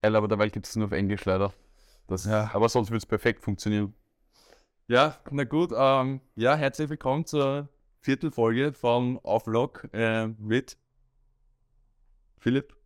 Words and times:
Geil, 0.00 0.14
aber 0.14 0.28
der 0.28 0.38
Welt 0.38 0.52
gibt 0.52 0.66
es 0.66 0.76
nur 0.76 0.86
auf 0.86 0.92
Englisch 0.92 1.24
leider. 1.24 1.52
Das, 2.06 2.24
ja. 2.24 2.50
Aber 2.52 2.68
sonst 2.68 2.90
würde 2.90 2.98
es 2.98 3.06
perfekt 3.06 3.42
funktionieren. 3.42 3.94
Ja, 4.86 5.18
na 5.30 5.42
gut. 5.42 5.72
Ähm, 5.76 6.20
ja, 6.36 6.54
herzlich 6.54 6.88
willkommen 6.88 7.26
zur 7.26 7.68
vierten 8.00 8.30
Folge 8.30 8.72
von 8.72 9.18
Auflog 9.24 9.88
äh, 9.92 10.28
mit 10.28 10.78
Philipp 12.38 12.76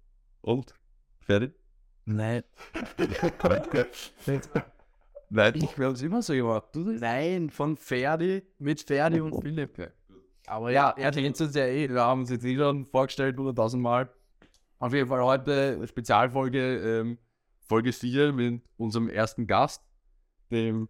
und 0.40 0.74
Ferdi. 1.20 1.52
Nein. 2.06 2.44
Nein, 5.28 5.54
ich 5.54 5.78
habe 5.78 5.92
es 5.92 6.02
immer 6.02 6.22
so 6.22 6.32
gemacht. 6.32 6.74
Nein, 6.74 7.50
von 7.50 7.76
Ferdi 7.76 8.42
mit 8.58 8.80
Ferdi 8.80 9.20
und 9.20 9.38
Philipp. 9.42 9.92
Aber 10.46 10.70
ja, 10.70 10.94
er 10.96 11.10
kennt 11.10 11.38
uns 11.38 11.54
ja 11.54 11.66
eh. 11.66 11.90
Wir 11.90 12.00
haben 12.00 12.22
uns 12.22 12.30
jetzt 12.30 12.44
eh 12.46 12.56
schon 12.56 12.86
vorgestellt, 12.86 13.36
100.000 13.36 13.76
Mal. 13.76 14.10
Auf 14.82 14.92
jeden 14.92 15.08
Fall 15.08 15.22
heute 15.22 15.86
Spezialfolge, 15.86 16.58
ähm, 16.58 17.18
Folge 17.60 17.92
4 17.92 18.32
mit 18.32 18.62
unserem 18.76 19.08
ersten 19.08 19.46
Gast, 19.46 19.80
dem 20.50 20.88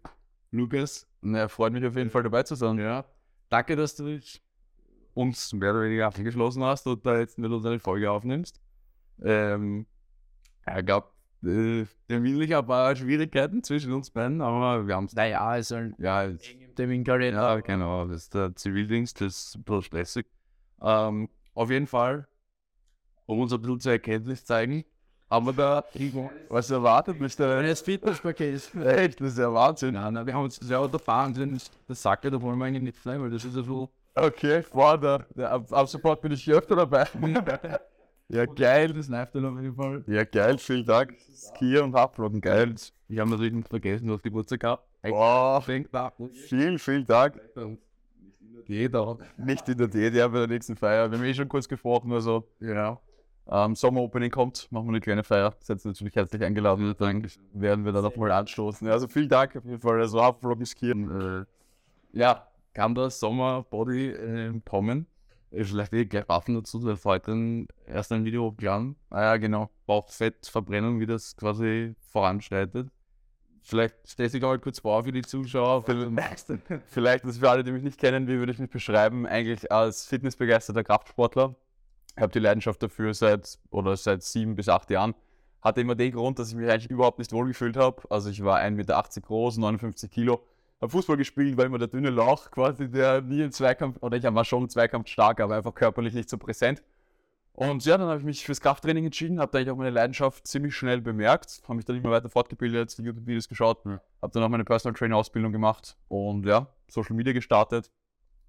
Lukas. 0.49 1.07
Na, 1.21 1.47
freut 1.47 1.73
mich 1.73 1.85
auf 1.85 1.95
jeden 1.95 2.09
Fall 2.09 2.23
dabei 2.23 2.41
zu 2.41 2.55
sein. 2.55 2.79
Ja. 2.79 3.05
Danke, 3.49 3.75
dass 3.75 3.95
du 3.95 4.05
dich 4.05 4.41
uns 5.13 5.53
mehr 5.53 5.69
oder 5.69 5.83
weniger 5.83 6.07
angeschlossen 6.07 6.63
hast 6.63 6.87
und 6.87 7.05
da 7.05 7.19
jetzt 7.19 7.37
mit 7.37 7.51
uns 7.51 7.67
eine 7.67 7.77
Folge 7.77 8.09
aufnimmst. 8.09 8.59
Ähm, 9.21 9.85
ich 10.75 10.85
glaube, 10.87 11.09
äh, 11.43 11.85
terminlich 12.07 12.55
ein 12.55 12.65
paar 12.65 12.95
Schwierigkeiten 12.95 13.61
zwischen 13.61 13.93
uns 13.93 14.09
beiden, 14.09 14.41
aber 14.41 14.87
wir 14.87 14.95
haben 14.95 15.05
es. 15.05 15.13
Naja, 15.13 15.55
es 15.55 15.67
soll 15.67 15.93
ja, 15.99 16.23
eng 16.23 16.39
im 16.61 16.73
Terminkalender. 16.73 17.41
Ja, 17.41 17.59
genau, 17.59 18.07
das 18.07 18.23
ist 18.23 18.33
der 18.33 18.55
Zivildienst, 18.55 19.21
das 19.21 19.49
ist 19.49 19.55
ein 19.57 19.63
bisschen 19.65 19.83
stressig. 19.83 20.25
Ähm, 20.81 21.29
auf 21.53 21.69
jeden 21.69 21.85
Fall, 21.85 22.27
um 23.25 23.39
uns 23.39 23.53
ein 23.53 23.61
bisschen 23.61 23.79
zur 23.79 23.91
Erkenntnis 23.93 24.45
zeigen, 24.45 24.83
haben 25.29 25.45
wir 25.47 25.53
da 25.53 25.83
was 26.49 26.69
erwartet? 26.69 27.19
Du 27.19 27.23
das 27.23 27.81
Fitnesspaket? 27.81 28.75
Echt, 28.75 29.19
das 29.19 29.29
ist 29.31 29.37
ja 29.39 29.51
Wahnsinn. 29.51 29.95
Ja, 29.95 30.11
na, 30.11 30.25
wir 30.25 30.33
haben 30.33 30.43
uns 30.43 30.59
ja 30.67 30.79
unterfahren, 30.79 31.59
das 31.87 32.01
Sacke, 32.01 32.29
da 32.29 32.41
wollen 32.41 32.59
wir 32.59 32.65
eigentlich 32.65 32.83
nicht 32.83 33.03
bleiben, 33.03 33.23
weil 33.23 33.31
das 33.31 33.43
ist 33.43 33.55
ja 33.55 33.63
so. 33.63 33.89
Okay, 34.15 34.63
da, 34.73 35.25
ab, 35.47 35.73
ab 35.73 35.87
sofort 35.87 36.21
bin 36.21 36.31
ich 36.33 36.51
öfter 36.51 36.75
dabei. 36.75 37.07
Ja, 38.29 38.45
geil. 38.45 38.93
Das 38.93 39.09
läuft 39.09 39.35
dann 39.35 39.45
auf 39.45 39.61
jeden 39.61 39.75
Fall. 39.75 40.03
Ja, 40.07 40.23
geil. 40.23 40.57
Vielen 40.57 40.85
Dank. 40.85 41.13
Ski 41.35 41.77
und 41.77 41.93
Uploaden, 41.93 42.41
geil. 42.41 42.73
Ich 43.07 43.19
habe 43.19 43.29
natürlich 43.29 43.53
nicht 43.53 43.67
vergessen, 43.67 44.07
du 44.07 44.13
hast 44.13 44.23
Geburtstag 44.23 44.61
gehabt. 44.61 44.87
Boah, 45.03 45.61
vielen, 46.47 46.79
vielen 46.79 47.05
Dank. 47.05 47.39
Jeder. 48.65 49.17
Nicht 49.37 49.67
in 49.69 49.77
der 49.77 50.13
ja, 50.13 50.27
bei 50.27 50.39
der 50.39 50.47
nächsten 50.47 50.75
Feier. 50.75 51.11
Wir 51.11 51.17
haben 51.17 51.25
eh 51.25 51.33
schon 51.33 51.49
kurz 51.49 51.67
gesprochen, 51.67 52.11
also 52.11 52.47
ja. 52.59 52.99
Ähm, 53.49 53.75
Sommeropening 53.75 54.31
kommt, 54.31 54.71
machen 54.71 54.85
wir 54.85 54.91
eine 54.91 55.01
kleine 55.01 55.23
Feier. 55.23 55.53
Seid 55.59 55.83
natürlich 55.83 56.15
herzlich 56.15 56.43
eingeladen. 56.43 56.95
Dann 56.97 57.27
werden 57.53 57.85
wir 57.85 57.91
da 57.91 58.01
noch 58.01 58.15
mal 58.15 58.31
anstoßen. 58.31 58.87
Also 58.87 59.07
vielen 59.07 59.29
Dank 59.29 59.55
auf 59.55 59.65
jeden 59.65 59.81
Fall. 59.81 59.99
Also 59.99 60.21
Uploaden, 60.21 60.65
Skieren. 60.65 61.45
Äh, 62.13 62.17
ja, 62.17 62.47
kann 62.73 62.95
das 62.95 63.19
Sommerbody 63.19 64.09
äh, 64.09 64.61
kommen? 64.65 65.07
Vielleicht 65.51 65.93
eh 65.93 66.05
gleich 66.05 66.27
Waffen 66.27 66.55
dazu, 66.55 66.83
weil 66.83 66.97
heute 67.03 67.67
erst 67.85 68.11
ein 68.11 68.25
Video 68.25 68.45
hochgeladen. 68.45 68.95
Ah 69.11 69.21
ja, 69.21 69.37
genau. 69.37 69.69
Bauchfettverbrennung, 69.85 70.99
wie 70.99 71.05
das 71.05 71.35
quasi 71.35 71.93
voranschreitet. 72.09 72.89
Vielleicht 73.61 73.95
stellst 74.07 74.33
du 74.33 74.39
dich 74.39 74.45
auch 74.45 74.57
kurz 74.57 74.79
vor 74.79 75.03
für 75.03 75.11
die 75.11 75.21
Zuschauer. 75.21 75.83
Vielleicht, 76.87 77.25
das 77.25 77.37
für 77.37 77.49
alle, 77.49 77.63
die 77.63 77.71
mich 77.71 77.83
nicht 77.83 77.99
kennen, 77.99 78.27
wie 78.27 78.37
würde 78.39 78.51
ich 78.51 78.59
mich 78.59 78.69
beschreiben? 78.69 79.27
Eigentlich 79.27 79.71
als 79.71 80.07
fitnessbegeisterter 80.07 80.83
Kraftsportler. 80.83 81.55
Ich 82.15 82.21
habe 82.21 82.31
die 82.31 82.39
Leidenschaft 82.39 82.81
dafür 82.83 83.13
seit 83.13 83.57
oder 83.71 83.95
seit 83.97 84.23
sieben 84.23 84.55
bis 84.55 84.69
acht 84.69 84.89
Jahren. 84.89 85.15
Hatte 85.61 85.81
immer 85.81 85.95
den 85.95 86.11
Grund, 86.11 86.39
dass 86.39 86.49
ich 86.49 86.55
mich 86.55 86.69
eigentlich 86.69 86.91
überhaupt 86.91 87.19
nicht 87.19 87.31
wohlgefühlt 87.31 87.77
habe. 87.77 88.03
Also 88.09 88.29
ich 88.29 88.43
war 88.43 88.59
1,80 88.59 88.71
Meter 88.71 89.03
groß, 89.21 89.57
59 89.57 90.11
Kilo 90.11 90.43
habe 90.83 90.91
Fußball 90.91 91.15
gespielt, 91.15 91.57
weil 91.57 91.67
immer 91.67 91.79
der 91.79 91.87
dünne 91.87 92.09
Lauch 92.09 92.51
quasi, 92.51 92.89
der 92.89 93.21
nie 93.21 93.41
im 93.41 93.51
Zweikampf, 93.51 93.97
oder 94.01 94.17
ich 94.17 94.23
war 94.23 94.45
schon 94.45 94.63
im 94.63 94.69
Zweikampf 94.69 95.07
stark, 95.07 95.39
aber 95.39 95.55
einfach 95.55 95.73
körperlich 95.73 96.13
nicht 96.13 96.29
so 96.29 96.37
präsent. 96.37 96.83
Und 97.53 97.85
ja, 97.85 97.97
dann 97.97 98.07
habe 98.07 98.19
ich 98.19 98.25
mich 98.25 98.43
fürs 98.43 98.59
Krafttraining 98.59 99.05
entschieden, 99.05 99.39
habe 99.39 99.51
da 99.51 99.59
eigentlich 99.59 99.71
auch 99.71 99.77
meine 99.77 99.91
Leidenschaft 99.91 100.45
ziemlich 100.45 100.75
schnell 100.75 100.99
bemerkt, 101.01 101.61
habe 101.63 101.75
mich 101.75 101.85
dann 101.85 101.95
immer 101.95 102.11
weiter 102.11 102.27
fortgebildet, 102.27 102.97
die 102.97 103.03
YouTube-Videos 103.03 103.47
geschaut, 103.47 103.85
ja. 103.85 104.01
habe 104.21 104.33
dann 104.33 104.43
auch 104.43 104.49
meine 104.49 104.65
Personal 104.65 104.97
Trainer 104.97 105.15
Ausbildung 105.15 105.51
gemacht 105.51 105.95
und 106.09 106.45
ja, 106.45 106.67
Social 106.89 107.15
Media 107.15 107.31
gestartet. 107.31 107.89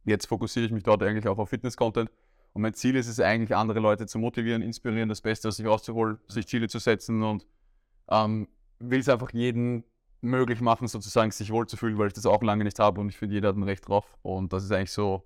Jetzt 0.05 0.27
fokussiere 0.27 0.67
ich 0.67 0.73
mich 0.73 0.83
dort 0.83 1.03
eigentlich 1.03 1.29
auch 1.29 1.39
auf 1.39 1.51
Fitness-Content 1.51 2.11
und 2.55 2.63
mein 2.63 2.73
Ziel 2.73 2.95
ist 2.95 3.09
es 3.09 3.19
eigentlich, 3.21 3.55
andere 3.55 3.81
Leute 3.81 4.07
zu 4.07 4.19
motivieren, 4.19 4.63
inspirieren, 4.63 5.09
das 5.09 5.21
Beste 5.21 5.49
aus 5.49 5.57
sich 5.57 5.67
rauszuholen, 5.67 6.19
sich 6.29 6.47
Ziele 6.47 6.69
zu 6.69 6.79
setzen 6.79 7.23
und 7.23 7.47
ähm, 8.09 8.49
will 8.79 9.01
es 9.01 9.09
einfach 9.09 9.33
jeden 9.33 9.83
möglich 10.21 10.61
machen, 10.61 10.87
sozusagen 10.87 11.33
sich 11.33 11.51
wohlzufühlen, 11.51 11.99
weil 11.99 12.07
ich 12.07 12.13
das 12.13 12.27
auch 12.27 12.43
lange 12.43 12.63
nicht 12.63 12.79
habe 12.79 13.01
und 13.01 13.09
ich 13.09 13.17
finde, 13.17 13.35
jeder 13.35 13.49
hat 13.49 13.57
ein 13.57 13.65
Recht 13.65 13.89
drauf. 13.89 14.17
Und 14.23 14.53
das 14.53 14.63
ist 14.63 14.71
eigentlich 14.71 14.93
so 14.93 15.25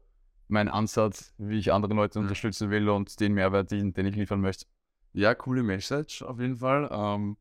mein 0.48 0.68
Ansatz, 0.68 1.34
wie 1.36 1.58
ich 1.58 1.70
andere 1.70 1.92
Leute 1.92 2.18
unterstützen 2.18 2.70
will 2.70 2.88
und 2.88 3.20
den 3.20 3.34
Mehrwert, 3.34 3.70
den, 3.70 3.92
den 3.92 4.06
ich 4.06 4.16
liefern 4.16 4.40
möchte. 4.40 4.64
Ja, 5.12 5.34
coole 5.34 5.62
Message 5.62 6.22
auf 6.22 6.40
jeden 6.40 6.56
Fall. 6.56 6.88
Ähm, 6.90 7.36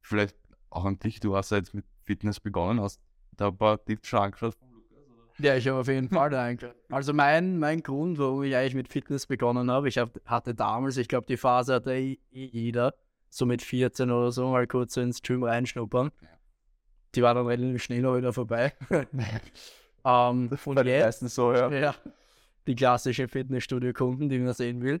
vielleicht 0.00 0.36
auch 0.70 0.84
an 0.84 0.98
dich, 0.98 1.20
du 1.20 1.36
hast 1.36 1.50
ja 1.50 1.58
jetzt 1.58 1.72
mit 1.72 1.84
Fitness 2.02 2.40
begonnen, 2.40 2.80
hast 2.80 3.00
da 3.32 3.48
ein 3.48 3.56
paar 3.56 3.82
Tipps 3.84 4.08
schon 4.08 4.20
angeschaut 4.20 4.56
ja, 5.42 5.56
ich 5.56 5.66
habe 5.68 5.80
auf 5.80 5.88
jeden 5.88 6.08
Fall 6.08 6.30
da 6.30 6.44
eingeschaut. 6.44 6.74
Also 6.90 7.12
mein, 7.12 7.58
mein 7.58 7.82
Grund, 7.82 8.18
warum 8.18 8.42
ich 8.42 8.54
eigentlich 8.54 8.74
mit 8.74 8.88
Fitness 8.88 9.26
begonnen 9.26 9.70
habe, 9.70 9.88
ich 9.88 9.98
hab, 9.98 10.10
hatte 10.24 10.54
damals, 10.54 10.96
ich 10.96 11.08
glaube, 11.08 11.26
die 11.26 11.36
Phase 11.36 11.74
hatte 11.74 11.92
eh 11.92 12.18
jeder, 12.30 12.94
so 13.28 13.46
mit 13.46 13.62
14 13.62 14.10
oder 14.10 14.32
so, 14.32 14.48
mal 14.48 14.66
kurz 14.66 14.94
so 14.94 15.00
ins 15.00 15.22
Gym 15.22 15.44
reinschnuppern. 15.44 16.10
Die 17.14 17.22
war 17.22 17.34
dann 17.34 17.46
relativ 17.46 17.82
schnell 17.82 18.06
auch 18.06 18.16
wieder 18.16 18.32
vorbei. 18.32 18.72
ähm, 20.04 20.48
das 20.48 20.66
und 20.66 20.86
jetzt, 20.86 21.20
so, 21.20 21.52
ja. 21.52 21.70
ja. 21.70 21.94
Die 22.66 22.74
klassische 22.74 23.26
Fitnessstudio-Kunden, 23.26 24.28
die 24.28 24.38
man 24.38 24.54
sehen 24.54 24.82
will. 24.82 25.00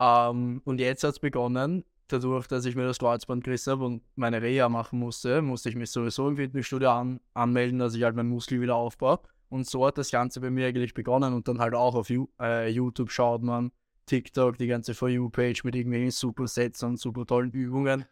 Ähm, 0.00 0.62
und 0.64 0.80
jetzt 0.80 1.04
hat 1.04 1.12
es 1.12 1.18
begonnen, 1.20 1.84
dadurch, 2.08 2.46
dass 2.46 2.64
ich 2.64 2.74
mir 2.74 2.86
das 2.86 2.98
Kreuzband 2.98 3.44
gerissen 3.44 3.72
habe 3.72 3.84
und 3.84 4.02
meine 4.16 4.42
Reha 4.42 4.68
machen 4.68 4.98
musste, 4.98 5.42
musste 5.42 5.68
ich 5.68 5.76
mich 5.76 5.90
sowieso 5.90 6.28
im 6.28 6.36
Fitnessstudio 6.36 6.90
an 6.90 7.20
anmelden, 7.34 7.78
dass 7.78 7.94
ich 7.94 8.02
halt 8.02 8.16
meinen 8.16 8.30
Muskel 8.30 8.60
wieder 8.60 8.74
aufbaue. 8.74 9.20
Und 9.50 9.66
so 9.66 9.86
hat 9.86 9.98
das 9.98 10.10
Ganze 10.10 10.40
bei 10.40 10.50
mir 10.50 10.68
eigentlich 10.68 10.94
begonnen 10.94 11.34
und 11.34 11.46
dann 11.48 11.58
halt 11.58 11.74
auch 11.74 11.94
auf 11.94 12.08
äh, 12.40 12.68
YouTube 12.70 13.10
schaut 13.10 13.42
man, 13.42 13.72
TikTok, 14.06 14.56
die 14.56 14.66
ganze 14.66 14.94
For 14.94 15.08
You-Page 15.08 15.64
mit 15.64 15.74
irgendwelchen 15.74 16.10
super 16.10 16.46
Sets 16.46 16.82
und 16.82 16.98
super 16.98 17.26
tollen 17.26 17.50
Übungen. 17.50 18.04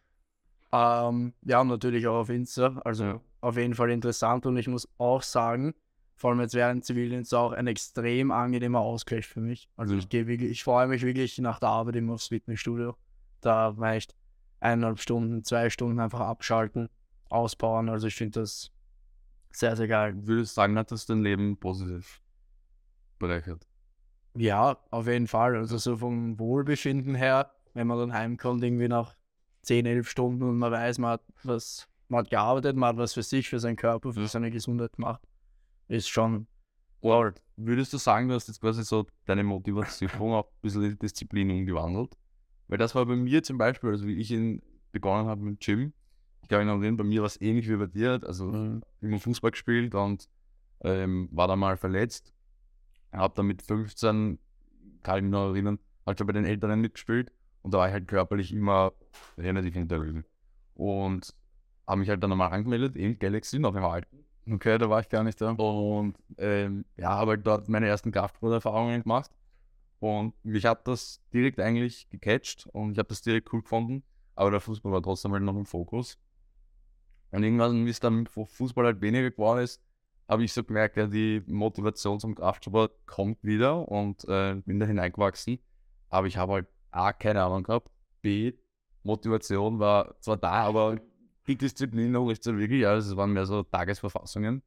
Ähm, 0.73 1.33
ja, 1.45 1.65
natürlich 1.65 2.07
auch 2.07 2.21
auf 2.21 2.29
Insta. 2.29 2.81
Also 2.85 3.05
ja. 3.05 3.21
auf 3.41 3.57
jeden 3.57 3.75
Fall 3.75 3.91
interessant 3.91 4.47
und 4.47 4.57
ich 4.57 4.69
muss 4.69 4.89
auch 4.99 5.23
sagen, 5.23 5.75
vor 6.17 6.31
allem 6.31 6.41
jetzt 6.41 6.55
während 6.55 6.85
Zivildienst 6.85 7.33
auch 7.33 7.53
ein 7.53 7.69
extrem 7.69 8.33
angenehmer 8.33 8.81
Ausgleich 8.81 9.27
für 9.27 9.41
mich. 9.41 9.69
Also 9.77 9.95
ja. 9.95 10.01
ich 10.01 10.09
gehe 10.09 10.27
wirklich, 10.27 10.51
ich 10.51 10.65
freue 10.65 10.89
mich 10.89 11.03
wirklich 11.03 11.39
nach 11.39 11.61
der 11.61 11.69
Arbeit 11.69 11.97
immer 11.97 12.15
aufs 12.15 12.29
Fitnessstudio. 12.29 12.97
Da 13.41 13.69
reicht 13.69 14.17
eineinhalb 14.61 14.99
Stunden, 14.99 15.45
zwei 15.45 15.71
Stunden 15.71 16.01
einfach 16.01 16.21
abschalten, 16.21 16.89
ausbauen. 17.29 17.89
Also 17.89 18.09
ich 18.09 18.17
finde 18.17 18.41
das 18.41 18.73
sehr, 19.51 19.77
sehr 19.77 19.89
geil. 19.89 20.15
Würdest 20.17 20.53
du 20.53 20.61
sagen, 20.61 20.79
hat 20.79 20.91
das 20.91 21.07
dein 21.07 21.23
Leben 21.23 21.57
positiv 21.59 22.23
bereichert? 23.19 23.67
Ja, 24.37 24.79
auf 24.91 25.07
jeden 25.07 25.27
Fall. 25.27 25.57
Also 25.57 25.79
so 25.79 25.97
vom 25.97 26.39
Wohlbefinden 26.39 27.15
her, 27.15 27.51
wenn 27.75 27.87
man 27.87 27.99
dann 27.99 28.13
heimkommt, 28.13 28.63
irgendwie 28.63 28.89
nach 28.89 29.17
10, 29.63 29.87
11 29.87 30.09
Stunden 30.09 30.43
und 30.43 30.59
man 30.59 30.71
weiß, 30.71 30.99
man 30.99 31.13
hat 31.13 31.23
was, 31.43 31.89
man 32.09 32.21
hat 32.21 32.31
gearbeitet, 32.31 32.77
man 32.77 32.91
hat 32.91 32.97
was 32.97 33.15
für 33.15 33.23
sich, 33.23 33.49
für 33.49 33.59
seinen 33.59 33.77
Körper, 33.77 34.13
für 34.13 34.29
seine 34.29 34.51
Gesundheit 34.51 34.93
gemacht, 34.93 35.23
ist 35.89 36.09
schon. 36.09 36.47
Wow. 37.01 37.33
Würdest 37.57 37.93
du 37.93 37.99
sagen, 37.99 38.29
du 38.29 38.35
hast 38.35 38.49
jetzt 38.49 38.61
quasi 38.61 38.85
so 38.85 39.07
deine 39.25 39.43
Motivation 39.43 40.11
auch 40.33 40.47
ein 40.47 40.61
bisschen 40.63 40.85
in 40.85 40.99
Disziplin 40.99 41.51
umgewandelt? 41.51 42.17
Weil 42.69 42.79
das 42.79 42.95
war 42.95 43.07
bei 43.07 43.17
mir 43.17 43.43
zum 43.43 43.59
Beispiel, 43.59 43.91
also 43.91 44.07
wie 44.07 44.17
ich 44.17 44.31
ihn 44.31 44.63
begonnen 44.93 45.27
habe 45.27 45.43
mit 45.43 45.61
Gym, 45.61 45.93
ich 46.08 46.08
kann 46.49 46.59
mich 46.61 46.67
noch 46.67 46.81
erinnern, 46.81 46.97
bei 46.97 47.05
mir 47.05 47.21
war 47.21 47.27
es 47.27 47.41
ähnlich 47.41 47.69
wie 47.69 47.77
bei 47.77 47.87
dir, 47.87 48.21
also 48.25 48.47
mhm. 48.47 48.83
immer 49.01 49.19
Fußball 49.19 49.51
gespielt 49.51 49.95
und 49.95 50.29
ähm, 50.83 51.29
war 51.33 51.49
dann 51.49 51.59
mal 51.59 51.77
verletzt. 51.77 52.33
Habe 53.13 53.35
dann 53.37 53.47
mit 53.47 53.63
15, 53.63 54.39
kann 55.03 55.17
ich 55.17 55.23
mich 55.23 55.33
noch 55.33 55.53
erinnern, 55.53 55.79
halt 56.07 56.19
schon 56.19 56.27
bei 56.27 56.33
den 56.33 56.45
Älteren 56.45 56.81
mitgespielt 56.81 57.33
und 57.63 57.75
da 57.75 57.79
war 57.79 57.89
ich 57.89 57.93
halt 57.93 58.09
körperlich 58.09 58.53
immer 58.53 58.93
relativ 59.37 59.75
hinterlegen. 59.75 60.25
Und 60.75 61.35
habe 61.87 62.01
mich 62.01 62.09
halt 62.09 62.23
dann 62.23 62.31
nochmal 62.31 62.53
angemeldet 62.53 62.97
in 62.97 63.19
Galaxy, 63.19 63.59
noch 63.59 63.75
im 63.75 63.85
Alten. 63.85 64.25
Okay, 64.51 64.79
da 64.79 64.89
war 64.89 65.01
ich 65.01 65.09
gar 65.09 65.25
nicht 65.25 65.41
da. 65.41 65.51
Und 65.51 66.17
ähm, 66.39 66.85
ja, 66.97 67.11
habe 67.11 67.33
halt 67.33 67.47
dort 67.47 67.69
meine 67.69 67.87
ersten 67.87 68.13
Kraftsporterfahrungen 68.13 69.03
gemacht. 69.03 69.31
Und 70.01 70.33
mich 70.45 70.65
hat 70.65 70.87
das 70.87 71.21
direkt 71.33 71.59
eigentlich 71.61 72.09
gecatcht 72.09 72.69
und 72.73 72.93
ich 72.93 72.99
habe 72.99 73.09
das 73.09 73.21
direkt 73.21 73.53
cool 73.53 73.63
gefunden. 73.63 74.05
Aber 74.37 74.51
der 74.51 74.61
Fußball 74.61 74.93
war 74.93 75.03
trotzdem 75.03 75.33
halt 75.33 75.43
noch 75.43 75.57
im 75.57 75.67
Fokus. 75.67 76.19
Und 77.31 77.43
irgendwann, 77.43 77.85
wie 77.87 77.91
es 77.91 78.01
dann 78.01 78.21
mit 78.21 78.29
Fußball 78.31 78.87
halt 78.87 79.01
weniger 79.01 79.31
geworden 79.31 79.61
ist, 79.63 79.83
habe 80.29 80.45
ich 80.45 80.53
so 80.53 80.63
gemerkt, 80.65 80.97
ja, 80.97 81.07
die 81.07 81.43
Motivation 81.47 82.21
zum 82.21 82.35
Kraftsport 82.35 82.93
kommt 83.07 83.43
wieder 83.43 83.89
und 83.89 84.25
äh, 84.29 84.57
bin 84.65 84.79
da 84.79 84.87
hineingewachsen. 84.87 85.59
Aber 86.11 86.27
ich 86.27 86.37
habe 86.37 86.53
halt 86.55 86.67
A, 86.91 87.13
keine 87.13 87.43
Ahnung 87.43 87.63
gehabt, 87.63 87.91
B, 88.23 88.53
Motivation 89.03 89.79
war 89.79 90.21
zwar 90.21 90.37
da, 90.37 90.53
aber 90.65 90.99
die 91.47 91.57
Disziplin 91.57 92.13
noch 92.13 92.27
nicht 92.27 92.43
so 92.43 92.57
wirklich. 92.59 92.87
Also 92.87 93.13
es 93.13 93.17
waren 93.17 93.33
mehr 93.33 93.47
so 93.47 93.63
Tagesverfassungen. 93.63 94.63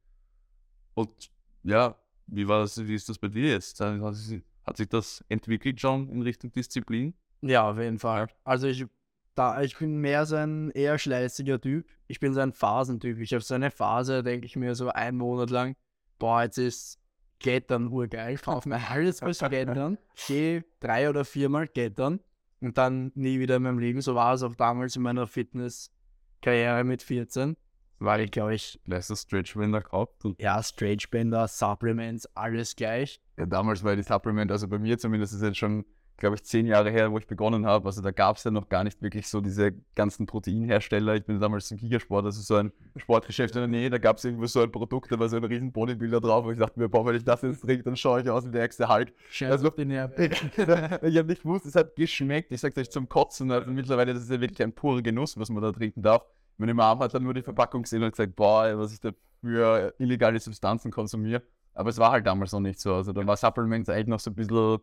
Und 0.94 1.30
ja, 1.62 1.96
wie 2.26 2.46
war 2.48 2.60
das, 2.60 2.84
wie 2.86 2.94
ist 2.94 3.08
das 3.08 3.18
bei 3.18 3.28
dir 3.28 3.50
jetzt? 3.50 3.80
Hat 3.80 4.14
sich- 4.14 4.42
hat 4.64 4.76
sich 4.76 4.88
das 4.88 5.24
entwickelt 5.28 5.80
schon 5.80 6.08
in 6.08 6.22
Richtung 6.22 6.52
Disziplin? 6.52 7.14
Ja, 7.40 7.70
auf 7.70 7.78
jeden 7.78 7.98
Fall. 7.98 8.28
Also 8.44 8.68
ich, 8.68 8.86
da, 9.34 9.62
ich 9.62 9.78
bin 9.78 9.98
mehr 9.98 10.26
so 10.26 10.36
ein 10.36 10.70
eher 10.70 10.98
schleißiger 10.98 11.60
Typ. 11.60 11.86
Ich 12.06 12.20
bin 12.20 12.34
so 12.34 12.40
ein 12.40 12.52
Phasentyp. 12.52 13.18
Ich 13.18 13.32
habe 13.32 13.42
so 13.42 13.54
eine 13.54 13.70
Phase, 13.70 14.22
denke 14.22 14.46
ich 14.46 14.56
mir 14.56 14.74
so 14.74 14.88
einen 14.88 15.18
Monat 15.18 15.50
lang, 15.50 15.76
boah, 16.18 16.42
jetzt 16.42 16.58
ist 16.58 16.98
Klettern 17.40 17.88
urgeil. 17.88 18.34
Ich 18.34 18.42
kaufe 18.42 18.68
mir 18.68 18.80
alles 18.88 19.20
fürs 19.20 19.38
Klettern. 19.38 19.98
Gehe 20.26 20.64
drei 20.80 21.08
oder 21.08 21.24
viermal 21.24 21.66
klettern 21.68 22.20
und 22.60 22.78
dann 22.78 23.10
nie 23.14 23.40
wieder 23.40 23.56
in 23.56 23.62
meinem 23.64 23.78
Leben. 23.78 24.00
So 24.00 24.14
war 24.14 24.34
es 24.34 24.42
auch 24.42 24.54
damals 24.54 24.96
in 24.96 25.02
meiner 25.02 25.26
Fitnesskarriere 25.26 26.84
mit 26.84 27.02
14. 27.02 27.56
Weil 27.98 28.22
ich, 28.22 28.30
glaube 28.32 28.54
ich, 28.54 28.80
Letzter 28.84 29.14
Stretchbänder 29.14 29.80
gehabt 29.80 30.24
ja, 30.38 30.60
Stretchbänder, 30.60 31.46
Supplements, 31.46 32.26
alles 32.34 32.74
gleich. 32.74 33.20
Ja, 33.38 33.46
damals 33.46 33.84
war 33.84 33.94
die 33.94 34.02
Supplement, 34.02 34.50
also 34.50 34.66
bei 34.66 34.78
mir 34.78 34.98
zumindest 34.98 35.34
ist 35.34 35.42
jetzt 35.42 35.58
schon, 35.58 35.84
glaube 36.22 36.36
ich, 36.36 36.44
zehn 36.44 36.66
Jahre 36.66 36.88
her, 36.92 37.10
wo 37.10 37.18
ich 37.18 37.26
begonnen 37.26 37.66
habe. 37.66 37.84
Also 37.86 38.00
da 38.00 38.12
gab 38.12 38.36
es 38.36 38.44
ja 38.44 38.52
noch 38.52 38.68
gar 38.68 38.84
nicht 38.84 39.02
wirklich 39.02 39.26
so 39.26 39.40
diese 39.40 39.72
ganzen 39.96 40.24
Proteinhersteller. 40.24 41.16
Ich 41.16 41.24
bin 41.24 41.40
damals 41.40 41.68
im 41.72 41.78
Gigasport, 41.78 42.24
also 42.24 42.40
so 42.40 42.54
ein 42.54 42.70
Sportgeschäft 42.96 43.56
in 43.56 43.62
der 43.62 43.68
Nähe, 43.68 43.90
da 43.90 43.98
gab 43.98 44.18
es 44.18 44.24
irgendwo 44.24 44.46
so 44.46 44.60
ein 44.62 44.70
Produkt, 44.70 45.10
da 45.10 45.18
war 45.18 45.28
so 45.28 45.36
ein 45.36 45.42
riesen 45.42 45.72
Bodybuilder 45.72 46.20
drauf, 46.20 46.44
wo 46.44 46.52
ich 46.52 46.58
dachte 46.60 46.78
mir, 46.78 46.88
boah, 46.88 47.04
wenn 47.04 47.16
ich 47.16 47.24
das 47.24 47.42
jetzt 47.42 47.62
trinke, 47.62 47.82
dann 47.82 47.96
schaue 47.96 48.20
ich 48.22 48.30
aus 48.30 48.46
wie 48.46 48.52
der 48.52 48.62
nächste 48.62 48.88
Hulk. 48.88 49.12
Also- 49.50 49.72
Nerven. 49.84 50.30
ich 50.30 50.58
habe 50.58 51.24
nicht 51.24 51.42
gewusst, 51.42 51.66
es 51.66 51.74
hat 51.74 51.96
geschmeckt. 51.96 52.52
Ich 52.52 52.60
sag's 52.60 52.78
euch 52.78 52.90
zum 52.90 53.08
Kotzen. 53.08 53.50
Also 53.50 53.68
mittlerweile 53.72 54.14
das 54.14 54.22
ist 54.22 54.30
ja 54.30 54.40
wirklich 54.40 54.62
ein 54.62 54.72
purer 54.72 55.02
Genuss, 55.02 55.36
was 55.36 55.50
man 55.50 55.60
da 55.60 55.72
trinken 55.72 56.02
darf. 56.02 56.24
Meine 56.56 56.72
Mama 56.72 57.04
hat 57.04 57.14
dann 57.14 57.24
nur 57.24 57.34
die 57.34 57.42
Verpackung 57.42 57.82
gesehen 57.82 58.04
und 58.04 58.12
gesagt, 58.12 58.36
boah, 58.36 58.78
was 58.78 58.92
ich 58.92 59.00
da 59.00 59.10
für 59.40 59.92
illegale 59.98 60.38
Substanzen 60.38 60.92
konsumiere. 60.92 61.42
Aber 61.74 61.90
es 61.90 61.98
war 61.98 62.12
halt 62.12 62.26
damals 62.28 62.52
noch 62.52 62.60
nicht 62.60 62.78
so. 62.78 62.94
Also 62.94 63.12
da 63.12 63.26
war 63.26 63.36
Supplements 63.36 63.88
eigentlich 63.88 64.06
noch 64.06 64.20
so 64.20 64.30
ein 64.30 64.34
bisschen, 64.34 64.78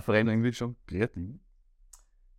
fremd 0.00 0.30
irgendwie 0.30 0.52
schon. 0.52 0.76
Kreatin. 0.86 1.40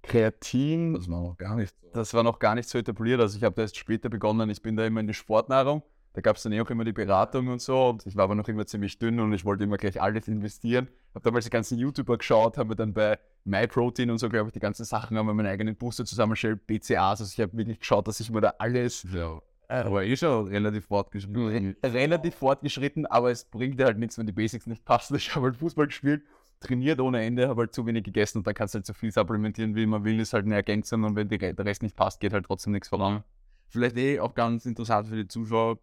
Kreatin, 0.01 0.93
das 0.93 1.09
war 1.09 1.21
noch 1.21 1.37
gar 1.37 1.55
nicht 1.55 1.73
so. 1.81 1.87
das 1.93 2.13
war 2.13 2.23
noch 2.23 2.39
gar 2.39 2.55
nicht 2.55 2.69
so 2.69 2.77
etabliert. 2.77 3.19
Also 3.19 3.37
ich 3.37 3.43
habe 3.43 3.55
da 3.55 3.63
erst 3.63 3.77
später 3.77 4.09
begonnen. 4.09 4.49
Ich 4.49 4.61
bin 4.61 4.75
da 4.75 4.85
immer 4.85 5.01
in 5.01 5.07
die 5.07 5.13
Sportnahrung. 5.13 5.83
Da 6.13 6.21
gab 6.21 6.37
es 6.37 6.43
dann 6.43 6.51
eh 6.53 6.61
auch 6.61 6.69
immer 6.69 6.83
die 6.83 6.93
Beratung 6.93 7.47
und 7.49 7.61
so. 7.61 7.89
Und 7.89 8.05
ich 8.07 8.15
war 8.15 8.23
aber 8.23 8.35
noch 8.35 8.47
immer 8.47 8.65
ziemlich 8.65 8.97
dünn 8.97 9.19
und 9.19 9.31
ich 9.33 9.45
wollte 9.45 9.63
immer 9.63 9.77
gleich 9.77 10.01
alles 10.01 10.27
investieren. 10.27 10.87
Habe 11.13 11.23
damals 11.23 11.45
die 11.45 11.51
ganzen 11.51 11.77
YouTuber 11.77 12.17
geschaut, 12.17 12.57
habe 12.57 12.69
mir 12.69 12.75
dann 12.75 12.93
bei 12.93 13.19
MyProtein 13.45 14.09
und 14.09 14.17
so, 14.17 14.27
glaube 14.27 14.47
ich, 14.47 14.53
die 14.53 14.59
ganzen 14.59 14.85
Sachen, 14.85 15.17
haben 15.17 15.27
wir 15.27 15.33
meinen 15.33 15.47
eigenen 15.47 15.75
Booster 15.75 16.05
zusammengestellt, 16.05 16.65
BCAs. 16.65 17.21
Also 17.21 17.31
ich 17.31 17.39
habe 17.39 17.55
wirklich 17.55 17.79
geschaut, 17.79 18.07
dass 18.07 18.19
ich 18.19 18.31
mir 18.31 18.41
da 18.41 18.53
alles 18.57 19.05
Ja. 19.13 19.39
Aber 19.69 20.03
eh 20.03 20.15
schon 20.17 20.47
relativ 20.47 20.87
fortgeschritten. 20.87 21.75
relativ 21.85 22.33
fortgeschritten, 22.33 23.05
aber 23.05 23.29
es 23.29 23.45
bringt 23.45 23.79
dir 23.79 23.85
halt 23.85 23.99
nichts, 23.99 24.17
wenn 24.17 24.25
die 24.25 24.31
Basics 24.31 24.65
nicht 24.65 24.83
passen. 24.83 25.15
Ich 25.15 25.35
habe 25.35 25.45
halt 25.45 25.57
Fußball 25.57 25.85
gespielt, 25.85 26.23
trainiert 26.59 26.99
ohne 26.99 27.23
Ende, 27.23 27.47
habe 27.47 27.61
halt 27.61 27.73
zu 27.73 27.85
wenig 27.85 28.03
gegessen 28.03 28.39
und 28.39 28.47
dann 28.47 28.53
kannst 28.53 28.73
du 28.73 28.77
halt 28.77 28.85
so 28.85 28.93
viel 28.93 29.11
supplementieren, 29.11 29.75
wie 29.75 29.85
man 29.85 30.03
will, 30.03 30.19
ist 30.19 30.33
halt 30.33 30.45
eine 30.45 30.55
Ergänzung 30.55 31.03
und 31.03 31.15
wenn 31.15 31.29
der 31.29 31.57
Rest 31.59 31.83
nicht 31.83 31.95
passt, 31.95 32.19
geht 32.19 32.33
halt 32.33 32.45
trotzdem 32.45 32.73
nichts 32.73 32.89
voran. 32.89 33.23
Vielleicht 33.69 33.97
eh 33.97 34.19
auch 34.19 34.33
ganz 34.33 34.65
interessant 34.65 35.07
für 35.07 35.15
die 35.15 35.27
Zuschauer, 35.27 35.79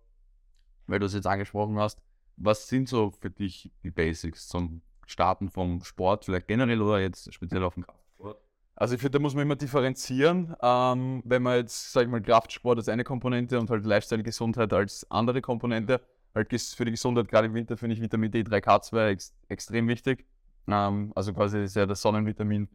weil 0.87 0.99
du 0.99 1.07
es 1.07 1.15
jetzt 1.15 1.27
angesprochen 1.27 1.79
hast. 1.79 2.01
Was 2.37 2.69
sind 2.69 2.89
so 2.89 3.13
für 3.13 3.31
dich 3.31 3.71
die 3.83 3.91
Basics 3.91 4.49
zum 4.49 4.83
Starten 5.07 5.49
vom 5.49 5.83
Sport, 5.83 6.25
vielleicht 6.25 6.49
generell 6.49 6.83
oder 6.83 7.01
jetzt 7.01 7.33
speziell 7.33 7.63
auf 7.63 7.75
dem 7.75 7.85
Kraftsport? 7.85 8.39
Also 8.75 8.95
ich 8.95 9.01
finde, 9.01 9.19
da 9.19 9.23
muss 9.23 9.35
man 9.35 9.43
immer 9.43 9.57
differenzieren. 9.57 10.55
Ähm, 10.61 11.23
wenn 11.25 11.43
man 11.43 11.57
jetzt, 11.59 11.93
sag 11.93 12.03
ich 12.03 12.09
mal, 12.09 12.21
Kraftsport 12.21 12.79
als 12.79 12.89
eine 12.89 13.05
Komponente 13.05 13.59
und 13.59 13.71
halt 13.71 13.87
Lifestyle-Gesundheit 13.87 14.73
als 14.73 15.11
andere 15.11 15.41
Komponente, 15.41 16.03
halt 16.35 16.51
für 16.51 16.85
die 16.85 16.91
Gesundheit, 16.91 17.29
gerade 17.29 17.47
im 17.47 17.55
Winter, 17.55 17.79
finde 17.79 17.95
ich 17.95 18.03
Vitamin 18.03 18.31
D, 18.31 18.43
3K2 18.43 19.09
ex 19.09 19.35
extrem 19.49 19.89
wichtig. 19.89 20.27
Ähm, 20.69 21.13
also 21.15 21.33
quasi 21.33 21.63
ist 21.63 21.77
ja 21.77 21.87
das 21.87 22.03
Sonnenvitamin. 22.03 22.69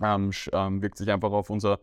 Ähm, 0.00 0.30
ähm, 0.52 0.82
wirkt 0.82 0.98
sich 0.98 1.10
einfach 1.10 1.32
auf 1.32 1.50
unser 1.50 1.80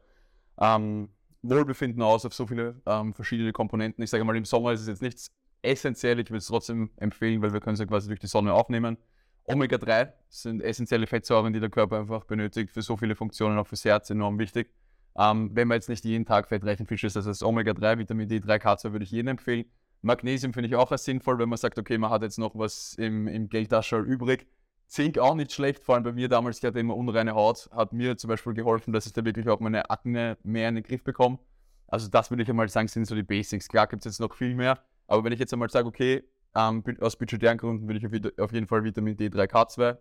ähm, 0.60 1.10
Wohlbefinden 1.42 2.02
aus, 2.02 2.26
auf 2.26 2.34
so 2.34 2.48
viele 2.48 2.82
ähm, 2.86 3.14
verschiedene 3.14 3.52
Komponenten. 3.52 4.04
Ich 4.04 4.10
sage 4.10 4.24
mal, 4.24 4.36
im 4.36 4.46
Sommer 4.46 4.72
ist 4.72 4.82
es 4.82 4.88
jetzt 4.88 5.02
nichts 5.02 5.32
essentiell, 5.62 6.20
ich 6.20 6.30
würde 6.30 6.38
es 6.38 6.48
trotzdem 6.48 6.92
empfehlen, 6.98 7.42
weil 7.42 7.54
wir 7.54 7.60
können 7.60 7.74
es 7.74 7.80
ja 7.80 7.86
quasi 7.86 8.08
durch 8.08 8.20
die 8.20 8.28
Sonne 8.28 8.54
aufnehmen. 8.54 8.98
Omega-3 9.46 10.12
sind 10.30 10.62
essentielle 10.62 11.08
Fettsäuren, 11.08 11.54
die 11.54 11.60
der 11.60 11.70
Körper 11.70 12.00
einfach 12.00 12.24
benötigt 12.26 12.72
für 12.72 12.82
so 12.82 12.98
viele 12.98 13.16
Funktionen, 13.16 13.58
auch 13.60 13.68
fürs 13.68 13.86
Herz 13.86 14.10
enorm 14.10 14.40
wichtig. 14.40 14.72
Ähm, 15.18 15.52
wenn 15.54 15.68
man 15.68 15.76
jetzt 15.76 15.90
nicht 15.90 16.04
jeden 16.04 16.26
Tag 16.26 16.48
fettreichen 16.48 16.86
Fisch 16.88 17.04
isst, 17.04 17.16
also 17.16 17.30
das 17.30 17.44
Omega-3, 17.44 18.00
Vitamin 18.00 18.28
D, 18.28 18.38
3K2 18.38 18.92
würde 18.92 19.04
ich 19.04 19.12
jedem 19.12 19.30
empfehlen. 19.30 19.66
Magnesium 20.02 20.54
finde 20.54 20.70
ich 20.70 20.76
auch 20.76 20.92
als 20.92 21.04
sinnvoll, 21.04 21.40
wenn 21.40 21.50
man 21.50 21.58
sagt, 21.58 21.80
okay, 21.80 21.98
man 21.98 22.10
hat 22.10 22.22
jetzt 22.22 22.38
noch 22.38 22.56
was 22.56 22.96
im, 22.96 23.28
im 23.28 23.50
Geldtaschel 23.50 24.04
übrig. 24.04 24.48
Zink 24.88 25.18
auch 25.18 25.36
nicht 25.36 25.52
schlecht, 25.52 25.84
vor 25.84 25.96
allem 25.96 26.04
bei 26.04 26.12
mir 26.12 26.30
damals, 26.30 26.60
ich 26.60 26.64
hatte 26.64 26.80
immer 26.80 26.96
unreine 26.96 27.34
Haut, 27.34 27.70
hat 27.72 27.92
mir 27.92 28.18
zum 28.18 28.30
Beispiel 28.30 28.54
geholfen, 28.54 28.94
dass 28.94 29.06
ich 29.06 29.14
da 29.14 29.26
wirklich 29.26 29.48
auch 29.50 29.60
meine 29.60 29.90
Akne 29.90 30.38
mehr 30.44 30.70
in 30.70 30.76
den 30.76 30.84
Griff 30.84 31.04
bekomme. 31.04 31.40
Also 31.88 32.08
das 32.08 32.30
würde 32.30 32.44
ich 32.44 32.50
einmal 32.50 32.70
sagen, 32.70 32.88
sind 32.88 33.06
so 33.06 33.16
die 33.16 33.24
Basics. 33.24 33.68
Klar 33.68 33.88
gibt 33.88 34.06
es 34.06 34.14
jetzt 34.14 34.20
noch 34.20 34.34
viel 34.34 34.56
mehr, 34.56 34.80
aber 35.08 35.24
wenn 35.24 35.34
ich 35.34 35.40
jetzt 35.40 35.54
einmal 35.54 35.70
sage, 35.70 35.88
okay, 35.88 36.24
ähm, 36.56 36.84
aus 37.02 37.18
budgetären 37.18 37.58
Gründen 37.58 37.88
würde 37.88 38.00
ich 38.00 38.06
auf, 38.06 38.12
jed- 38.14 38.42
auf 38.42 38.52
jeden 38.54 38.68
Fall 38.68 38.84
Vitamin 38.84 39.18
D, 39.18 39.28
3K2 39.28 39.98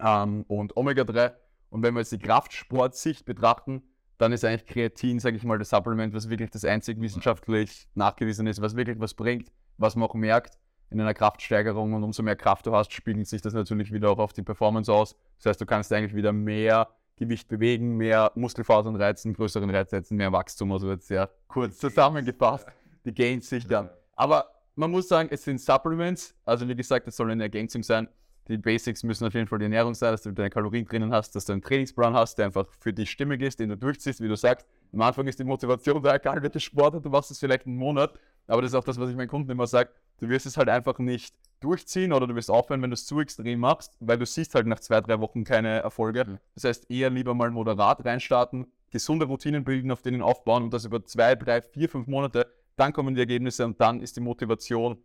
ähm, 0.00 0.44
und 0.48 0.76
Omega-3. 0.76 1.32
Und 1.70 1.82
wenn 1.82 1.94
wir 1.94 2.00
jetzt 2.00 2.12
die 2.12 2.18
Kraftsportsicht 2.18 3.24
betrachten, 3.24 3.82
dann 4.18 4.32
ist 4.32 4.44
eigentlich 4.44 4.66
Kreatin, 4.66 5.20
sage 5.20 5.36
ich 5.36 5.44
mal, 5.44 5.58
das 5.58 5.70
Supplement, 5.70 6.12
was 6.12 6.28
wirklich 6.28 6.50
das 6.50 6.64
einzig 6.64 7.00
wissenschaftlich 7.00 7.88
nachgewiesen 7.94 8.46
ist, 8.46 8.60
was 8.60 8.74
wirklich 8.76 8.98
was 8.98 9.14
bringt, 9.14 9.52
was 9.76 9.96
man 9.96 10.08
auch 10.08 10.14
merkt 10.14 10.58
in 10.90 11.00
einer 11.00 11.14
Kraftsteigerung. 11.14 11.92
Und 11.94 12.02
umso 12.02 12.22
mehr 12.22 12.36
Kraft 12.36 12.66
du 12.66 12.74
hast, 12.74 12.92
spiegelt 12.92 13.26
sich 13.26 13.42
das 13.42 13.54
natürlich 13.54 13.92
wieder 13.92 14.10
auch 14.10 14.18
auf 14.18 14.32
die 14.32 14.42
Performance 14.42 14.92
aus. 14.92 15.16
Das 15.38 15.46
heißt, 15.46 15.60
du 15.60 15.66
kannst 15.66 15.92
eigentlich 15.92 16.14
wieder 16.14 16.32
mehr 16.32 16.88
Gewicht 17.16 17.48
bewegen, 17.48 17.96
mehr 17.96 18.32
Muskelfasern 18.34 18.96
reizen, 18.96 19.34
größeren 19.34 19.68
Reiz 19.70 19.90
setzen, 19.90 20.16
mehr 20.16 20.32
Wachstum. 20.32 20.72
Also 20.72 20.90
jetzt 20.90 21.08
sehr 21.08 21.28
kurz 21.48 21.78
zusammengefasst, 21.78 22.66
die 23.04 23.12
Gains 23.12 23.48
sich 23.48 23.66
dann. 23.66 23.90
Aber 24.14 24.46
man 24.76 24.90
muss 24.90 25.08
sagen, 25.08 25.28
es 25.32 25.42
sind 25.42 25.60
Supplements. 25.60 26.34
Also 26.44 26.68
wie 26.68 26.76
gesagt, 26.76 27.08
es 27.08 27.16
soll 27.16 27.30
eine 27.30 27.42
Ergänzung 27.42 27.82
sein. 27.82 28.08
Die 28.46 28.56
Basics 28.56 29.02
müssen 29.02 29.26
auf 29.26 29.34
jeden 29.34 29.46
Fall 29.46 29.58
die 29.58 29.66
Ernährung 29.66 29.94
sein, 29.94 30.12
dass 30.12 30.22
du 30.22 30.32
deine 30.32 30.48
Kalorien 30.48 30.86
drinnen 30.86 31.12
hast, 31.12 31.36
dass 31.36 31.44
du 31.44 31.52
einen 31.52 31.60
Trainingsplan 31.60 32.14
hast, 32.14 32.36
der 32.38 32.46
einfach 32.46 32.66
für 32.80 32.94
dich 32.94 33.10
stimmig 33.10 33.42
ist, 33.42 33.60
den 33.60 33.68
du 33.68 33.76
durchziehst, 33.76 34.22
wie 34.22 34.28
du 34.28 34.36
sagst. 34.36 34.66
Am 34.92 35.02
Anfang 35.02 35.26
ist 35.26 35.38
die 35.38 35.44
Motivation 35.44 36.02
da, 36.02 36.14
egal 36.14 36.42
welcher 36.42 36.60
Sport, 36.60 37.04
du 37.04 37.10
machst 37.10 37.30
es 37.30 37.38
vielleicht 37.38 37.66
einen 37.66 37.76
Monat. 37.76 38.18
Aber 38.46 38.62
das 38.62 38.70
ist 38.70 38.74
auch 38.74 38.84
das, 38.84 38.98
was 38.98 39.10
ich 39.10 39.16
meinen 39.16 39.28
Kunden 39.28 39.50
immer 39.50 39.66
sage. 39.66 39.90
Du 40.18 40.28
wirst 40.28 40.46
es 40.46 40.56
halt 40.56 40.68
einfach 40.68 40.98
nicht 40.98 41.34
durchziehen 41.60 42.12
oder 42.12 42.26
du 42.26 42.34
wirst 42.34 42.50
aufhören, 42.50 42.82
wenn 42.82 42.90
du 42.90 42.94
es 42.94 43.06
zu 43.06 43.20
extrem 43.20 43.60
machst, 43.60 43.96
weil 44.00 44.18
du 44.18 44.26
siehst 44.26 44.54
halt 44.54 44.66
nach 44.66 44.80
zwei, 44.80 45.00
drei 45.00 45.18
Wochen 45.20 45.44
keine 45.44 45.80
Erfolge. 45.80 46.24
Mhm. 46.24 46.38
Das 46.54 46.64
heißt, 46.64 46.90
eher 46.90 47.10
lieber 47.10 47.34
mal 47.34 47.50
moderat 47.50 48.04
reinstarten, 48.04 48.66
gesunde 48.90 49.26
Routinen 49.26 49.64
bilden, 49.64 49.90
auf 49.90 50.02
denen 50.02 50.22
aufbauen 50.22 50.64
und 50.64 50.74
das 50.74 50.84
über 50.84 51.04
zwei, 51.04 51.34
drei, 51.34 51.62
vier, 51.62 51.88
fünf 51.88 52.06
Monate. 52.06 52.52
Dann 52.76 52.92
kommen 52.92 53.14
die 53.14 53.20
Ergebnisse 53.20 53.64
und 53.64 53.80
dann 53.80 54.00
ist 54.00 54.16
die 54.16 54.20
Motivation, 54.20 54.98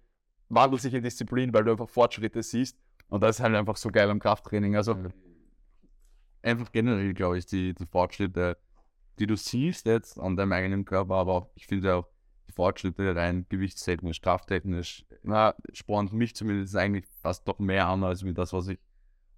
wandelt 0.50 0.82
sich 0.82 0.94
in 0.94 1.04
Disziplin, 1.04 1.54
weil 1.54 1.64
du 1.64 1.72
einfach 1.72 1.90
Fortschritte 1.90 2.44
siehst. 2.44 2.78
Und 3.10 3.22
das 3.22 3.38
ist 3.38 3.44
halt 3.44 3.56
einfach 3.56 3.78
so 3.78 3.90
geil 3.90 4.10
am 4.10 4.20
Krafttraining. 4.20 4.76
Also, 4.76 4.96
Einfach 6.42 6.72
generell, 6.74 7.14
glaube 7.14 7.38
ich, 7.38 7.46
die, 7.46 7.74
die 7.74 7.86
Fortschritte, 7.86 8.58
die 9.18 9.28
du 9.28 9.38
siehst 9.38 9.86
jetzt 9.86 10.20
an 10.20 10.36
deinem 10.36 10.52
eigenen 10.52 10.84
Körper, 10.84 11.16
aber 11.16 11.34
auch, 11.34 11.50
ich 11.56 11.68
finde 11.68 11.96
auch 11.96 12.08
Fortschritte 12.52 13.16
rein 13.16 13.46
gewichtstechnisch, 13.50 14.22
krafttechnisch, 14.22 15.06
na, 15.24 15.56
spornt 15.72 16.14
mich 16.14 16.36
zumindest 16.36 16.76
eigentlich 16.76 17.06
fast 17.22 17.48
doch 17.48 17.60
mehr 17.60 17.88
an, 17.88 18.04
als 18.04 18.24
wie 18.24 18.34
das, 18.34 18.54
was 18.54 18.68
ich 18.68 18.80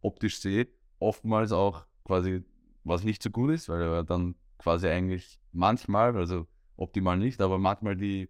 optisch 0.02 0.40
sehe. 0.40 0.68
Oftmals 1.00 1.52
auch 1.52 1.86
quasi, 2.04 2.44
was 2.84 3.04
nicht 3.04 3.22
so 3.22 3.30
gut 3.30 3.52
ist, 3.52 3.70
weil 3.70 3.82
er 3.82 4.04
dann 4.04 4.36
quasi 4.58 4.88
eigentlich 4.88 5.40
manchmal, 5.52 6.16
also 6.16 6.48
optimal 6.78 7.18
nicht, 7.18 7.42
aber 7.42 7.58
manchmal 7.58 7.96
die, 7.96 8.30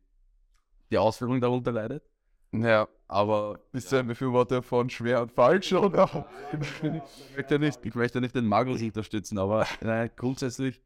die 0.91 0.97
Ausführung 0.97 1.41
darunter 1.41 1.71
leidet. 1.71 2.03
ja, 2.51 2.87
aber 3.07 3.59
bist 3.71 3.91
du 3.91 3.97
ein 3.97 4.07
Befürworter 4.07 4.61
von 4.61 4.89
schwer 4.89 5.21
und 5.21 5.31
falsch, 5.31 5.73
oder? 5.73 6.27
Ich 6.51 7.35
möchte 7.35 7.55
ja 7.55 7.59
nicht, 7.59 7.85
ich 7.85 7.95
möchte 7.95 8.21
nicht 8.21 8.35
den 8.35 8.45
Magnus 8.45 8.81
unterstützen, 8.81 9.37
aber 9.37 9.65
äh, 9.81 10.09
grundsätzlich 10.15 10.81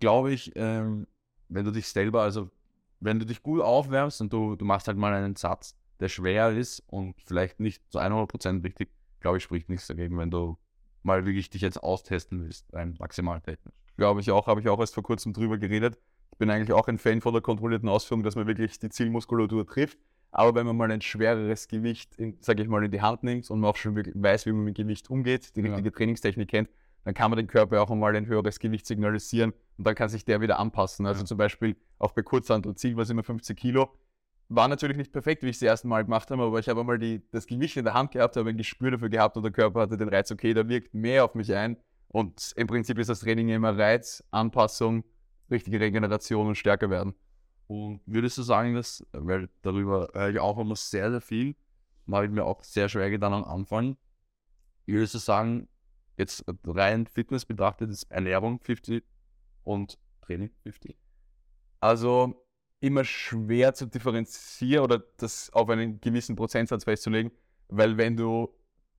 glaube 0.00 0.32
ich, 0.32 0.52
ähm, 0.56 1.06
wenn 1.48 1.64
du 1.64 1.70
dich 1.70 1.86
selber, 1.86 2.22
also 2.22 2.50
wenn 3.02 3.18
du 3.18 3.26
dich 3.26 3.42
gut 3.42 3.60
aufwärmst 3.60 4.20
und 4.20 4.32
du, 4.32 4.56
du 4.56 4.64
machst 4.64 4.88
halt 4.88 4.96
mal 4.98 5.12
einen 5.12 5.36
Satz, 5.36 5.76
der 6.00 6.08
schwer 6.08 6.50
ist 6.50 6.80
und 6.86 7.14
vielleicht 7.24 7.60
nicht 7.60 7.82
zu 7.90 7.98
100% 7.98 8.64
richtig, 8.64 8.90
glaube 9.20 9.36
ich, 9.38 9.42
spricht 9.44 9.68
nichts 9.68 9.86
dagegen, 9.86 10.18
wenn 10.18 10.30
du 10.30 10.56
mal 11.02 11.24
wirklich 11.26 11.50
dich 11.50 11.62
jetzt 11.62 11.82
austesten 11.82 12.42
willst, 12.44 12.72
rein 12.72 12.94
maximaltechnisch. 12.98 13.74
Glaube 13.96 14.20
ich 14.20 14.30
auch, 14.30 14.46
habe 14.46 14.60
ich 14.60 14.68
auch 14.68 14.80
erst 14.80 14.94
vor 14.94 15.02
kurzem 15.02 15.32
drüber 15.32 15.58
geredet. 15.58 15.98
Ich 16.32 16.38
bin 16.38 16.48
eigentlich 16.50 16.72
auch 16.72 16.88
ein 16.88 16.98
Fan 16.98 17.20
von 17.20 17.32
der 17.32 17.42
kontrollierten 17.42 17.88
Ausführung, 17.88 18.22
dass 18.22 18.36
man 18.36 18.46
wirklich 18.46 18.78
die 18.78 18.88
Zielmuskulatur 18.88 19.66
trifft. 19.66 19.98
Aber 20.30 20.54
wenn 20.54 20.64
man 20.66 20.76
mal 20.76 20.90
ein 20.90 21.02
schwereres 21.02 21.68
Gewicht, 21.68 22.16
sage 22.40 22.62
ich 22.62 22.68
mal, 22.68 22.82
in 22.82 22.90
die 22.90 23.02
Hand 23.02 23.22
nimmt 23.22 23.50
und 23.50 23.60
man 23.60 23.70
auch 23.70 23.76
schon 23.76 23.94
wirklich 23.96 24.14
weiß, 24.16 24.46
wie 24.46 24.52
man 24.52 24.64
mit 24.64 24.76
Gewicht 24.76 25.10
umgeht, 25.10 25.54
die 25.56 25.60
Ja. 25.60 25.66
richtige 25.66 25.92
Trainingstechnik 25.92 26.48
kennt, 26.48 26.70
dann 27.04 27.14
kann 27.14 27.30
man 27.30 27.36
den 27.36 27.46
Körper 27.46 27.82
auch 27.82 27.90
einmal 27.90 28.14
ein 28.14 28.26
höheres 28.26 28.58
Gewicht 28.58 28.86
signalisieren 28.86 29.52
und 29.76 29.86
dann 29.86 29.94
kann 29.94 30.08
sich 30.08 30.24
der 30.24 30.40
wieder 30.40 30.58
anpassen. 30.58 31.06
Also 31.06 31.24
zum 31.24 31.38
Beispiel 31.38 31.76
auch 31.98 32.12
bei 32.12 32.22
Kurzhantel 32.22 32.74
Ziel 32.74 32.96
war 32.96 33.02
es 33.02 33.10
immer 33.10 33.24
50 33.24 33.58
Kilo. 33.58 33.90
War 34.48 34.68
natürlich 34.68 34.96
nicht 34.96 35.12
perfekt, 35.12 35.42
wie 35.42 35.48
ich 35.48 35.56
es 35.56 35.60
das 35.60 35.66
erste 35.66 35.88
Mal 35.88 36.04
gemacht 36.04 36.30
habe, 36.30 36.42
aber 36.42 36.58
ich 36.58 36.68
habe 36.68 36.80
einmal 36.80 36.98
die, 36.98 37.22
das 37.30 37.46
Gewicht 37.46 37.76
in 37.76 37.84
der 37.84 37.94
Hand 37.94 38.12
gehabt, 38.12 38.36
habe 38.36 38.50
ein 38.50 38.56
Gespür 38.56 38.90
dafür 38.90 39.08
gehabt 39.08 39.36
und 39.36 39.42
der 39.42 39.52
Körper 39.52 39.80
hatte 39.80 39.96
den 39.96 40.08
Reiz, 40.08 40.30
okay, 40.30 40.52
da 40.52 40.68
wirkt 40.68 40.94
mehr 40.94 41.24
auf 41.24 41.34
mich 41.34 41.54
ein. 41.54 41.76
Und 42.08 42.52
im 42.56 42.66
Prinzip 42.66 42.98
ist 42.98 43.08
das 43.08 43.20
Training 43.20 43.48
immer 43.48 43.76
Reiz, 43.76 44.22
Anpassung, 44.30 45.04
richtige 45.50 45.80
Regeneration 45.80 46.48
und 46.48 46.56
stärker 46.56 46.90
werden. 46.90 47.14
Und 47.66 48.02
würdest 48.04 48.36
du 48.36 48.42
sagen, 48.42 48.74
dass, 48.74 49.06
weil 49.12 49.48
darüber 49.62 50.10
höre 50.12 50.28
ich 50.28 50.38
auch 50.38 50.58
immer 50.58 50.76
sehr, 50.76 51.10
sehr 51.10 51.22
viel, 51.22 51.56
habe 52.10 52.26
ich 52.26 52.30
mir 52.30 52.44
auch 52.44 52.62
sehr 52.62 52.90
schwer 52.90 53.08
getan 53.08 53.32
am 53.32 53.44
Anfang. 53.44 53.96
Würdest 54.84 55.14
du 55.14 55.18
sagen, 55.18 55.68
jetzt 56.16 56.44
rein 56.66 57.06
Fitness 57.06 57.44
betrachtet 57.44 57.90
ist 57.90 58.04
Ernährung 58.10 58.60
50 58.60 59.04
und 59.64 59.98
Training 60.20 60.50
50? 60.62 60.96
Also 61.80 62.46
immer 62.80 63.04
schwer 63.04 63.74
zu 63.74 63.86
differenzieren 63.86 64.84
oder 64.84 65.02
das 65.16 65.52
auf 65.52 65.68
einen 65.68 66.00
gewissen 66.00 66.36
Prozentsatz 66.36 66.84
festzulegen, 66.84 67.30
weil 67.68 67.96
wenn 67.96 68.16
du 68.16 68.54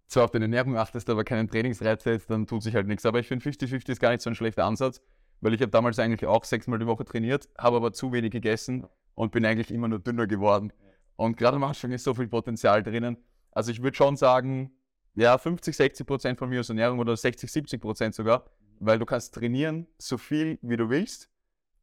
zwar 0.08 0.26
auf 0.26 0.32
deine 0.32 0.46
Ernährung 0.46 0.78
achtest, 0.78 1.10
aber 1.10 1.24
keinen 1.24 1.48
Trainingsreiz 1.48 2.04
setzt, 2.04 2.30
dann 2.30 2.48
tut 2.48 2.64
sich 2.64 2.76
halt 2.76 2.88
nichts. 2.88 3.06
Aber 3.06 3.20
ich 3.20 3.28
finde 3.28 3.50
50-50 3.50 3.90
ist 3.90 4.00
gar 4.00 4.12
nicht 4.12 4.22
so 4.22 4.30
ein 4.30 4.36
schlechter 4.36 4.66
Ansatz, 4.66 5.02
weil 5.42 5.54
ich 5.54 5.62
habe 5.62 5.72
damals 5.72 6.00
eigentlich 6.00 6.26
auch 6.26 6.44
sechsmal 6.44 6.80
die 6.80 6.88
Woche 6.88 7.04
trainiert, 7.04 7.50
habe 7.58 7.78
aber 7.78 7.94
zu 7.94 8.14
wenig 8.14 8.32
gegessen 8.32 8.86
und 9.16 9.32
bin 9.32 9.46
eigentlich 9.46 9.72
immer 9.72 9.88
nur 9.88 10.00
dünner 10.00 10.28
geworden. 10.28 10.72
Und 11.16 11.38
gerade 11.38 11.58
am 11.58 11.64
Anfang 11.64 11.92
ist 11.92 12.04
so 12.04 12.14
viel 12.14 12.28
Potenzial 12.28 12.84
drinnen. 12.84 13.18
Also 13.52 13.72
ich 13.72 13.84
würde 13.84 13.96
schon 13.96 14.16
sagen, 14.16 14.72
ja, 15.16 15.38
50, 15.38 15.76
60 15.76 16.08
Prozent 16.08 16.40
von 16.40 16.50
mir 16.50 16.60
aus 16.60 16.70
Ernährung 16.70 17.00
oder 17.00 17.16
60, 17.16 17.52
70 17.52 17.82
Prozent 17.82 18.16
sogar, 18.16 18.46
weil 18.80 19.00
du 19.00 19.06
kannst 19.06 19.34
trainieren 19.34 19.88
so 19.98 20.18
viel, 20.18 20.58
wie 20.62 20.78
du 20.78 20.90
willst. 20.90 21.30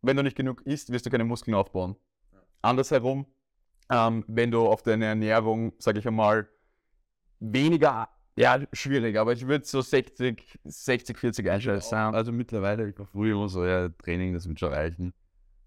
Wenn 0.02 0.16
du 0.16 0.22
nicht 0.22 0.36
genug 0.36 0.62
isst, 0.62 0.90
wirst 0.90 1.06
du 1.06 1.10
keine 1.10 1.24
Muskeln 1.24 1.54
aufbauen. 1.54 1.96
Andersherum, 2.62 3.26
ähm, 3.90 4.24
wenn 4.28 4.50
du 4.50 4.66
auf 4.66 4.82
deine 4.82 5.06
Ernährung, 5.06 5.72
sage 5.78 5.98
ich 5.98 6.06
einmal, 6.06 6.48
weniger, 7.38 8.08
ja, 8.36 8.60
schwierig, 8.72 9.18
aber 9.18 9.32
ich 9.32 9.46
würde 9.46 9.64
so 9.64 9.80
60, 9.80 10.58
60, 10.64 11.18
40 11.18 11.50
einschätzen. 11.50 11.94
Also 11.94 12.32
mittlerweile, 12.32 12.88
ich 12.88 12.98
war 12.98 13.06
früher 13.06 13.34
immer 13.34 13.48
so, 13.48 13.64
ja, 13.64 13.88
Training, 13.90 14.34
das 14.34 14.48
wird 14.48 14.60
schon 14.60 14.72
reichen. 14.72 15.12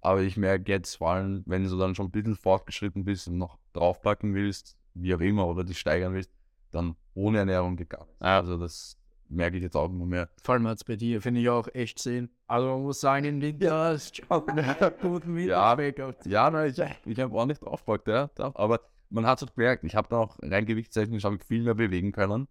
Aber 0.01 0.21
ich 0.21 0.35
merke 0.35 0.71
jetzt 0.71 0.95
vor 0.95 1.11
allem, 1.11 1.43
wenn 1.45 1.63
du 1.63 1.77
dann 1.77 1.95
schon 1.95 2.07
ein 2.07 2.11
bisschen 2.11 2.35
fortgeschritten 2.35 3.05
bist 3.05 3.27
und 3.27 3.37
noch 3.37 3.57
draufpacken 3.71 4.33
willst, 4.33 4.77
wie 4.95 5.15
auch 5.15 5.21
immer, 5.21 5.47
oder 5.47 5.63
dich 5.63 5.79
steigern 5.79 6.13
willst, 6.13 6.31
dann 6.73 6.95
ohne 7.13 7.39
Ernährung 7.39 7.75
gegangen. 7.75 8.09
Also 8.19 8.57
das 8.57 8.97
merke 9.29 9.57
ich 9.57 9.63
jetzt 9.63 9.75
auch 9.75 9.89
immer 9.89 10.05
mehr. 10.05 10.29
Vor 10.43 10.55
allem 10.55 10.67
jetzt 10.67 10.85
bei 10.85 10.95
dir, 10.95 11.21
finde 11.21 11.41
ich 11.41 11.49
auch 11.49 11.67
echt 11.73 11.99
sehen. 11.99 12.29
Also 12.47 12.67
man 12.67 12.83
muss 12.83 13.01
sagen, 13.01 13.25
im 13.25 13.41
Winter 13.41 13.93
ist 13.93 14.17
schon 14.17 14.27
guten 14.27 15.37
Ja, 15.49 15.77
ja 16.25 16.49
nein, 16.49 16.71
ich, 16.71 17.11
ich 17.11 17.19
habe 17.19 17.39
auch 17.39 17.45
nicht 17.45 17.61
draufgepackt, 17.61 18.07
ja. 18.07 18.29
Aber 18.37 18.81
man 19.09 19.25
hat 19.25 19.41
es 19.41 19.53
gemerkt, 19.53 19.83
ich 19.83 19.95
habe 19.95 20.07
da 20.09 20.17
auch 20.17 20.37
rein 20.41 20.65
gewichtstechnisch 20.65 21.23
habe 21.23 21.35
ich 21.35 21.43
viel 21.43 21.63
mehr 21.63 21.75
bewegen 21.75 22.11
können. 22.11 22.47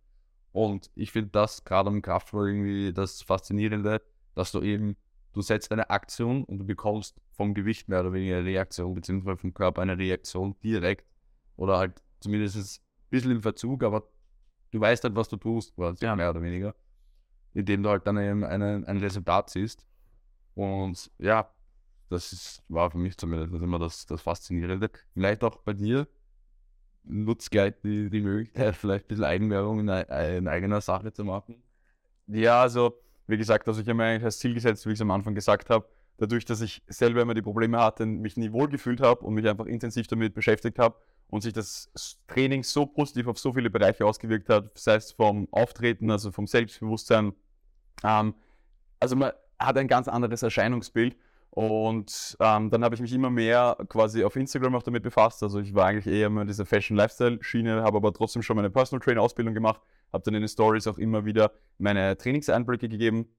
Und 0.53 0.91
ich 0.95 1.13
finde 1.13 1.31
das 1.31 1.65
gerade 1.65 1.89
am 1.89 2.03
Kraftsport 2.03 2.47
irgendwie 2.47 2.93
das 2.93 3.23
Faszinierende, 3.23 4.03
dass 4.35 4.53
du 4.53 4.61
eben 4.61 4.97
du 5.33 5.43
setzt 5.43 5.73
eine 5.73 5.91
Aktion 5.91 6.45
und 6.45 6.59
du 6.59 6.65
bekommst 6.65 7.21
vom 7.33 7.55
Gewicht 7.55 7.89
mehr 7.89 8.01
oder 8.01 8.13
weniger 8.13 8.37
eine 8.37 8.47
Reaktion, 8.47 8.95
beziehungsweise 8.95 9.39
vom 9.39 9.55
Körper 9.55 9.83
eine 9.83 9.99
Reaktion 9.99 10.57
direkt. 10.63 11.07
Oder 11.57 11.79
halt 11.79 12.03
zumindest 12.21 12.83
bisschen 13.13 13.31
im 13.31 13.43
Verzug, 13.43 13.85
aber 13.85 14.09
du 14.73 14.81
weißt 14.81 15.05
halt, 15.05 15.15
was 15.15 15.29
du 15.29 15.37
tust, 15.37 15.75
quasi, 15.77 16.05
ja. 16.05 16.17
mehr 16.17 16.31
oder 16.31 16.43
weniger. 16.43 16.75
Indem 17.55 17.83
du 17.83 17.91
halt 17.91 18.07
dann 18.07 18.17
eben 18.19 18.45
eine, 18.45 18.83
ein 18.87 18.97
Resultat 18.97 19.51
siehst. 19.51 19.87
Und 20.55 21.11
ja, 21.19 21.51
das 22.09 22.33
ist, 22.33 22.63
war 22.69 22.91
für 22.91 22.99
mich 22.99 23.17
zumindest 23.17 23.53
immer 23.53 23.79
das, 23.79 24.07
das 24.07 24.23
Faszinierende. 24.23 24.91
Vielleicht 25.13 25.45
auch 25.45 25.57
bei 25.59 25.75
dir 25.75 26.09
nutzt 27.05 27.51
gleich 27.51 27.75
die, 27.85 28.09
die 28.11 28.21
Möglichkeit, 28.23 28.75
vielleicht 28.77 29.05
ein 29.05 29.09
bisschen 29.09 29.25
Eigenwerbung 29.25 29.81
in, 29.81 29.89
in 29.89 30.49
eigener 30.49 30.81
Sache 30.81 31.13
zu 31.13 31.25
machen. 31.25 31.63
Ja, 32.27 32.63
also 32.63 32.99
wie 33.27 33.37
gesagt, 33.37 33.69
also 33.69 33.81
ich 33.81 33.87
habe 33.87 33.97
mir 33.97 34.05
eigentlich 34.05 34.25
als 34.25 34.39
Ziel 34.39 34.55
gesetzt, 34.55 34.87
wie 34.87 34.91
ich 34.91 34.95
es 34.95 35.01
am 35.03 35.11
Anfang 35.11 35.35
gesagt 35.35 35.69
habe, 35.69 35.87
dadurch, 36.17 36.45
dass 36.45 36.61
ich 36.61 36.83
selber 36.87 37.21
immer 37.21 37.35
die 37.35 37.43
Probleme 37.43 37.79
hatte, 37.79 38.07
mich 38.07 38.37
nie 38.37 38.53
wohl 38.53 38.69
gefühlt 38.69 39.01
habe 39.01 39.25
und 39.25 39.35
mich 39.35 39.47
einfach 39.47 39.67
intensiv 39.67 40.07
damit 40.07 40.35
beschäftigt 40.35 40.79
habe 40.79 40.97
und 41.33 41.41
sich 41.41 41.53
das 41.53 41.91
Training 42.29 42.63
so 42.63 42.85
positiv 42.85 43.27
auf 43.27 43.39
so 43.39 43.53
viele 43.53 43.71
Bereiche 43.71 44.05
ausgewirkt 44.05 44.49
hat, 44.49 44.77
sei 44.79 44.97
es 44.97 45.13
vom 45.13 45.49
Auftreten, 45.51 46.11
also 46.11 46.31
vom 46.31 46.47
Selbstbewusstsein. 46.47 47.33
Ähm, 48.05 48.35
also 49.01 49.17
man 49.17 49.33
hat 49.59 49.77
ein 49.79 49.89
ganz 49.89 50.09
anderes 50.09 50.43
Erscheinungsbild 50.43 51.17
und 51.51 52.37
ähm, 52.39 52.71
dann 52.71 52.85
habe 52.85 52.95
ich 52.95 53.01
mich 53.01 53.13
immer 53.13 53.31
mehr 53.31 53.77
quasi 53.89 54.23
auf 54.25 54.37
Instagram 54.37 54.75
auch 54.75 54.83
damit 54.83 55.03
befasst. 55.03 55.43
Also 55.43 55.59
ich 55.61 55.75
war 55.75 55.87
eigentlich 55.87 56.07
eher 56.07 56.27
immer 56.27 56.43
in 56.43 56.47
dieser 56.47 56.67
Fashion-Lifestyle-Schiene, 56.67 57.83
habe 57.83 57.97
aber 57.97 58.13
trotzdem 58.13 58.43
schon 58.43 58.57
meine 58.57 58.71
Personal 58.71 59.03
Trainer-Ausbildung 59.03 59.55
gemacht 59.55 59.81
habe 60.13 60.25
dann 60.25 60.35
in 60.35 60.43
den 60.43 60.49
Stories 60.49 60.87
auch 60.87 60.99
immer 60.99 61.25
wieder 61.25 61.53
meine 61.79 62.17
Trainingseinblicke 62.17 62.89
gegeben. 62.89 63.35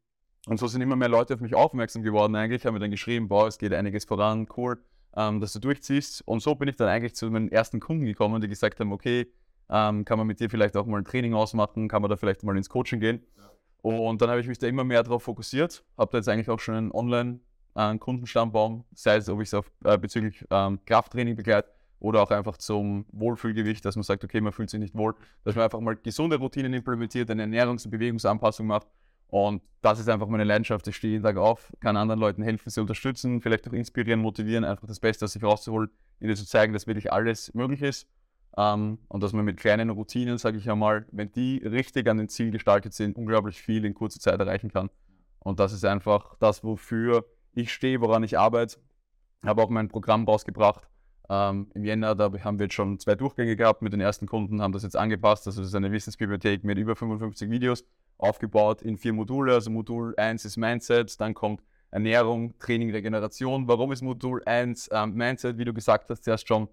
Und 0.48 0.60
so 0.60 0.68
sind 0.68 0.82
immer 0.82 0.96
mehr 0.96 1.10
Leute 1.10 1.36
auf 1.36 1.40
mich 1.40 1.56
aufmerksam 1.56 2.04
geworden 2.04 2.36
eigentlich, 2.36 2.66
haben 2.66 2.74
mir 2.74 2.80
dann 2.80 2.92
geschrieben, 2.92 3.30
boah, 3.30 3.48
es 3.48 3.58
geht 3.58 3.74
einiges 3.74 4.04
voran, 4.06 4.48
cool, 4.58 4.84
ähm, 5.16 5.40
dass 5.40 5.54
du 5.54 5.60
durchziehst. 5.60 6.22
Und 6.28 6.42
so 6.42 6.56
bin 6.56 6.68
ich 6.68 6.76
dann 6.76 6.88
eigentlich 6.88 7.16
zu 7.16 7.30
meinen 7.30 7.52
ersten 7.52 7.80
Kunden 7.80 8.06
gekommen, 8.06 8.42
die 8.42 8.48
gesagt 8.48 8.80
haben, 8.80 8.92
okay, 8.92 9.28
ähm, 9.70 10.06
kann 10.06 10.18
man 10.18 10.28
mit 10.28 10.40
dir 10.40 10.50
vielleicht 10.50 10.76
auch 10.78 10.86
mal 10.86 10.98
ein 10.98 11.06
Training 11.06 11.34
ausmachen, 11.34 11.88
kann 11.88 12.02
man 12.02 12.10
da 12.10 12.18
vielleicht 12.18 12.44
mal 12.44 12.56
ins 12.58 12.70
Coaching 12.70 13.00
gehen. 13.00 13.24
Ja. 13.38 13.50
Und 13.82 14.22
dann 14.22 14.30
habe 14.30 14.40
ich 14.40 14.48
mich 14.48 14.60
da 14.60 14.68
immer 14.68 14.84
mehr 14.84 15.04
darauf 15.04 15.24
fokussiert, 15.24 15.84
habe 15.98 16.12
da 16.12 16.18
jetzt 16.18 16.30
eigentlich 16.30 16.50
auch 16.50 16.60
schon 16.60 16.76
einen 16.76 16.92
Online-Kundenstammbaum, 16.92 18.82
äh, 18.82 18.84
sei 18.96 19.18
es, 19.18 19.30
ob 19.30 19.42
ich 19.42 19.52
es 19.52 19.62
äh, 19.84 19.98
bezüglich 19.98 20.46
ähm, 20.50 20.80
Krafttraining 20.86 21.36
begleite 21.36 21.70
oder 22.00 22.22
auch 22.22 22.32
einfach 22.32 22.58
zum 22.58 23.06
Wohlfühlgewicht, 23.12 23.84
dass 23.86 23.96
man 23.96 24.04
sagt, 24.04 24.24
okay, 24.24 24.42
man 24.42 24.52
fühlt 24.52 24.70
sich 24.70 24.80
nicht 24.80 24.96
wohl, 24.96 25.16
dass 25.44 25.56
man 25.56 25.64
einfach 25.66 25.80
mal 25.80 25.96
gesunde 25.96 26.38
Routinen 26.38 26.74
implementiert, 26.74 27.30
eine 27.32 27.44
Ernährungs- 27.46 27.86
und 27.86 27.92
Bewegungsanpassung 27.92 28.68
macht. 28.68 28.88
Und 29.34 29.64
das 29.82 30.00
ist 30.00 30.10
einfach 30.10 30.28
meine 30.28 30.44
Leidenschaft. 30.44 30.88
Ich 30.88 30.96
stehe 30.96 31.14
jeden 31.14 31.24
Tag 31.24 31.38
auf, 31.38 31.74
kann 31.80 31.98
anderen 31.98 32.20
Leuten 32.20 32.44
helfen, 32.44 32.70
sie 32.70 32.80
unterstützen, 32.80 33.42
vielleicht 33.42 33.68
auch 33.68 33.74
inspirieren, 33.74 34.20
motivieren, 34.20 34.64
einfach 34.64 34.86
das 34.86 35.00
Beste 35.00 35.26
aus 35.26 35.34
sich 35.34 35.42
rauszuholen, 35.42 35.90
ihnen 36.20 36.36
zu 36.36 36.46
zeigen, 36.46 36.72
dass 36.72 36.86
wirklich 36.86 37.12
alles 37.12 37.52
möglich 37.56 37.82
ist. 37.82 38.08
Ähm, 38.56 39.00
und 39.08 39.24
dass 39.24 39.34
man 39.34 39.44
mit 39.44 39.58
kleinen 39.58 39.90
Routinen, 39.90 40.38
sage 40.38 40.60
ich 40.60 40.70
einmal, 40.70 41.08
wenn 41.12 41.32
die 41.32 41.58
richtig 41.66 42.08
an 42.08 42.18
den 42.18 42.30
Ziel 42.30 42.52
gestaltet 42.52 42.94
sind, 42.94 43.18
unglaublich 43.18 43.60
viel 43.60 43.86
in 43.86 43.96
kurzer 43.96 44.20
Zeit 44.20 44.40
erreichen 44.40 44.72
kann. 44.72 44.92
Und 45.40 45.60
das 45.60 45.74
ist 45.74 45.84
einfach 45.84 46.36
das, 46.38 46.64
wofür 46.64 47.26
ich 47.54 47.74
stehe, 47.74 48.02
woran 48.02 48.22
ich 48.22 48.38
arbeite. 48.38 48.78
Ich 49.42 49.50
Habe 49.50 49.64
auch 49.64 49.70
mein 49.70 49.88
Programm 49.88 50.26
rausgebracht, 50.26 50.88
ähm, 51.30 51.72
Im 51.74 51.86
Jänner, 51.86 52.16
da 52.16 52.32
haben 52.44 52.60
wir 52.60 52.66
jetzt 52.66 52.76
schon 52.76 53.00
zwei 53.00 53.16
Durchgänge 53.16 53.56
gehabt 53.56 53.82
mit 53.82 53.94
den 53.94 54.02
ersten 54.02 54.28
Kunden, 54.28 54.62
haben 54.62 54.74
das 54.74 54.84
jetzt 54.84 54.98
angepasst. 54.98 55.48
Also 55.48 55.62
das 55.62 55.70
ist 55.70 55.76
eine 55.76 55.92
Wissensbibliothek 55.92 56.64
mit 56.64 56.78
über 56.78 56.96
55 56.96 57.50
Videos, 57.50 57.86
aufgebaut 58.24 58.82
in 58.82 58.98
vier 58.98 59.14
Module. 59.14 59.54
Also 59.54 59.70
Modul 59.70 60.16
1 60.18 60.46
ist 60.46 60.58
Mindset, 60.58 61.20
dann 61.20 61.34
kommt 61.34 61.62
Ernährung, 61.92 62.58
Training, 62.58 62.92
Regeneration. 62.92 63.68
Warum 63.68 63.92
ist 63.92 64.02
Modul 64.02 64.42
1 64.46 64.90
ähm, 64.92 65.14
Mindset, 65.14 65.58
wie 65.58 65.66
du 65.66 65.74
gesagt 65.74 66.10
hast, 66.10 66.24
zuerst 66.24 66.48
schon? 66.48 66.68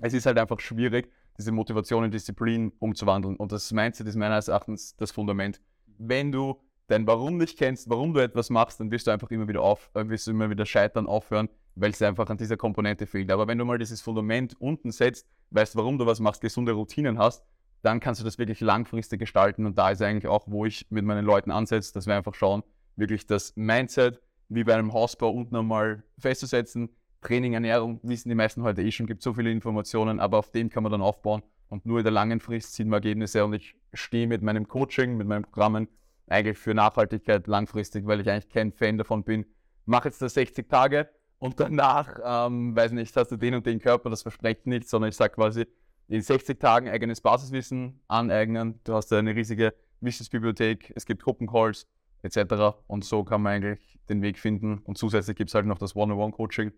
Es 0.00 0.12
ist 0.12 0.26
halt 0.26 0.38
einfach 0.38 0.58
schwierig, 0.60 1.10
diese 1.38 1.52
Motivation 1.52 2.04
in 2.04 2.10
Disziplin 2.10 2.72
umzuwandeln. 2.80 3.36
Und 3.36 3.52
das 3.52 3.72
Mindset 3.72 4.08
ist 4.08 4.16
meines 4.16 4.48
Erachtens 4.48 4.96
das 4.96 5.12
Fundament. 5.12 5.60
Wenn 5.98 6.32
du 6.32 6.60
dein 6.88 7.06
Warum 7.06 7.36
nicht 7.36 7.58
kennst, 7.58 7.88
warum 7.88 8.12
du 8.12 8.20
etwas 8.20 8.50
machst, 8.50 8.80
dann 8.80 8.90
wirst 8.90 9.06
du 9.06 9.10
einfach 9.10 9.30
immer 9.30 9.48
wieder 9.48 9.62
auf, 9.62 9.90
äh, 9.94 10.08
wirst 10.08 10.26
du 10.26 10.32
immer 10.32 10.50
wieder 10.50 10.66
scheitern, 10.66 11.06
aufhören, 11.06 11.48
weil 11.74 11.90
es 11.90 12.02
einfach 12.02 12.28
an 12.28 12.36
dieser 12.36 12.56
Komponente 12.56 13.06
fehlt. 13.06 13.30
Aber 13.30 13.46
wenn 13.46 13.58
du 13.58 13.64
mal 13.64 13.78
dieses 13.78 14.00
Fundament 14.00 14.54
unten 14.60 14.90
setzt, 14.90 15.26
weißt, 15.50 15.76
warum 15.76 15.98
du 15.98 16.06
was 16.06 16.20
machst, 16.20 16.40
gesunde 16.40 16.72
Routinen 16.72 17.18
hast, 17.18 17.44
dann 17.82 18.00
kannst 18.00 18.20
du 18.20 18.24
das 18.24 18.38
wirklich 18.38 18.60
langfristig 18.60 19.20
gestalten. 19.20 19.66
Und 19.66 19.78
da 19.78 19.90
ist 19.90 20.02
eigentlich 20.02 20.26
auch, 20.26 20.44
wo 20.46 20.64
ich 20.64 20.86
mit 20.90 21.04
meinen 21.04 21.24
Leuten 21.24 21.50
ansetze, 21.50 21.92
dass 21.92 22.06
wir 22.06 22.14
einfach 22.14 22.34
schauen, 22.34 22.62
wirklich 22.96 23.26
das 23.26 23.54
Mindset 23.56 24.20
wie 24.48 24.64
bei 24.64 24.74
einem 24.74 24.92
Hausbau 24.92 25.30
unten 25.30 25.56
einmal 25.56 26.02
festzusetzen. 26.18 26.90
Training, 27.20 27.54
Ernährung, 27.54 28.00
wissen 28.02 28.28
die 28.28 28.34
meisten 28.34 28.62
heute 28.62 28.82
eh 28.82 28.90
schon, 28.90 29.06
gibt 29.06 29.22
so 29.22 29.34
viele 29.34 29.50
Informationen, 29.50 30.20
aber 30.20 30.38
auf 30.38 30.52
dem 30.52 30.70
kann 30.70 30.82
man 30.82 30.92
dann 30.92 31.02
aufbauen. 31.02 31.42
Und 31.68 31.84
nur 31.84 31.98
in 31.98 32.04
der 32.04 32.12
langen 32.12 32.40
Frist 32.40 32.74
sieht 32.74 32.86
man 32.86 32.98
Ergebnisse. 32.98 33.44
Und 33.44 33.54
ich 33.54 33.74
stehe 33.92 34.26
mit 34.26 34.42
meinem 34.42 34.68
Coaching, 34.68 35.16
mit 35.16 35.26
meinen 35.26 35.42
Programmen 35.42 35.88
eigentlich 36.28 36.58
für 36.58 36.74
Nachhaltigkeit 36.74 37.46
langfristig, 37.46 38.06
weil 38.06 38.20
ich 38.20 38.30
eigentlich 38.30 38.48
kein 38.48 38.72
Fan 38.72 38.98
davon 38.98 39.24
bin. 39.24 39.46
Mach 39.84 40.04
jetzt 40.04 40.22
das 40.22 40.34
60 40.34 40.68
Tage, 40.68 41.08
und 41.38 41.60
danach, 41.60 42.18
ähm, 42.24 42.74
weiß 42.74 42.92
nicht, 42.92 43.14
hast 43.16 43.30
du 43.30 43.36
den 43.36 43.54
und 43.54 43.66
den 43.66 43.78
Körper, 43.78 44.10
das 44.10 44.22
verspricht 44.22 44.66
nichts, 44.66 44.90
sondern 44.90 45.10
ich 45.10 45.16
sage 45.16 45.34
quasi, 45.34 45.66
in 46.08 46.22
60 46.22 46.58
Tagen 46.58 46.88
eigenes 46.88 47.20
Basiswissen 47.20 48.00
aneignen. 48.08 48.80
Du 48.84 48.94
hast 48.94 49.12
eine 49.12 49.34
riesige 49.34 49.74
Wissensbibliothek, 50.00 50.92
es 50.94 51.06
gibt 51.06 51.22
Gruppencalls 51.22 51.86
etc. 52.22 52.76
Und 52.86 53.04
so 53.04 53.24
kann 53.24 53.42
man 53.42 53.54
eigentlich 53.54 53.98
den 54.08 54.22
Weg 54.22 54.38
finden. 54.38 54.78
Und 54.78 54.98
zusätzlich 54.98 55.36
gibt 55.36 55.50
es 55.50 55.54
halt 55.54 55.66
noch 55.66 55.78
das 55.78 55.96
One-on-One-Coaching. 55.96 56.72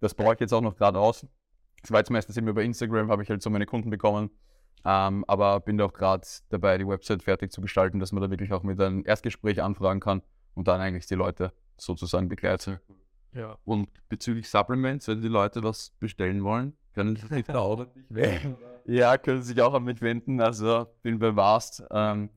Das 0.00 0.14
brauche 0.14 0.34
ich 0.34 0.40
jetzt 0.40 0.52
auch 0.52 0.60
noch 0.60 0.76
gerade 0.76 0.98
aus. 0.98 1.26
Das 1.82 1.90
war 1.90 2.00
jetzt 2.00 2.10
meistens 2.10 2.36
immer 2.36 2.50
über 2.50 2.62
Instagram, 2.62 3.10
habe 3.10 3.22
ich 3.22 3.28
halt 3.28 3.42
so 3.42 3.50
meine 3.50 3.66
Kunden 3.66 3.90
bekommen. 3.90 4.30
Ähm, 4.86 5.24
aber 5.28 5.60
bin 5.60 5.80
auch 5.80 5.92
gerade 5.92 6.26
dabei, 6.50 6.76
die 6.76 6.86
Website 6.86 7.22
fertig 7.22 7.52
zu 7.52 7.60
gestalten, 7.60 8.00
dass 8.00 8.12
man 8.12 8.22
da 8.22 8.30
wirklich 8.30 8.52
auch 8.52 8.62
mit 8.62 8.80
einem 8.80 9.02
Erstgespräch 9.06 9.62
anfragen 9.62 10.00
kann 10.00 10.22
und 10.54 10.68
dann 10.68 10.80
eigentlich 10.80 11.06
die 11.06 11.14
Leute 11.14 11.52
sozusagen 11.78 12.28
begleitet. 12.28 12.80
Ja. 13.32 13.58
Und 13.64 13.88
bezüglich 14.08 14.48
Supplements, 14.48 15.08
wenn 15.08 15.22
die 15.22 15.28
Leute 15.28 15.62
was 15.62 15.90
bestellen 15.98 16.44
wollen, 16.44 16.76
können 16.94 17.16
sie 17.16 17.26
sich 17.34 17.44
da 17.44 17.58
auch 17.58 17.80
an 17.80 17.92
dich 17.94 18.04
wenden. 18.08 18.56
Ja, 18.86 19.16
können 19.18 19.42
sich 19.42 19.60
auch 19.60 19.74
an 19.74 19.84
mich 19.84 20.00
wenden. 20.00 20.40
Also 20.40 20.86
bin 21.02 21.18
bei 21.18 21.34
Vast, 21.34 21.82
ähm, 21.90 22.30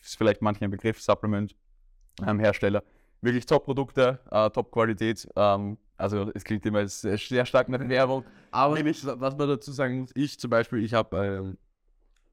ist 0.00 0.16
vielleicht 0.16 0.42
manchen 0.42 0.64
ein 0.64 0.70
Begriff, 0.70 1.00
Supplement-Hersteller. 1.00 2.82
Wirklich 3.20 3.46
Top-Produkte, 3.46 4.20
äh, 4.30 4.50
Top-Qualität. 4.50 5.28
Ähm, 5.36 5.78
also 5.96 6.30
es 6.34 6.44
klingt 6.44 6.66
immer 6.66 6.86
sehr, 6.86 7.16
sehr 7.16 7.46
stark 7.46 7.68
nach 7.68 7.88
Werbung. 7.88 8.24
Aber 8.50 8.76
was 8.76 9.36
man 9.36 9.48
dazu 9.48 9.72
sagen 9.72 10.00
muss, 10.00 10.10
ich 10.14 10.38
zum 10.38 10.50
Beispiel, 10.50 10.84
ich 10.84 10.92
habe 10.92 11.16
ähm, 11.16 11.58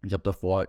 ich 0.03 0.13
habe 0.13 0.23
davor, 0.23 0.67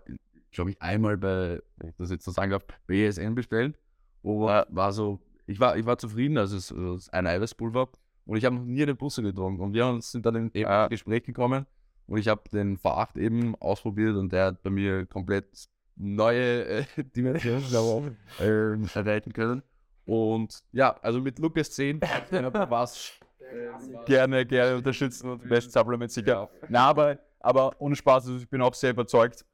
glaube 0.52 0.70
ich, 0.70 0.80
einmal 0.80 1.16
bei, 1.16 1.60
wenn 1.76 1.90
ich 1.90 1.96
das 1.96 2.10
jetzt 2.10 2.24
so 2.24 2.30
sagen 2.30 2.50
darf, 2.50 2.64
bei 2.86 2.94
ESN 2.94 3.34
bestellt. 3.34 3.78
Aber 4.22 4.66
war 4.70 4.92
so, 4.92 5.20
ich 5.46 5.60
war, 5.60 5.76
ich 5.76 5.84
war 5.84 5.98
zufrieden, 5.98 6.38
also 6.38 6.56
es 6.56 6.70
ist 6.70 7.12
ein 7.12 7.26
Eiweißpulver 7.26 7.88
und 8.26 8.36
ich 8.36 8.44
habe 8.44 8.56
noch 8.56 8.64
nie 8.64 8.84
den 8.84 8.96
Busse 8.96 9.22
getrunken. 9.22 9.62
Und 9.62 9.74
wir 9.74 9.98
sind 10.00 10.24
dann 10.26 10.34
in 10.36 10.50
eben 10.54 10.70
ins 10.70 10.88
Gespräch 10.90 11.24
gekommen 11.24 11.66
und 12.06 12.18
ich 12.18 12.28
habe 12.28 12.42
den 12.50 12.78
V8 12.78 13.18
eben 13.18 13.54
ausprobiert 13.56 14.16
und 14.16 14.32
der 14.32 14.46
hat 14.46 14.62
bei 14.62 14.70
mir 14.70 15.06
komplett 15.06 15.46
neue 15.96 16.64
äh, 16.64 16.84
Dimensionen 17.16 18.16
ähm, 18.40 18.88
erreichen 18.94 19.32
können. 19.32 19.62
Und 20.06 20.62
ja, 20.72 20.96
also 21.00 21.20
mit 21.20 21.38
Lukas 21.38 21.70
10 21.70 22.00
war 22.00 22.84
es 22.84 23.12
gerne, 24.06 24.44
gerne 24.44 24.76
unterstützen 24.76 25.30
und 25.30 25.48
Best 25.48 25.72
Supplement 25.72 26.10
sicher. 26.10 26.50
Na, 26.68 26.88
aber, 26.88 27.18
aber 27.40 27.74
ohne 27.78 27.96
Spaß, 27.96 28.26
also 28.26 28.38
ich 28.38 28.48
bin 28.48 28.60
auch 28.60 28.74
sehr 28.74 28.90
überzeugt. 28.90 29.44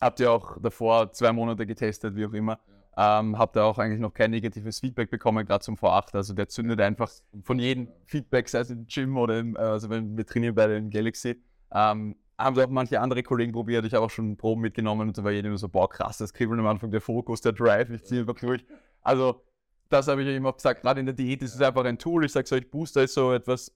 Habt 0.00 0.18
ihr 0.18 0.32
auch 0.32 0.58
davor 0.60 1.12
zwei 1.12 1.32
Monate 1.32 1.64
getestet, 1.66 2.16
wie 2.16 2.26
auch 2.26 2.32
immer. 2.32 2.58
Ähm, 2.96 3.38
habt 3.38 3.56
ihr 3.56 3.64
auch 3.64 3.78
eigentlich 3.78 4.00
noch 4.00 4.12
kein 4.12 4.30
negatives 4.30 4.80
Feedback 4.80 5.10
bekommen, 5.10 5.46
gerade 5.46 5.64
zum 5.64 5.76
V8. 5.76 6.14
Also 6.14 6.34
der 6.34 6.48
zündet 6.48 6.80
einfach 6.80 7.10
von 7.42 7.58
jedem 7.58 7.88
Feedback, 8.04 8.48
sei 8.48 8.60
es 8.60 8.70
im 8.70 8.86
Gym 8.86 9.16
oder 9.16 9.38
im, 9.38 9.56
äh, 9.56 9.60
also 9.60 9.88
wenn 9.88 10.16
wir 10.16 10.26
trainieren 10.26 10.54
bei 10.54 10.66
den 10.66 10.90
Galaxy. 10.90 11.42
Ähm, 11.72 12.16
haben 12.38 12.58
auch 12.58 12.68
manche 12.68 13.00
andere 13.00 13.22
Kollegen 13.22 13.52
probiert. 13.52 13.84
Ich 13.84 13.94
habe 13.94 14.04
auch 14.04 14.10
schon 14.10 14.36
Proben 14.36 14.62
mitgenommen 14.62 15.08
und 15.08 15.16
da 15.18 15.24
war 15.24 15.30
jeder 15.30 15.48
nur 15.48 15.58
so, 15.58 15.68
boah, 15.68 15.88
krass, 15.88 16.18
das 16.18 16.32
kribbeln 16.32 16.60
am 16.60 16.66
Anfang, 16.66 16.90
der 16.90 17.00
Fokus, 17.00 17.40
der 17.40 17.52
Drive, 17.52 17.90
ich 17.90 18.04
ziehe 18.04 18.20
einfach 18.20 18.34
durch. 18.34 18.64
Also, 19.02 19.42
das 19.88 20.08
habe 20.08 20.22
ich 20.22 20.28
ja 20.28 20.34
immer 20.34 20.52
gesagt, 20.52 20.82
gerade 20.82 21.00
in 21.00 21.06
der 21.06 21.14
Diät 21.14 21.42
ist 21.42 21.54
es 21.54 21.60
einfach 21.60 21.84
ein 21.84 21.98
Tool. 21.98 22.24
Ich 22.24 22.32
sage 22.32 22.46
so, 22.46 22.56
ich 22.56 22.70
Booster 22.70 23.02
ist 23.02 23.14
so 23.14 23.32
etwas, 23.32 23.72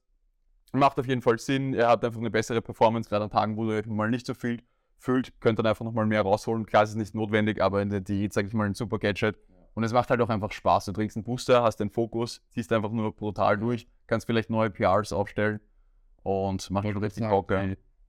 macht 0.73 0.99
auf 0.99 1.07
jeden 1.07 1.23
Fall 1.23 1.39
Sinn. 1.39 1.75
Er 1.75 1.89
hat 1.89 2.05
einfach 2.05 2.21
eine 2.21 2.31
bessere 2.31 2.63
Performance, 2.63 3.09
gerade 3.09 3.25
an 3.25 3.31
Tagen, 3.31 3.57
wo 3.57 3.65
du 3.65 3.73
euch 3.73 3.87
mal 3.87 4.11
nicht 4.11 4.27
so 4.27 4.35
viel 4.35 4.63
fühlt, 4.99 5.39
könnt 5.41 5.59
dann 5.59 5.67
einfach 5.67 5.85
nochmal 5.85 6.07
mehr 6.07 6.23
rausholen. 6.23 6.67
Klar, 6.67 6.83
es 6.85 6.91
ist 6.91 6.97
nicht 6.97 7.15
notwendig, 7.15 7.63
aber 7.63 7.83
in 7.83 7.91
der 7.91 8.01
Diät, 8.01 8.33
sage 8.33 8.49
ich 8.49 8.55
mal, 8.55 8.65
ein 8.67 8.75
super 8.75 8.99
Gadget. 8.99 9.37
Und 9.75 9.85
es 9.85 9.93
macht 9.93 10.09
halt 10.09 10.21
auch 10.23 10.31
einfach 10.31 10.53
Spaß. 10.53 10.87
Du 10.87 10.93
trinkst 10.93 11.17
einen 11.17 11.25
Booster, 11.25 11.63
hast 11.63 11.77
den 11.81 11.91
Fokus, 11.91 12.41
ziehst 12.51 12.73
einfach 12.73 12.91
nur 12.91 13.15
brutal 13.15 13.59
durch, 13.59 13.87
kannst 14.07 14.27
vielleicht 14.27 14.49
neue 14.49 14.71
PRs 14.71 15.13
aufstellen 15.13 15.61
und 16.23 16.71
macht 16.71 16.89
schon 16.89 16.97
richtig 17.03 17.29
Bock. 17.29 17.53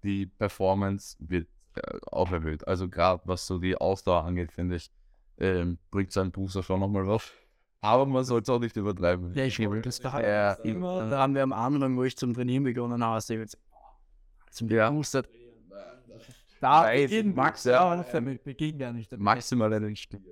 die, 0.03 0.25
Performance 0.27 1.17
wird 1.20 1.48
äh, 1.75 1.82
auch 2.12 2.32
erhöht. 2.32 2.65
Also 2.67 2.88
gerade 2.88 3.22
was 3.25 3.46
so 3.46 3.58
die 3.60 3.75
Ausdauer 3.75 4.24
angeht, 4.24 4.53
finde 4.53 4.77
ich, 4.77 4.89
ähm, 5.39 5.77
bringt 5.91 6.13
sein 6.13 6.32
Booster 6.32 6.63
schon 6.63 6.79
nochmal 6.79 7.06
was. 7.06 7.32
Aber 7.82 8.06
man 8.06 8.24
sollte 8.24 8.50
es 8.51 8.56
auch 8.56 8.60
nicht 8.60 8.75
übertreiben. 8.77 9.34
Ja, 9.34 9.44
ich 9.44 9.60
wollte 9.60 9.82
das 9.89 10.00
da 10.00 10.22
Ja. 10.22 10.53
immer. 10.63 11.10
Da 11.10 11.20
haben 11.20 11.36
wir 11.36 11.44
am 11.44 11.51
Anfang, 11.53 11.96
wo 11.98 12.03
ich 12.03 12.17
zum 12.17 12.34
Trainieren 12.34 12.63
begonnen 12.63 13.03
habe, 13.03 13.22
jetzt 13.34 13.58
zum 14.51 14.70
Ja. 14.70 14.89
Booster 14.89 15.24
trainieren. 15.24 15.48
Da 16.59 16.83
Weiß, 16.83 17.09
beginnt 17.09 17.35
Max, 17.35 17.63
ja, 17.65 17.95
ja. 17.95 18.03
damit 18.11 18.43
beginnt 18.43 18.81
ja 18.81 18.91
nicht. 18.91 19.15
Maximal 19.17 19.71
eine 19.73 19.95
Stunde. 19.95 20.29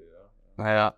Naja, 0.58 0.96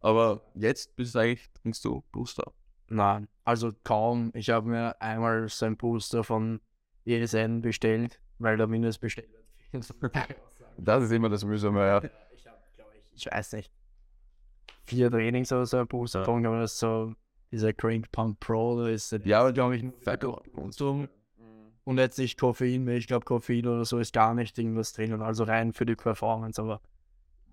Aber 0.00 0.42
jetzt 0.54 0.94
bist 0.96 1.14
du 1.14 1.18
eigentlich, 1.20 1.50
trinkst 1.52 1.84
du 1.84 2.04
Booster. 2.12 2.52
Nein, 2.88 3.26
also 3.44 3.72
kaum. 3.82 4.30
Ich 4.34 4.50
habe 4.50 4.68
mir 4.68 5.00
einmal 5.00 5.48
so 5.48 5.64
ein 5.66 5.76
Booster 5.76 6.22
von 6.22 6.60
ESN 7.06 7.62
bestellt, 7.62 8.20
weil 8.38 8.56
der 8.56 8.66
Mindestbestellwert 8.66 9.42
das 10.76 11.04
ist 11.04 11.10
immer 11.10 11.28
das 11.30 11.44
Mühsame. 11.44 11.80
Ja. 11.86 12.02
Ich 12.36 12.46
habe, 12.46 12.58
glaube 12.76 12.90
ich, 12.96 13.26
ich 13.26 13.32
weiß 13.32 13.52
nicht, 13.54 13.72
vier 14.84 15.10
Trainings 15.10 15.50
oder 15.52 15.66
so 15.66 15.78
ein 15.78 15.86
Booster 15.86 16.20
Ja. 16.20 16.24
getrunken, 16.24 16.46
aber 16.46 16.60
das 16.60 16.74
ist 16.74 16.78
so 16.80 17.14
dieser 17.50 17.72
Crank 17.72 18.10
Pump 18.12 18.38
Pro, 18.40 18.80
da 18.82 18.88
ist 18.88 19.12
Ja, 19.24 19.40
aber 19.40 19.52
glaube 19.52 19.76
ich, 19.76 19.82
nur 19.82 19.92
und 21.84 21.98
jetzt 21.98 22.18
nicht 22.18 22.38
Koffein, 22.38 22.86
weil 22.86 22.96
ich 22.96 23.06
glaube, 23.06 23.24
Koffein 23.24 23.66
oder 23.66 23.84
so 23.84 23.98
ist 23.98 24.12
gar 24.12 24.34
nicht 24.34 24.58
irgendwas 24.58 24.92
drin, 24.92 25.20
also 25.20 25.44
rein 25.44 25.72
für 25.72 25.86
die 25.86 25.96
Performance, 25.96 26.60
aber 26.60 26.80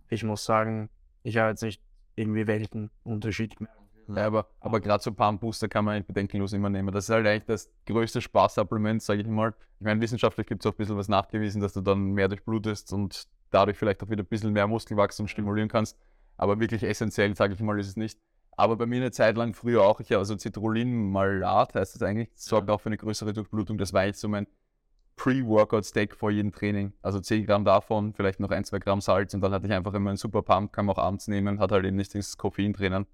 ich 0.09 0.23
muss 0.23 0.43
sagen, 0.43 0.89
ich 1.23 1.37
habe 1.37 1.49
jetzt 1.49 1.63
nicht 1.63 1.81
irgendwie 2.15 2.47
Weltenunterschied 2.47 3.57
gemerkt. 3.57 3.77
Ja, 4.07 4.27
aber, 4.27 4.47
aber 4.59 4.79
gerade 4.79 5.01
so 5.01 5.13
Pump 5.13 5.41
Booster 5.41 5.69
kann 5.69 5.85
man 5.85 5.95
eigentlich 5.95 6.07
bedenkenlos 6.07 6.53
immer 6.53 6.69
nehmen. 6.69 6.91
Das 6.91 7.05
ist 7.05 7.09
halt 7.11 7.25
eigentlich 7.25 7.45
das 7.45 7.71
größte 7.85 8.19
Spaßsupplement, 8.19 9.01
sage 9.01 9.21
ich 9.21 9.27
mal. 9.27 9.53
Ich 9.79 9.85
meine, 9.85 10.01
wissenschaftlich 10.01 10.47
gibt 10.47 10.63
es 10.63 10.69
auch 10.69 10.73
ein 10.73 10.77
bisschen 10.77 10.97
was 10.97 11.07
nachgewiesen, 11.07 11.61
dass 11.61 11.73
du 11.73 11.81
dann 11.81 12.11
mehr 12.11 12.27
durchblutest 12.27 12.91
und 12.93 13.27
dadurch 13.51 13.77
vielleicht 13.77 14.03
auch 14.03 14.09
wieder 14.09 14.23
ein 14.23 14.27
bisschen 14.27 14.51
mehr 14.53 14.67
Muskelwachstum 14.67 15.27
stimulieren 15.27 15.69
kannst. 15.69 15.97
Aber 16.37 16.59
wirklich 16.59 16.83
essentiell, 16.83 17.35
sage 17.35 17.53
ich 17.53 17.59
mal, 17.61 17.79
ist 17.79 17.87
es 17.87 17.95
nicht. 17.95 18.19
Aber 18.57 18.75
bei 18.75 18.85
mir 18.85 18.97
eine 18.97 19.11
Zeit 19.11 19.37
lang 19.37 19.53
früher 19.53 19.83
auch, 19.83 19.99
ich 19.99 20.11
habe 20.11 20.19
also 20.19 20.37
Citrullin-Malat, 20.37 21.73
heißt 21.75 21.95
das 21.95 22.01
eigentlich, 22.01 22.29
das 22.33 22.45
sorgt 22.45 22.69
auch 22.69 22.79
für 22.79 22.89
eine 22.89 22.97
größere 22.97 23.33
Durchblutung. 23.33 23.77
Das 23.77 23.93
war 23.93 24.05
jetzt 24.05 24.19
so 24.19 24.27
mein 24.27 24.47
Pre-Workout-Steak 25.15 26.15
vor 26.15 26.31
jedem 26.31 26.51
Training. 26.51 26.93
Also 27.01 27.19
10 27.19 27.45
Gramm 27.45 27.65
davon, 27.65 28.13
vielleicht 28.13 28.39
noch 28.39 28.51
ein, 28.51 28.63
zwei 28.63 28.79
Gramm 28.79 29.01
Salz 29.01 29.33
und 29.33 29.41
dann 29.41 29.53
hatte 29.53 29.67
ich 29.67 29.73
einfach 29.73 29.93
immer 29.93 30.09
einen 30.09 30.17
super 30.17 30.41
Pump, 30.41 30.73
kann 30.73 30.85
man 30.85 30.95
auch 30.95 31.01
abends 31.01 31.27
nehmen, 31.27 31.59
hat 31.59 31.71
halt 31.71 31.85
eben 31.85 31.97
nicht 31.97 32.13
dieses 32.13 32.37
Koffein 32.37 32.73
drinnen. 32.73 33.05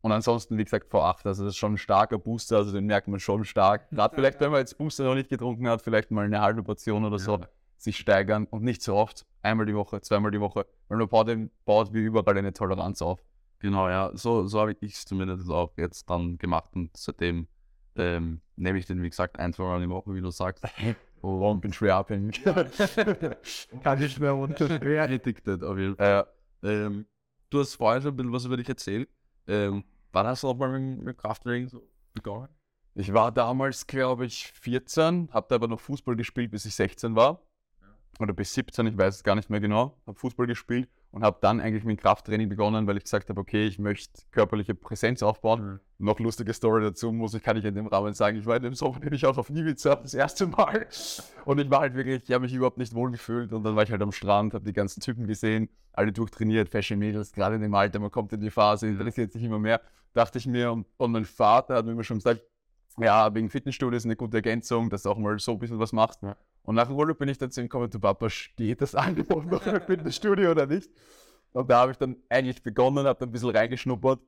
Und 0.00 0.12
ansonsten, 0.12 0.58
wie 0.58 0.64
gesagt, 0.64 0.92
V8, 0.92 1.26
also 1.26 1.44
das 1.44 1.54
ist 1.54 1.56
schon 1.56 1.74
ein 1.74 1.78
starker 1.78 2.18
Booster, 2.18 2.58
also 2.58 2.72
den 2.72 2.84
merkt 2.84 3.08
man 3.08 3.20
schon 3.20 3.44
stark. 3.44 3.88
Gerade 3.90 4.14
vielleicht, 4.14 4.38
wenn 4.40 4.50
man 4.50 4.60
jetzt 4.60 4.76
Booster 4.76 5.04
noch 5.04 5.14
nicht 5.14 5.30
getrunken 5.30 5.66
hat, 5.66 5.80
vielleicht 5.80 6.10
mal 6.10 6.26
eine 6.26 6.42
halbe 6.42 6.62
Portion 6.62 7.04
oder 7.06 7.18
so, 7.18 7.40
sich 7.78 7.96
steigern 7.96 8.46
und 8.50 8.62
nicht 8.62 8.82
so 8.82 8.96
oft, 8.96 9.24
einmal 9.42 9.64
die 9.66 9.74
Woche, 9.74 10.02
zweimal 10.02 10.30
die 10.30 10.40
Woche, 10.40 10.66
weil 10.88 10.98
man 10.98 11.08
baut, 11.08 11.30
baut 11.64 11.94
wie 11.94 12.02
überall 12.02 12.36
eine 12.36 12.52
Toleranz 12.52 13.00
auf. 13.00 13.24
Genau, 13.64 13.88
ja. 13.88 14.10
So, 14.12 14.46
so 14.46 14.60
habe 14.60 14.76
ich 14.78 14.92
es 14.92 15.06
zumindest 15.06 15.48
auch 15.48 15.72
jetzt 15.78 16.10
dann 16.10 16.36
gemacht 16.36 16.68
und 16.74 16.94
seitdem 16.94 17.48
ähm, 17.96 18.42
nehme 18.56 18.78
ich 18.78 18.84
den, 18.84 19.02
wie 19.02 19.08
gesagt, 19.08 19.38
ein, 19.38 19.54
zwei 19.54 19.62
Mal 19.62 19.80
die 19.80 19.88
Woche, 19.88 20.14
wie 20.14 20.20
du 20.20 20.30
sagst. 20.30 20.62
Und 21.22 21.62
bin 21.62 21.72
schwer 21.72 21.96
abhängig. 21.96 22.44
Kann 23.82 24.02
ich 24.02 24.20
mir 24.20 24.54
Schwer 24.58 25.04
addicted 25.04 25.64
auf 25.64 25.78
jeden 25.78 25.96
Fall. 25.96 26.26
äh, 26.62 26.68
Ähm, 26.68 27.06
du 27.48 27.60
hast 27.60 27.76
vorhin 27.76 28.02
schon 28.02 28.12
ein 28.12 28.16
bisschen 28.16 28.32
was 28.34 28.44
über 28.44 28.58
dich 28.58 28.68
erzählt. 28.68 29.08
Ähm, 29.46 29.82
wann 30.12 30.26
hast 30.26 30.42
du 30.42 30.48
auch 30.48 30.56
mal 30.58 30.78
mit, 30.78 31.02
mit 31.02 31.16
Krafttraining 31.16 31.68
so 31.68 31.88
begonnen? 32.12 32.50
ich 32.94 33.14
war 33.14 33.32
damals, 33.32 33.86
glaube 33.86 34.26
ich, 34.26 34.52
14, 34.52 35.30
habe 35.32 35.46
da 35.48 35.54
aber 35.54 35.68
noch 35.68 35.80
Fußball 35.80 36.16
gespielt, 36.16 36.50
bis 36.50 36.66
ich 36.66 36.74
16 36.74 37.16
war. 37.16 37.40
Oder 38.20 38.34
bis 38.34 38.52
17, 38.52 38.88
ich 38.88 38.98
weiß 38.98 39.14
es 39.14 39.24
gar 39.24 39.34
nicht 39.36 39.48
mehr 39.48 39.60
genau. 39.60 39.96
Habe 40.06 40.18
Fußball 40.18 40.46
gespielt 40.46 40.90
und 41.14 41.22
habe 41.22 41.38
dann 41.40 41.60
eigentlich 41.60 41.84
mit 41.84 42.00
Krafttraining 42.00 42.48
begonnen, 42.48 42.88
weil 42.88 42.96
ich 42.96 43.04
gesagt 43.04 43.28
habe, 43.28 43.40
okay, 43.40 43.66
ich 43.66 43.78
möchte 43.78 44.22
körperliche 44.32 44.74
Präsenz 44.74 45.22
aufbauen. 45.22 45.78
Noch 45.98 46.18
lustige 46.18 46.52
Story 46.52 46.82
dazu 46.82 47.12
muss 47.12 47.34
ich, 47.34 47.42
kann 47.44 47.56
ich 47.56 47.64
in 47.64 47.76
dem 47.76 47.86
Rahmen 47.86 48.12
sagen. 48.14 48.36
Ich 48.36 48.46
war 48.46 48.56
in 48.56 48.64
dem 48.64 48.74
Sommer 48.74 48.98
nämlich 48.98 49.24
auch 49.24 49.38
auf 49.38 49.48
Ibiza 49.48 49.94
das 49.94 50.12
erste 50.12 50.48
Mal. 50.48 50.88
Und 51.44 51.60
ich 51.60 51.70
war 51.70 51.82
halt 51.82 51.94
wirklich, 51.94 52.24
ich 52.24 52.32
habe 52.32 52.42
mich 52.42 52.52
überhaupt 52.52 52.78
nicht 52.78 52.94
wohl 52.94 53.12
gefühlt. 53.12 53.52
Und 53.52 53.62
dann 53.62 53.76
war 53.76 53.84
ich 53.84 53.92
halt 53.92 54.02
am 54.02 54.10
Strand, 54.10 54.54
habe 54.54 54.64
die 54.64 54.72
ganzen 54.72 55.00
Typen 55.00 55.28
gesehen, 55.28 55.68
alle 55.92 56.10
durchtrainiert, 56.10 56.68
Fashion 56.68 56.98
Mädels, 56.98 57.30
gerade 57.30 57.54
in 57.54 57.62
dem 57.62 57.74
Alter, 57.76 58.00
man 58.00 58.10
kommt 58.10 58.32
in 58.32 58.40
die 58.40 58.50
Phase, 58.50 58.88
interessiert 58.88 59.30
sich 59.30 59.44
immer 59.44 59.60
mehr. 59.60 59.80
Dachte 60.14 60.38
ich 60.38 60.48
mir, 60.48 60.72
und, 60.72 60.84
und 60.96 61.12
mein 61.12 61.26
Vater 61.26 61.76
hat 61.76 61.86
mir 61.86 61.92
immer 61.92 62.02
schon 62.02 62.18
gesagt, 62.18 62.42
ja, 62.98 63.34
wegen 63.34 63.50
Fitnessstudio 63.50 63.96
ist 63.96 64.04
eine 64.04 64.16
gute 64.16 64.36
Ergänzung, 64.38 64.90
dass 64.90 65.02
du 65.02 65.10
auch 65.10 65.18
mal 65.18 65.38
so 65.38 65.52
ein 65.52 65.58
bisschen 65.58 65.78
was 65.78 65.92
machst. 65.92 66.20
Und 66.62 66.74
nach 66.76 66.86
dem 66.86 66.96
Urlaub 66.96 67.18
bin 67.18 67.28
ich 67.28 67.38
dann 67.38 67.50
zu 67.50 67.60
ihm 67.60 67.64
gekommen, 67.64 67.90
du 67.90 67.98
Papa, 67.98 68.30
steht 68.30 68.80
das 68.80 68.94
Angebot 68.94 69.46
noch 69.50 69.66
im 69.66 69.80
Fitnessstudio 69.80 70.52
oder 70.52 70.66
nicht? 70.66 70.90
Und 71.52 71.70
da 71.70 71.80
habe 71.80 71.92
ich 71.92 71.98
dann 71.98 72.16
eigentlich 72.28 72.62
begonnen, 72.62 73.06
habe 73.06 73.18
dann 73.18 73.28
ein 73.28 73.32
bisschen 73.32 73.50
reingeschnuppert, 73.50 74.20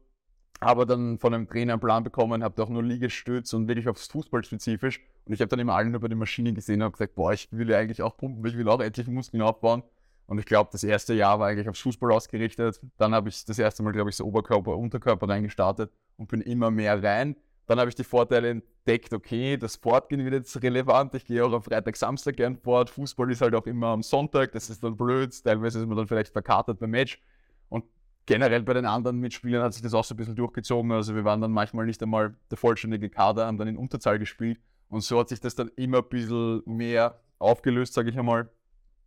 habe 0.60 0.86
dann 0.86 1.18
von 1.18 1.34
einem 1.34 1.48
Trainer 1.48 1.74
einen 1.74 1.80
Plan 1.80 2.04
bekommen, 2.04 2.42
habe 2.42 2.54
da 2.54 2.64
auch 2.64 2.68
nur 2.68 2.82
Liegestütz 2.82 3.52
und 3.52 3.68
wirklich 3.68 3.88
aufs 3.88 4.06
Fußball 4.06 4.44
spezifisch. 4.44 5.00
Und 5.24 5.32
ich 5.32 5.40
habe 5.40 5.48
dann 5.48 5.58
immer 5.58 5.74
allen 5.74 5.94
über 5.94 6.08
die 6.08 6.14
Maschine 6.14 6.52
gesehen 6.52 6.76
und 6.76 6.84
habe 6.84 6.92
gesagt, 6.92 7.14
boah, 7.14 7.32
ich 7.32 7.48
will 7.50 7.70
ja 7.70 7.78
eigentlich 7.78 8.02
auch 8.02 8.16
pumpen, 8.16 8.44
ich 8.46 8.56
will 8.56 8.68
auch 8.68 8.80
endlich 8.80 9.06
Muskeln 9.08 9.42
aufbauen. 9.42 9.82
Und 10.26 10.38
ich 10.38 10.46
glaube, 10.46 10.70
das 10.72 10.82
erste 10.82 11.14
Jahr 11.14 11.38
war 11.38 11.48
eigentlich 11.48 11.68
aufs 11.68 11.80
Fußball 11.80 12.12
ausgerichtet. 12.12 12.80
Dann 12.96 13.14
habe 13.14 13.28
ich 13.28 13.44
das 13.44 13.58
erste 13.58 13.82
Mal, 13.82 13.92
glaube 13.92 14.10
ich, 14.10 14.16
so 14.16 14.24
Oberkörper, 14.24 14.76
Unterkörper 14.76 15.28
reingestartet 15.28 15.90
und 16.16 16.28
bin 16.28 16.40
immer 16.40 16.70
mehr 16.70 17.00
rein. 17.02 17.36
Dann 17.66 17.80
habe 17.80 17.88
ich 17.88 17.96
die 17.96 18.04
Vorteile 18.04 18.50
entdeckt, 18.50 19.12
okay, 19.12 19.56
das 19.56 19.76
Fortgehen 19.76 20.24
wird 20.24 20.34
jetzt 20.34 20.62
relevant. 20.62 21.14
Ich 21.14 21.24
gehe 21.24 21.44
auch 21.44 21.52
am 21.52 21.62
Freitag, 21.62 21.96
Samstag 21.96 22.36
gern 22.36 22.56
fort. 22.56 22.90
Fußball 22.90 23.30
ist 23.30 23.40
halt 23.40 23.54
auch 23.54 23.66
immer 23.66 23.88
am 23.88 24.02
Sonntag, 24.02 24.52
das 24.52 24.70
ist 24.70 24.84
dann 24.84 24.96
blöd. 24.96 25.34
Teilweise 25.42 25.80
ist 25.80 25.86
man 25.86 25.96
dann 25.96 26.06
vielleicht 26.06 26.32
verkatert 26.32 26.78
beim 26.78 26.90
Match. 26.90 27.20
Und 27.68 27.84
generell 28.24 28.62
bei 28.62 28.74
den 28.74 28.86
anderen 28.86 29.18
Mitspielern 29.18 29.64
hat 29.64 29.74
sich 29.74 29.82
das 29.82 29.94
auch 29.94 30.04
so 30.04 30.14
ein 30.14 30.16
bisschen 30.16 30.36
durchgezogen. 30.36 30.92
Also 30.92 31.16
wir 31.16 31.24
waren 31.24 31.40
dann 31.40 31.50
manchmal 31.50 31.86
nicht 31.86 32.00
einmal 32.02 32.36
der 32.50 32.58
vollständige 32.58 33.10
Kader, 33.10 33.46
haben 33.46 33.58
dann 33.58 33.68
in 33.68 33.76
Unterzahl 33.76 34.20
gespielt. 34.20 34.60
Und 34.88 35.00
so 35.00 35.18
hat 35.18 35.28
sich 35.28 35.40
das 35.40 35.56
dann 35.56 35.68
immer 35.74 35.98
ein 35.98 36.08
bisschen 36.08 36.62
mehr 36.66 37.20
aufgelöst, 37.40 37.94
sage 37.94 38.10
ich 38.10 38.18
einmal. 38.18 38.48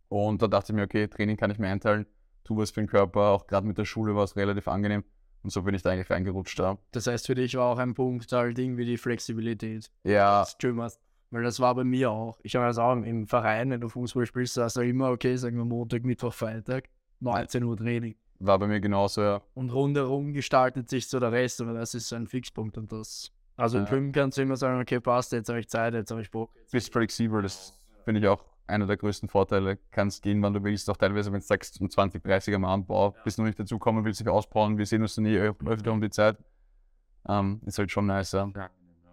Und 0.08 0.42
da 0.42 0.48
dachte 0.48 0.72
ich 0.72 0.76
mir, 0.76 0.82
okay, 0.82 1.08
Training 1.08 1.38
kann 1.38 1.50
ich 1.50 1.58
mir 1.58 1.68
einteilen, 1.68 2.04
tu 2.44 2.58
was 2.58 2.72
für 2.72 2.80
den 2.80 2.88
Körper, 2.88 3.28
auch 3.28 3.46
gerade 3.46 3.66
mit 3.66 3.78
der 3.78 3.84
Schule 3.84 4.14
war 4.14 4.24
es 4.24 4.36
relativ 4.36 4.68
angenehm. 4.68 5.04
Und 5.42 5.50
so 5.50 5.62
bin 5.62 5.74
ich 5.74 5.82
da 5.82 5.90
eigentlich 5.90 6.10
reingerutscht 6.10 6.58
da. 6.58 6.76
Das 6.92 7.06
heißt, 7.06 7.26
für 7.26 7.34
dich 7.34 7.56
war 7.56 7.66
auch 7.72 7.78
ein 7.78 7.94
Punkt 7.94 8.30
halt 8.32 8.58
irgendwie 8.58 8.84
die 8.84 8.98
Flexibilität. 8.98 9.90
Ja, 10.04 10.42
des 10.44 10.58
Gymmers. 10.58 10.98
Weil 11.30 11.44
das 11.44 11.60
war 11.60 11.74
bei 11.74 11.84
mir 11.84 12.10
auch. 12.10 12.38
Ich 12.42 12.56
habe 12.56 12.66
also 12.66 12.82
auch 12.82 12.92
im 12.96 13.26
Verein, 13.26 13.70
wenn 13.70 13.80
du 13.80 13.88
Fußball 13.88 14.26
spielst, 14.26 14.54
sagst 14.54 14.76
du 14.76 14.80
immer, 14.80 15.10
okay, 15.10 15.36
sagen 15.36 15.56
wir 15.56 15.64
Montag, 15.64 16.04
Mittwoch, 16.04 16.34
Freitag, 16.34 16.88
19 17.20 17.62
Uhr 17.64 17.76
Training. 17.76 18.16
war 18.40 18.58
bei 18.58 18.66
mir 18.66 18.80
genauso, 18.80 19.22
ja. 19.22 19.40
Und 19.54 19.70
rundherum 19.70 20.32
gestaltet 20.32 20.88
sich 20.88 21.08
so 21.08 21.20
der 21.20 21.30
Rest, 21.30 21.60
aber 21.60 21.74
das 21.74 21.94
ist 21.94 22.08
so 22.08 22.16
ein 22.16 22.26
Fixpunkt 22.26 22.76
und 22.78 22.90
das. 22.90 23.30
Also 23.56 23.78
im 23.78 23.84
Ja. 23.84 23.88
Schwimmen 23.90 24.12
kannst 24.12 24.38
du 24.38 24.42
immer 24.42 24.56
sagen, 24.56 24.80
okay, 24.80 24.98
passt, 25.00 25.32
jetzt 25.32 25.48
habe 25.48 25.60
ich 25.60 25.68
Zeit, 25.68 25.94
jetzt 25.94 26.10
habe 26.10 26.22
ich 26.22 26.30
Bock. 26.30 26.50
Bist 26.72 26.92
flexibel, 26.92 27.42
das 27.42 27.80
finde 28.04 28.20
ich 28.20 28.26
auch 28.26 28.42
einer 28.70 28.86
der 28.86 28.96
größten 28.96 29.28
Vorteile. 29.28 29.78
Kannst 29.90 30.22
gehen, 30.22 30.42
wann 30.42 30.54
du 30.54 30.62
willst, 30.64 30.88
auch 30.88 30.96
teilweise, 30.96 31.32
wenn 31.32 31.40
du 31.40 31.46
sagst, 31.46 31.80
um 31.80 31.90
20, 31.90 32.22
30 32.22 32.54
am 32.54 32.64
Abend, 32.64 32.86
boah, 32.86 33.12
bist 33.24 33.38
noch 33.38 33.44
nicht 33.44 33.58
dazukommen, 33.58 34.04
willst 34.04 34.20
dich 34.20 34.28
ausbauen, 34.28 34.78
wir 34.78 34.86
sehen 34.86 35.02
uns 35.02 35.14
dann 35.14 35.24
nie 35.24 35.34
ö- 35.34 35.52
öfter 35.66 35.92
um 35.92 36.00
die 36.00 36.10
Zeit. 36.10 36.36
Ähm, 37.28 37.60
ist 37.66 37.78
halt 37.78 37.90
schon 37.90 38.06
nice, 38.06 38.32
ja. 38.32 38.50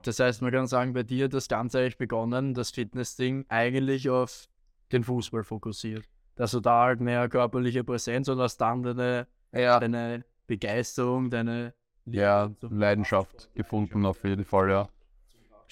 Das 0.03 0.19
heißt, 0.19 0.41
man 0.41 0.51
kann 0.51 0.67
sagen, 0.67 0.93
bei 0.93 1.03
dir 1.03 1.25
hat 1.25 1.33
das 1.33 1.47
Ganze 1.47 1.79
eigentlich 1.79 1.97
begonnen, 1.97 2.53
das 2.53 2.71
Fitness-Ding 2.71 3.45
eigentlich 3.49 4.09
auf 4.09 4.47
den 4.91 5.03
Fußball 5.03 5.43
fokussiert. 5.43 6.05
Dass 6.35 6.51
du 6.51 6.59
da 6.59 6.83
halt 6.83 7.01
mehr 7.01 7.27
körperliche 7.27 7.83
Präsenz 7.83 8.29
und 8.29 8.39
hast 8.39 8.57
dann 8.57 8.83
deine, 8.83 9.27
Ja, 9.51 9.79
deine 9.79 10.23
Begeisterung, 10.45 11.29
deine 11.29 11.73
ja 12.05 12.49
Leidenschaft 12.61 13.49
gefunden 13.53 14.05
auf 14.05 14.23
jeden 14.23 14.45
Fall, 14.45 14.69
ja. 14.69 14.89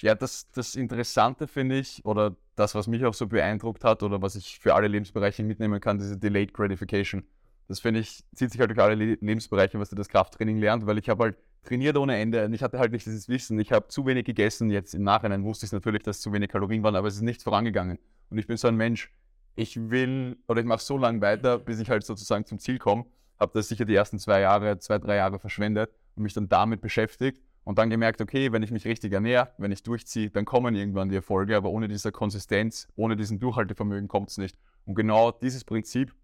Ja, 0.02 0.14
das, 0.14 0.50
das 0.52 0.74
Interessante 0.74 1.46
finde 1.46 1.78
ich, 1.78 2.04
oder 2.04 2.36
das, 2.54 2.74
was 2.74 2.86
mich 2.86 3.04
auch 3.04 3.14
so 3.14 3.26
beeindruckt 3.26 3.84
hat, 3.84 4.02
oder 4.02 4.20
was 4.20 4.34
ich 4.34 4.58
für 4.58 4.74
alle 4.74 4.88
Lebensbereiche 4.88 5.42
mitnehmen 5.42 5.80
kann, 5.80 5.98
diese 5.98 6.18
Delayed 6.18 6.52
Gratification. 6.52 7.24
Das 7.68 7.80
finde 7.80 8.00
ich, 8.00 8.22
zieht 8.34 8.52
sich 8.52 8.60
halt 8.60 8.70
durch 8.70 8.80
alle 8.80 8.94
Le 8.94 9.18
Lebensbereiche, 9.20 9.78
was 9.80 9.90
du 9.90 9.96
das 9.96 10.08
Krafttraining 10.08 10.58
lernt, 10.58 10.86
weil 10.86 10.98
ich 10.98 11.08
habe 11.08 11.24
halt 11.24 11.36
trainiert 11.64 11.96
ohne 11.96 12.16
Ende 12.16 12.44
und 12.44 12.52
ich 12.52 12.62
hatte 12.62 12.78
halt 12.78 12.92
nicht 12.92 13.06
dieses 13.06 13.28
Wissen. 13.28 13.58
Ich 13.58 13.72
habe 13.72 13.88
zu 13.88 14.06
wenig 14.06 14.24
gegessen. 14.24 14.70
Jetzt 14.70 14.94
im 14.94 15.02
Nachhinein 15.02 15.42
wusste 15.44 15.66
ich 15.66 15.72
natürlich, 15.72 16.02
dass 16.02 16.18
es 16.18 16.22
zu 16.22 16.32
wenig 16.32 16.48
Kalorien 16.48 16.82
waren, 16.82 16.94
aber 16.94 17.08
es 17.08 17.16
ist 17.16 17.22
nichts 17.22 17.42
vorangegangen. 17.42 17.98
Und 18.30 18.38
ich 18.38 18.46
bin 18.46 18.56
so 18.56 18.68
ein 18.68 18.76
Mensch, 18.76 19.12
ich 19.56 19.90
will, 19.90 20.36
oder 20.46 20.60
ich 20.60 20.66
mache 20.66 20.82
so 20.82 20.96
lange 20.96 21.20
weiter, 21.20 21.58
bis 21.58 21.80
ich 21.80 21.90
halt 21.90 22.04
sozusagen 22.04 22.44
zum 22.44 22.58
Ziel 22.58 22.78
komme. 22.78 23.06
Habe 23.40 23.52
das 23.54 23.68
sicher 23.68 23.84
die 23.84 23.94
ersten 23.94 24.18
zwei 24.18 24.40
Jahre, 24.40 24.78
zwei, 24.78 24.98
drei 24.98 25.16
Jahre 25.16 25.40
verschwendet 25.40 25.90
und 26.14 26.22
mich 26.22 26.34
dann 26.34 26.48
damit 26.48 26.80
beschäftigt 26.80 27.42
und 27.66 27.78
dann 27.78 27.90
gemerkt, 27.90 28.20
okay, 28.20 28.52
wenn 28.52 28.62
ich 28.62 28.70
mich 28.70 28.84
richtig 28.84 29.12
ernähre, 29.12 29.50
wenn 29.58 29.72
ich 29.72 29.82
durchziehe, 29.82 30.30
dann 30.30 30.44
kommen 30.44 30.76
irgendwann 30.76 31.08
die 31.08 31.16
Erfolge, 31.16 31.56
aber 31.56 31.68
ohne 31.70 31.88
diese 31.88 32.12
Konsistenz, 32.12 32.86
ohne 32.94 33.16
diesen 33.16 33.40
Durchhaltevermögen 33.40 34.06
kommt 34.06 34.30
es 34.30 34.38
nicht. 34.38 34.56
Und 34.84 34.94
genau 34.94 35.32
dieses 35.32 35.64
Prinzip, 35.64 36.14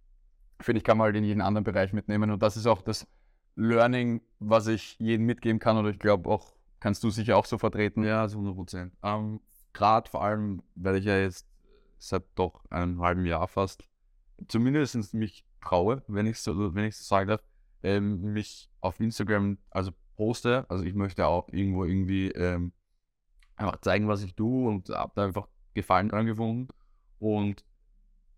finde 0.61 0.79
ich, 0.79 0.85
kann 0.85 0.99
man 0.99 1.07
halt 1.07 1.17
in 1.17 1.25
jeden 1.25 1.41
anderen 1.41 1.65
Bereich 1.65 1.93
mitnehmen 1.93 2.31
und 2.31 2.41
das 2.41 2.57
ist 2.57 2.67
auch 2.69 2.81
das 2.81 3.09
Learning, 3.57 4.23
was 4.39 4.69
ich 4.69 4.97
jedem 5.01 5.27
mitgeben 5.27 5.59
kann 5.59 5.77
oder 5.77 5.91
ich 5.91 5.99
glaube 5.99 6.31
auch, 6.31 6.55
kannst 6.79 7.03
du 7.03 7.11
sicher 7.11 7.37
auch 7.37 7.45
so 7.45 7.59
vertreten. 7.59 8.05
Ja, 8.05 8.29
zu 8.29 8.37
100 8.37 8.55
Prozent. 8.55 8.93
Ähm, 9.03 9.41
Gerade 9.73 10.09
vor 10.09 10.23
allem, 10.23 10.63
weil 10.77 10.97
ich 10.97 11.07
ja 11.07 11.19
jetzt 11.19 11.49
seit 11.99 12.23
doch 12.37 12.65
einem 12.71 13.03
halben 13.03 13.27
Jahr 13.27 13.49
fast 13.49 13.83
zumindest 14.47 15.13
mich 15.13 15.45
traue, 15.61 16.05
wenn 16.07 16.27
ich 16.27 16.39
so, 16.39 16.55
so 16.55 16.73
sagen 16.91 17.29
darf, 17.29 17.43
ähm, 17.83 18.33
mich 18.33 18.71
auf 18.81 19.01
Instagram 19.01 19.59
also 19.71 19.91
poste. 20.23 20.65
Also 20.69 20.85
ich 20.85 20.95
möchte 20.95 21.27
auch 21.27 21.49
irgendwo 21.53 21.85
irgendwie 21.85 22.29
ähm, 22.31 22.73
einfach 23.57 23.81
zeigen, 23.81 24.09
was 24.09 24.23
ich 24.23 24.35
tue 24.35 24.69
und 24.69 24.89
habe 24.91 25.13
da 25.17 25.25
einfach 25.25 25.49
Gefallen 25.75 26.09
dran 26.09 26.27
gefunden. 26.27 26.69
Und 27.19 27.65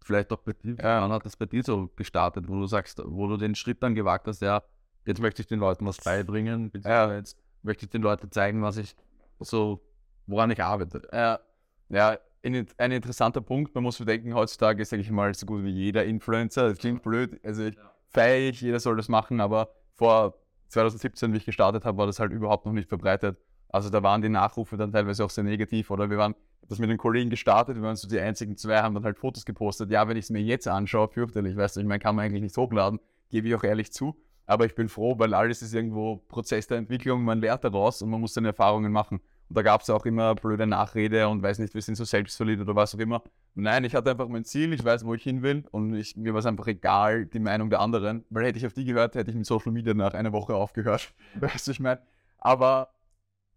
vielleicht 0.05 0.33
auch 0.33 0.39
bei 0.41 0.53
dir, 0.53 0.77
Ja. 0.79 1.03
wann 1.03 1.11
hat 1.13 1.25
das 1.27 1.37
bei 1.37 1.47
dir 1.47 1.63
so 1.63 1.91
gestartet, 1.97 2.49
wo 2.49 2.55
du 2.55 2.67
sagst, 2.67 3.03
wo 3.05 3.27
du 3.27 3.37
den 3.37 3.55
Schritt 3.55 3.83
dann 3.83 3.95
gewagt 3.95 4.27
hast, 4.29 4.41
ja, 4.41 4.63
jetzt 5.07 5.21
möchte 5.21 5.43
ich 5.43 5.49
den 5.49 5.59
Leuten 5.61 5.85
was 5.87 5.99
beibringen, 5.99 6.71
beziehungsweise 6.71 7.15
jetzt 7.17 7.37
möchte 7.63 7.85
ich 7.87 7.91
den 7.91 8.03
Leuten 8.03 8.31
zeigen, 8.31 8.63
was 8.63 8.77
ich 8.77 8.95
so, 9.41 9.81
woran 10.27 10.51
ich 10.51 10.63
arbeite. 10.63 11.03
Ja, 11.13 11.41
ja 11.89 12.19
ein, 12.45 12.67
ein 12.77 12.93
interessanter 12.93 13.41
Punkt. 13.41 13.75
Man 13.75 13.85
muss 13.85 13.99
bedenken, 13.99 14.35
heutzutage 14.35 14.85
sage 14.85 15.03
ich 15.03 15.11
mal 15.11 15.35
so 15.35 15.47
gut 15.47 15.65
wie 15.65 15.71
jeder 15.71 16.05
Influencer. 16.05 16.69
Das 16.69 16.79
klingt 16.79 17.03
blöd. 17.03 17.41
Also 17.45 17.65
ich 17.65 17.77
feiere 18.09 18.51
ich, 18.51 18.61
jeder 18.61 18.81
soll 18.81 18.97
das 18.97 19.09
machen, 19.09 19.41
aber 19.41 19.71
vor 19.95 20.35
2017, 20.75 21.33
wie 21.33 21.39
ich 21.39 21.47
gestartet 21.47 21.85
habe, 21.85 21.99
war 21.99 22.07
das 22.07 22.21
halt 22.21 22.33
überhaupt 22.33 22.67
noch 22.67 22.73
nicht 22.73 22.89
verbreitet. 22.89 23.39
Also 23.69 23.91
da 23.91 24.03
waren 24.03 24.23
die 24.23 24.29
Nachrufe 24.29 24.77
dann 24.77 24.93
teilweise 24.93 25.25
auch 25.25 25.31
sehr 25.31 25.45
negativ 25.45 25.91
oder 25.91 26.11
wir 26.11 26.19
waren, 26.19 26.35
das 26.69 26.79
mit 26.79 26.89
den 26.91 26.99
Kollegen 26.99 27.31
gestartet, 27.31 27.77
wir 27.77 27.83
waren 27.83 27.97
so 27.97 28.09
die 28.09 28.21
einzigen 28.21 28.57
zwei, 28.57 28.81
haben 28.81 28.95
dann 28.95 29.05
halt 29.05 29.19
Fotos 29.19 29.45
gepostet. 29.45 29.91
Ja, 29.91 30.07
wenn 30.09 30.17
ich 30.17 30.27
es 30.27 30.31
mir 30.31 30.41
jetzt 30.41 30.69
anschaue, 30.69 31.09
fürchterlich, 31.09 31.57
weißt 31.57 31.77
du, 31.77 31.81
ich 31.81 31.87
meine, 31.87 31.99
kann 31.99 32.15
man 32.17 32.27
eigentlich 32.27 32.43
nicht 32.43 32.57
hochladen, 32.57 33.01
gebe 33.31 33.49
ich 33.49 33.55
auch 33.55 33.65
ehrlich 33.65 33.93
zu. 33.93 34.17
Aber 34.47 34.67
ich 34.67 34.75
bin 34.75 34.89
froh, 34.89 35.19
weil 35.19 35.35
alles 35.35 35.63
ist 35.63 35.75
irgendwo 35.75 36.17
Prozess 36.29 36.67
der 36.67 36.79
Entwicklung, 36.79 37.25
man 37.25 37.41
lernt 37.41 37.65
daraus 37.65 38.03
und 38.03 38.11
man 38.11 38.21
muss 38.21 38.35
seine 38.35 38.49
Erfahrungen 38.49 38.93
machen. 38.93 39.21
Und 39.49 39.59
da 39.59 39.63
gab 39.63 39.83
es 39.83 39.91
auch 39.91 40.07
immer 40.07 40.35
blöde 40.35 40.67
Nachrede 40.67 41.29
und 41.29 41.43
weiß 41.43 41.59
nicht, 41.59 41.75
wir 41.75 41.83
sind 41.83 41.97
so 41.97 42.05
selbstverliebt 42.05 42.63
oder 42.63 42.75
was 42.75 42.95
auch 42.95 42.99
immer. 42.99 43.23
Nein, 43.55 43.85
ich 43.85 43.95
hatte 43.95 44.11
einfach 44.11 44.29
mein 44.29 44.45
Ziel, 44.45 44.73
ich 44.73 44.85
weiß, 44.85 45.05
wo 45.05 45.15
ich 45.15 45.23
hin 45.23 45.43
will 45.43 45.65
und 45.71 45.95
ich, 45.95 46.17
mir 46.17 46.33
war 46.33 46.41
es 46.41 46.47
einfach 46.47 46.67
egal, 46.67 47.27
die 47.27 47.39
Meinung 47.39 47.71
der 47.71 47.81
anderen, 47.81 48.25
weil 48.31 48.47
hätte 48.47 48.59
ich 48.59 48.67
auf 48.67 48.73
die 48.73 48.85
gehört, 48.85 49.15
hätte 49.15 49.31
ich 49.31 49.37
mit 49.37 49.47
Social 49.47 49.73
Media 49.73 49.95
nach 49.95 50.15
einer 50.15 50.33
Woche 50.33 50.55
aufgehört. 50.55 51.13
Weißt 51.35 51.67
du, 51.67 51.73
ich 51.73 51.81
meine. 51.81 52.01
Aber 52.39 52.91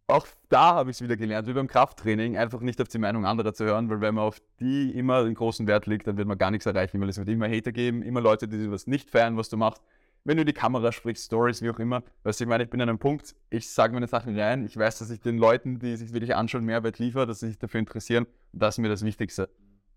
auch 0.08 0.26
da 0.50 0.76
habe 0.76 0.90
ich 0.90 0.98
es 0.98 1.02
wieder 1.02 1.18
gelernt, 1.18 1.48
wie 1.48 1.54
beim 1.54 1.68
Krafttraining, 1.68 2.38
einfach 2.38 2.62
nicht 2.62 2.82
auf 2.82 2.88
die 2.88 2.98
Meinung 2.98 3.26
anderer 3.26 3.54
zu 3.54 3.66
hören, 3.66 3.90
weil 3.90 4.00
wenn 4.00 4.16
man 4.16 4.24
auf 4.24 4.42
die 4.60 4.92
immer 4.92 5.24
den 5.26 5.34
großen 5.34 5.68
Wert 5.68 5.86
legt, 5.86 6.08
dann 6.08 6.18
wird 6.18 6.28
man 6.28 6.38
gar 6.38 6.50
nichts 6.50 6.66
erreichen, 6.66 7.02
weil 7.02 7.10
es 7.10 7.18
wird 7.18 7.28
immer 7.28 7.50
Hater 7.50 7.74
geben, 7.74 8.02
immer 8.04 8.22
Leute, 8.22 8.48
die 8.48 8.72
was 8.72 8.88
nicht 8.88 9.10
feiern, 9.10 9.36
was 9.36 9.50
du 9.50 9.58
machst. 9.58 9.84
Wenn 10.28 10.36
du 10.36 10.44
die 10.44 10.52
Kamera 10.52 10.92
sprichst, 10.92 11.28
Stories, 11.28 11.62
wie 11.62 11.70
auch 11.70 11.80
immer, 11.80 12.04
weißt 12.24 12.42
du, 12.42 12.44
ich 12.44 12.50
meine, 12.50 12.66
ich 12.66 12.70
bin 12.70 12.82
an 12.82 12.90
einem 12.90 13.00
Punkt, 13.00 13.34
ich 13.50 13.70
sage 13.70 13.94
meine 13.94 14.08
Sachen 14.08 14.38
rein, 14.38 14.66
ich 14.66 14.76
weiß, 14.76 15.00
dass 15.00 15.10
ich 15.10 15.22
den 15.22 15.38
Leuten, 15.38 15.80
die 15.80 15.96
sich 15.96 16.12
wirklich 16.12 16.36
anschauen, 16.36 16.66
Mehrwert 16.66 17.00
liefere, 17.00 17.26
dass 17.26 17.40
sie 17.40 17.48
sich 17.48 17.58
dafür 17.58 17.80
interessieren 17.80 18.26
und 18.52 18.62
das 18.62 18.76
ist 18.76 18.80
mir 18.80 18.90
das 18.90 19.06
Wichtigste. 19.06 19.50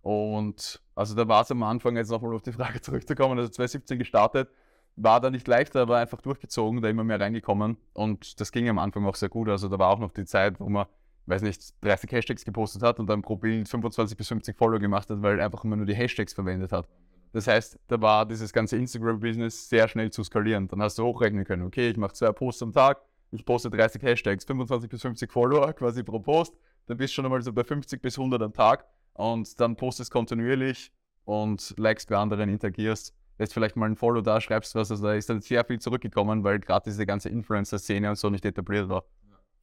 Und 0.03 0.81
also 0.95 1.17
da 1.17 1.27
war 1.27 1.43
es 1.43 1.51
am 1.51 1.65
Anfang, 1.65 1.97
jetzt 1.97 2.13
nochmal 2.13 2.33
auf 2.33 2.43
die 2.43 2.53
Frage 2.53 2.81
zurückzukommen, 2.81 3.41
also 3.41 3.51
2017 3.51 3.99
gestartet, 3.99 4.49
war 4.95 5.21
da 5.21 5.31
nicht 5.31 5.49
leichter, 5.49 5.81
aber 5.81 5.97
einfach 5.97 6.21
durchgezogen, 6.21 6.81
da 6.81 6.89
immer 6.89 7.03
mehr 7.03 7.19
reingekommen. 7.19 7.77
Und 7.93 8.41
das 8.41 8.53
ging 8.53 8.69
am 8.69 8.79
Anfang 8.79 9.05
auch 9.07 9.17
sehr 9.17 9.31
gut. 9.31 9.49
Also 9.49 9.69
da 9.69 9.81
war 9.81 9.89
auch 9.89 9.99
noch 9.99 10.13
die 10.13 10.27
Zeit, 10.27 10.61
wo 10.61 10.69
man, 10.69 10.87
weiß 11.27 11.43
nicht, 11.43 11.75
30 11.81 12.13
Hashtags 12.13 12.45
gepostet 12.45 12.85
hat 12.85 13.01
und 13.01 13.09
dann 13.09 13.23
pro 13.23 13.35
Bild 13.35 13.69
25 13.69 14.17
bis 14.17 14.29
50 14.29 14.57
Follower 14.57 14.79
gemacht 14.79 15.11
hat, 15.11 15.23
weil 15.23 15.41
einfach 15.41 15.65
immer 15.65 15.75
nur 15.75 15.87
die 15.87 15.95
Hashtags 15.95 16.35
verwendet 16.35 16.71
hat. 16.71 16.87
Das 17.33 17.47
heißt, 17.47 17.79
da 17.87 18.01
war 18.01 18.27
dieses 18.27 18.53
ganze 18.53 18.77
Instagram-Business 18.77 19.69
sehr 19.69 19.87
schnell 19.89 20.11
zu 20.11 20.25
skalieren. 20.25 20.67
Dann 20.69 20.83
hast 20.83 20.99
du 20.99 21.05
hochrechnen 21.05 21.45
können, 21.45 21.63
okay, 21.65 21.91
ich 21.91 21.97
mache 21.97 22.13
zwei 22.13 22.33
Posts 22.33 22.63
am 22.65 22.73
Tag, 22.73 23.01
ich 23.31 23.45
poste 23.45 23.71
30 23.71 24.03
Hashtags, 24.03 24.45
25 24.45 24.91
bis 24.91 25.03
50 25.03 25.31
Follower 25.31 25.73
quasi 25.75 26.03
pro 26.03 26.19
Post, 26.19 26.55
dann 26.87 26.97
bist 26.97 27.13
du 27.13 27.17
schon 27.17 27.27
einmal 27.27 27.43
so 27.43 27.53
bei 27.53 27.65
50 27.65 28.03
bis 28.03 28.19
100 28.19 28.43
am 28.43 28.53
Tag 28.53 28.85
und 29.15 29.61
dann 29.61 29.77
postest 29.77 30.11
kontinuierlich 30.11 30.93
und 31.25 31.75
likest 31.79 32.09
bei 32.09 32.17
anderen, 32.17 32.49
interagierst 32.49 33.15
lässt 33.41 33.55
vielleicht 33.55 33.75
mal 33.75 33.87
ein 33.87 33.97
Follow 33.97 34.21
da, 34.21 34.41
schreibst 34.41 34.75
was, 34.75 34.91
also 34.91 35.03
da 35.03 35.15
ist 35.15 35.31
dann 35.31 35.41
sehr 35.41 35.65
viel 35.65 35.81
zurückgekommen, 35.81 36.45
weil 36.45 36.61
gerade 36.61 36.85
diese 36.85 37.07
ganze 37.07 37.31
Influencer-Szene 37.31 38.11
und 38.11 38.17
so 38.17 38.29
nicht 38.29 38.45
etabliert 38.45 38.89
war. 38.89 39.05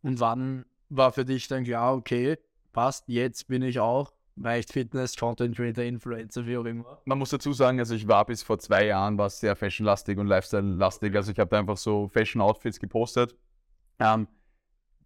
Und 0.01 0.19
wann 0.19 0.65
war 0.89 1.11
für 1.11 1.23
dich 1.23 1.47
dann 1.47 1.63
klar, 1.63 1.95
okay, 1.95 2.37
passt, 2.73 3.07
jetzt 3.07 3.47
bin 3.47 3.61
ich 3.61 3.79
auch 3.79 4.11
reicht 4.43 4.71
Fitness, 4.71 5.15
Content 5.15 5.55
Creator, 5.55 5.83
Influencer, 5.83 6.45
wie 6.45 6.57
auch 6.57 6.65
immer. 6.65 6.99
Man 7.05 7.17
muss 7.17 7.29
dazu 7.29 7.53
sagen, 7.53 7.79
also 7.79 7.95
ich 7.95 8.07
war 8.07 8.25
bis 8.25 8.43
vor 8.43 8.59
zwei 8.59 8.85
Jahren 8.87 9.17
war 9.17 9.29
sehr 9.29 9.55
fashionlastig 9.55 10.17
und 10.17 10.27
lifestyle-lastig. 10.27 11.15
Also 11.15 11.31
ich 11.31 11.39
habe 11.39 11.49
da 11.49 11.59
einfach 11.59 11.77
so 11.77 12.07
Fashion-Outfits 12.09 12.79
gepostet. 12.79 13.35
Ähm, 13.99 14.27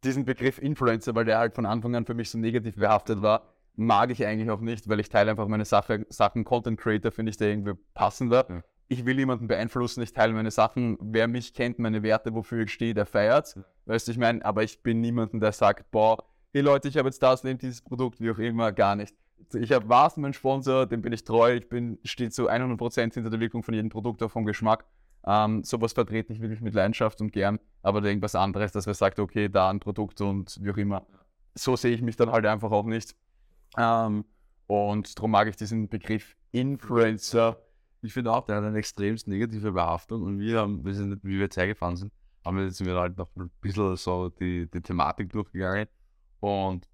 diesen 0.03 0.25
Begriff 0.25 0.57
Influencer, 0.57 1.15
weil 1.15 1.25
der 1.25 1.37
halt 1.37 1.55
von 1.55 1.65
Anfang 1.65 1.95
an 1.95 2.05
für 2.05 2.13
mich 2.13 2.29
so 2.29 2.37
negativ 2.37 2.75
behaftet 2.75 3.21
war, 3.21 3.43
mag 3.75 4.11
ich 4.11 4.25
eigentlich 4.25 4.49
auch 4.49 4.59
nicht, 4.59 4.89
weil 4.89 4.99
ich 4.99 5.09
teile 5.09 5.31
einfach 5.31 5.47
meine 5.47 5.65
Sache, 5.65 6.05
Sachen. 6.09 6.43
Content 6.43 6.79
Creator 6.79 7.11
finde 7.11 7.29
ich 7.29 7.37
da 7.37 7.45
irgendwie 7.45 7.73
passender. 7.93 8.45
Ja. 8.49 8.63
Ich 8.87 9.05
will 9.05 9.17
jemanden 9.17 9.47
beeinflussen, 9.47 10.01
ich 10.01 10.11
teile 10.11 10.33
meine 10.33 10.51
Sachen. 10.51 10.97
Wer 10.99 11.27
mich 11.27 11.53
kennt, 11.53 11.79
meine 11.79 12.03
Werte, 12.03 12.33
wofür 12.33 12.63
ich 12.63 12.73
stehe, 12.73 12.93
der 12.93 13.05
feiert. 13.05 13.57
Weißt 13.85 14.07
du, 14.07 14.11
ich 14.11 14.17
meine, 14.17 14.43
aber 14.43 14.63
ich 14.63 14.83
bin 14.83 14.99
niemanden, 14.99 15.39
der 15.39 15.53
sagt, 15.53 15.89
boah, 15.91 16.17
hey 16.51 16.61
Leute, 16.61 16.89
ich 16.89 16.97
habe 16.97 17.07
jetzt 17.07 17.23
das, 17.23 17.43
nehmt 17.43 17.61
dieses 17.61 17.81
Produkt, 17.81 18.19
wie 18.19 18.31
auch 18.31 18.37
immer, 18.37 18.73
gar 18.73 18.97
nicht. 18.97 19.15
Ich 19.54 19.71
habe 19.71 19.89
was, 19.89 20.17
mein 20.17 20.34
Sponsor, 20.34 20.86
dem 20.86 21.01
bin 21.01 21.13
ich 21.13 21.23
treu, 21.23 21.56
ich 21.56 21.69
bin, 21.69 21.99
stehe 22.04 22.30
zu 22.30 22.49
100% 22.49 23.13
hinter 23.13 23.30
der 23.30 23.39
Wirkung 23.39 23.63
von 23.63 23.73
jedem 23.73 23.89
Produkt, 23.89 24.21
auch 24.23 24.32
vom 24.32 24.45
Geschmack. 24.45 24.86
Ähm, 25.25 25.63
sowas 25.63 25.93
vertrete 25.93 26.34
ich 26.34 26.41
wirklich 26.41 26.62
mit 26.62 26.73
Leidenschaft 26.73 27.21
und 27.21 27.32
gern, 27.32 27.60
aber 27.84 28.04
irgendwas 28.04 28.34
anderes, 28.36 28.71
dass 28.71 28.88
wer 28.88 28.93
sagt, 28.93 29.19
okay, 29.19 29.49
da 29.49 29.69
ein 29.69 29.80
Produkt 29.80 30.19
und 30.21 30.58
wie 30.62 30.71
auch 30.71 30.77
immer. 30.77 31.06
So 31.54 31.75
sehe 31.75 31.93
ich 31.93 32.01
mich 32.01 32.15
dann 32.15 32.32
halt 32.32 32.45
einfach 32.45 32.71
auch 32.71 32.86
nicht. 32.86 33.15
Ähm, 33.77 34.25
und 34.67 35.17
darum 35.17 35.32
mag 35.32 35.47
ich 35.47 35.56
diesen 35.56 35.89
Begriff 35.89 36.36
Influencer. 36.51 37.58
Ich 38.01 38.13
finde 38.13 38.32
auch, 38.32 38.45
der 38.45 38.58
hat 38.58 38.63
eine 38.63 38.77
extremst 38.77 39.27
negative 39.27 39.71
Behaftung 39.71 40.23
und 40.23 40.39
wir 40.39 40.60
haben, 40.60 40.84
wir 40.84 40.93
sind, 40.93 41.23
wie 41.23 41.34
wir 41.34 41.41
jetzt 41.41 41.58
hergefahren 41.58 41.97
sind, 41.97 42.12
haben 42.43 42.58
wir 42.58 42.65
jetzt 42.65 42.84
wir 42.84 42.95
halt 42.95 43.17
noch 43.17 43.30
ein 43.36 43.51
bisschen 43.62 43.95
so 43.95 44.30
die, 44.30 44.67
die 44.71 44.82
Thematik 44.82 45.32
durchgegangen 45.32 45.88
und 46.39 46.88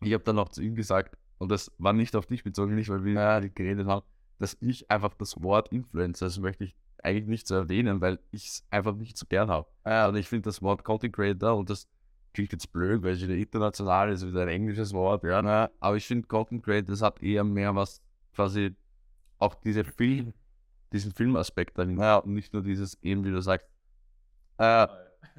ich 0.00 0.12
habe 0.12 0.22
dann 0.22 0.38
auch 0.38 0.50
zu 0.50 0.62
ihm 0.62 0.76
gesagt, 0.76 1.16
und 1.44 1.50
das 1.50 1.70
war 1.78 1.92
nicht 1.92 2.16
auf 2.16 2.26
dich 2.26 2.42
bezogen, 2.42 2.74
nicht 2.74 2.88
weil 2.88 3.04
wir 3.04 3.12
Ja. 3.14 3.40
geredet 3.40 3.86
haben, 3.86 4.04
dass 4.38 4.56
ich 4.60 4.90
einfach 4.90 5.14
das 5.14 5.40
Wort 5.42 5.68
Influencer, 5.72 6.26
das 6.26 6.38
möchte 6.38 6.64
ich 6.64 6.74
eigentlich 7.02 7.26
nicht 7.28 7.46
so 7.46 7.54
erwähnen, 7.54 8.00
weil 8.00 8.18
ich 8.30 8.46
es 8.48 8.64
einfach 8.70 8.94
nicht 8.96 9.16
so 9.18 9.26
gern 9.28 9.48
habe. 9.50 9.68
Ja. 9.86 10.08
Und 10.08 10.16
ich 10.16 10.28
finde 10.28 10.48
das 10.48 10.60
Wort 10.62 10.82
Content 10.84 11.14
Creator 11.14 11.56
und 11.56 11.68
das 11.70 11.86
klingt 12.32 12.50
jetzt 12.52 12.72
blöd, 12.72 13.02
weil 13.02 13.12
es 13.12 13.22
wieder 13.22 13.34
international 13.36 14.10
ist, 14.10 14.26
wieder 14.26 14.42
ein 14.42 14.48
englisches 14.48 14.92
Wort, 14.92 15.22
ja. 15.22 15.40
Ja. 15.42 15.70
Aber 15.80 15.96
ich 15.96 16.06
finde 16.06 16.26
Content 16.26 16.64
Creator, 16.64 16.90
das 16.90 17.02
hat 17.02 17.22
eher 17.22 17.44
mehr 17.44 17.74
was 17.76 18.02
quasi 18.34 18.74
auch 19.38 19.54
diese 19.54 19.84
Film, 19.84 20.32
diesen 20.92 21.12
Filmaspekt 21.12 21.76
dahin. 21.78 21.98
Ja. 21.98 22.16
Und 22.16 22.34
nicht 22.34 22.52
nur 22.52 22.62
dieses 22.62 23.00
eben, 23.02 23.24
wie 23.24 23.30
du 23.30 23.40
sagst, 23.40 23.66
Äh, 24.56 24.86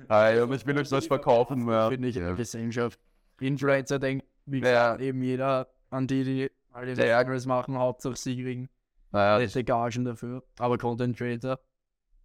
äh, 0.09 0.43
ich 0.55 0.65
will 0.67 0.77
euch 0.77 0.91
was 0.91 1.07
verkaufen. 1.07 1.67
Ja. 1.69 1.89
Finde 1.89 2.09
ich 2.09 2.15
Gesellschaft. 2.15 2.99
Influencer 3.39 3.97
denkt, 3.99 4.25
wie 4.45 4.59
Ja. 4.59 4.97
eben 4.99 5.21
jeder 5.23 5.67
an 5.95 6.07
die, 6.07 6.23
die 6.23 6.51
Ja, 6.73 7.05
ja. 7.05 7.21
Videos 7.21 7.45
machen, 7.45 7.77
hauptsächlich 7.77 8.21
sie 8.21 8.41
kriegen 8.43 8.69
Naja, 9.11 9.39
nette 9.39 9.63
Gagen 9.63 10.05
dafür. 10.05 10.43
Aber 10.59 10.77
Content 10.77 11.17
Creator 11.17 11.59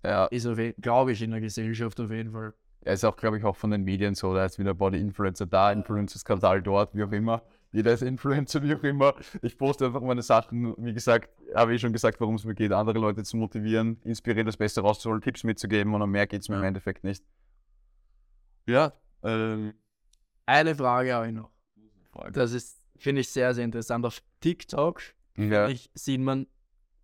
ja, 0.04 0.26
ist 0.26 0.46
auf 0.46 0.58
jeden 0.58 0.80
glaube 0.80 1.12
ich, 1.12 1.22
in 1.22 1.30
der 1.30 1.40
Gesellschaft 1.40 2.00
auf 2.00 2.10
jeden 2.10 2.32
Fall. 2.32 2.54
er 2.82 2.94
ist 2.94 3.04
auch, 3.04 3.16
glaube 3.16 3.38
ich, 3.38 3.44
auch 3.44 3.56
von 3.56 3.70
den 3.70 3.84
Medien 3.84 4.14
so. 4.14 4.34
Da 4.34 4.44
ist 4.46 4.58
wieder 4.58 4.74
Body 4.74 4.98
Influencer 5.00 5.46
da, 5.46 5.70
Influencer-Skandal 5.72 6.62
dort, 6.62 6.94
wie 6.94 7.04
auch 7.04 7.12
immer. 7.12 7.42
Jeder 7.72 7.92
ist 7.92 8.02
Influencer, 8.02 8.62
wie 8.64 8.74
auch 8.74 8.82
immer. 8.82 9.14
Ich 9.42 9.56
poste 9.56 9.86
einfach 9.86 10.00
meine 10.00 10.22
Sachen. 10.22 10.74
Wie 10.78 10.92
gesagt, 10.92 11.30
habe 11.54 11.72
ich 11.74 11.80
schon 11.80 11.92
gesagt, 11.92 12.20
worum 12.20 12.34
es 12.34 12.44
mir 12.44 12.54
geht, 12.54 12.72
andere 12.72 12.98
Leute 12.98 13.22
zu 13.22 13.36
motivieren, 13.36 14.00
inspirieren, 14.02 14.46
das 14.46 14.56
Beste 14.56 14.80
rauszuholen, 14.80 15.20
Tipps 15.22 15.44
mitzugeben 15.44 15.94
und 15.94 16.02
um 16.02 16.10
mehr 16.10 16.26
geht 16.26 16.40
es 16.40 16.48
mir 16.48 16.56
im 16.56 16.62
Ja. 16.62 16.68
Endeffekt 16.68 17.04
nicht. 17.04 17.22
ja, 18.66 18.92
ähm, 19.22 19.74
Eine 20.46 20.74
Frage 20.74 21.14
habe 21.14 21.28
ich 21.28 21.32
noch. 21.34 21.50
Frage. 22.12 22.32
Das 22.32 22.52
ist, 22.52 22.79
finde 23.02 23.22
ich, 23.22 23.28
sehr, 23.28 23.54
sehr 23.54 23.64
interessant. 23.64 24.04
Auf 24.06 24.22
TikTok 24.40 25.02
Ja. 25.36 25.68
ich, 25.68 25.90
sieht 25.94 26.20
man 26.20 26.46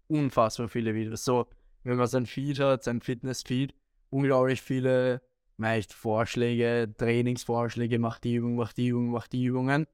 unfassbar 0.09 0.69
viele 0.69 0.95
Videos. 0.95 1.25
So, 1.25 1.47
wenn 1.85 1.97
man 1.97 2.07
sein 2.07 2.27
Feed 2.27 2.59
hat, 2.61 2.85
sein 2.85 3.01
Fitness-Feed, 3.01 3.75
unglaublich 4.11 4.63
viele 4.63 5.23
meist 5.57 5.93
Vorschläge, 5.95 6.93
Trainingsvorschläge, 6.97 7.99
mach 7.99 8.19
die 8.19 8.35
Übung, 8.35 8.57
mach 8.57 8.73
die 8.73 8.89
Übung, 8.89 9.11
mach 9.11 9.27
die 9.27 9.45
Übungen. 9.45 9.87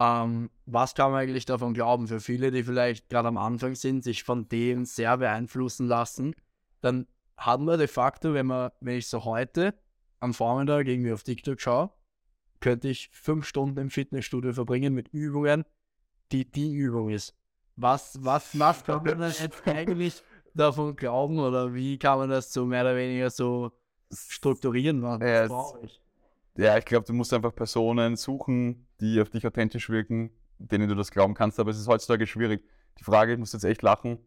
Ähm, 0.00 0.50
was 0.66 0.94
kann 0.94 1.12
man 1.12 1.20
eigentlich 1.20 1.44
davon 1.44 1.74
glauben? 1.74 2.08
Für 2.08 2.20
viele, 2.20 2.50
die 2.50 2.64
vielleicht 2.64 3.08
gerade 3.08 3.28
am 3.28 3.36
Anfang 3.36 3.74
sind, 3.74 4.02
sich 4.02 4.24
von 4.24 4.48
dem 4.48 4.84
sehr 4.84 5.18
beeinflussen 5.18 5.86
lassen, 5.86 6.34
dann 6.80 7.06
hat 7.36 7.60
man 7.60 7.78
de 7.78 7.86
facto, 7.86 8.34
wenn 8.34 8.46
man, 8.46 8.70
wenn 8.80 8.96
ich 8.98 9.08
so 9.08 9.24
heute 9.24 9.74
am 10.20 10.34
Vormittag 10.34 10.86
irgendwie 10.86 11.12
auf 11.12 11.22
TikTok 11.22 11.60
schaue, 11.60 11.90
könnte 12.62 12.88
ich 12.88 13.10
fünf 13.12 13.46
Stunden 13.46 13.78
im 13.78 13.90
Fitnessstudio 13.90 14.54
verbringen 14.54 14.94
mit 14.94 15.08
Übungen, 15.08 15.64
die 16.32 16.50
die 16.50 16.72
Übung 16.72 17.10
ist. 17.10 17.34
Was, 17.76 18.18
was, 18.22 18.58
was 18.58 18.84
kann 18.84 19.04
man 19.04 19.18
denn 19.18 19.32
jetzt 19.38 19.62
eigentlich 19.66 20.22
davon 20.54 20.96
glauben 20.96 21.38
oder 21.38 21.74
wie 21.74 21.98
kann 21.98 22.18
man 22.18 22.30
das 22.30 22.52
so 22.52 22.64
mehr 22.64 22.82
oder 22.82 22.96
weniger 22.96 23.28
so 23.30 23.72
strukturieren? 24.12 25.02
Was 25.02 25.20
Ja, 25.20 25.46
brauche 25.46 25.80
ich? 25.84 26.00
Ja, 26.56 26.76
ich 26.76 26.84
glaube, 26.84 27.06
du 27.06 27.12
musst 27.14 27.32
einfach 27.32 27.54
Personen 27.54 28.16
suchen, 28.16 28.86
die 29.00 29.20
auf 29.20 29.30
dich 29.30 29.46
authentisch 29.46 29.88
wirken, 29.88 30.30
denen 30.58 30.88
du 30.88 30.94
das 30.94 31.10
glauben 31.10 31.34
kannst. 31.34 31.58
Aber 31.58 31.70
es 31.70 31.78
ist 31.78 31.88
heutzutage 31.88 32.26
schwierig. 32.26 32.62
Die 32.98 33.04
Frage, 33.04 33.32
ich 33.32 33.38
muss 33.38 33.54
jetzt 33.54 33.64
echt 33.64 33.80
lachen, 33.82 34.18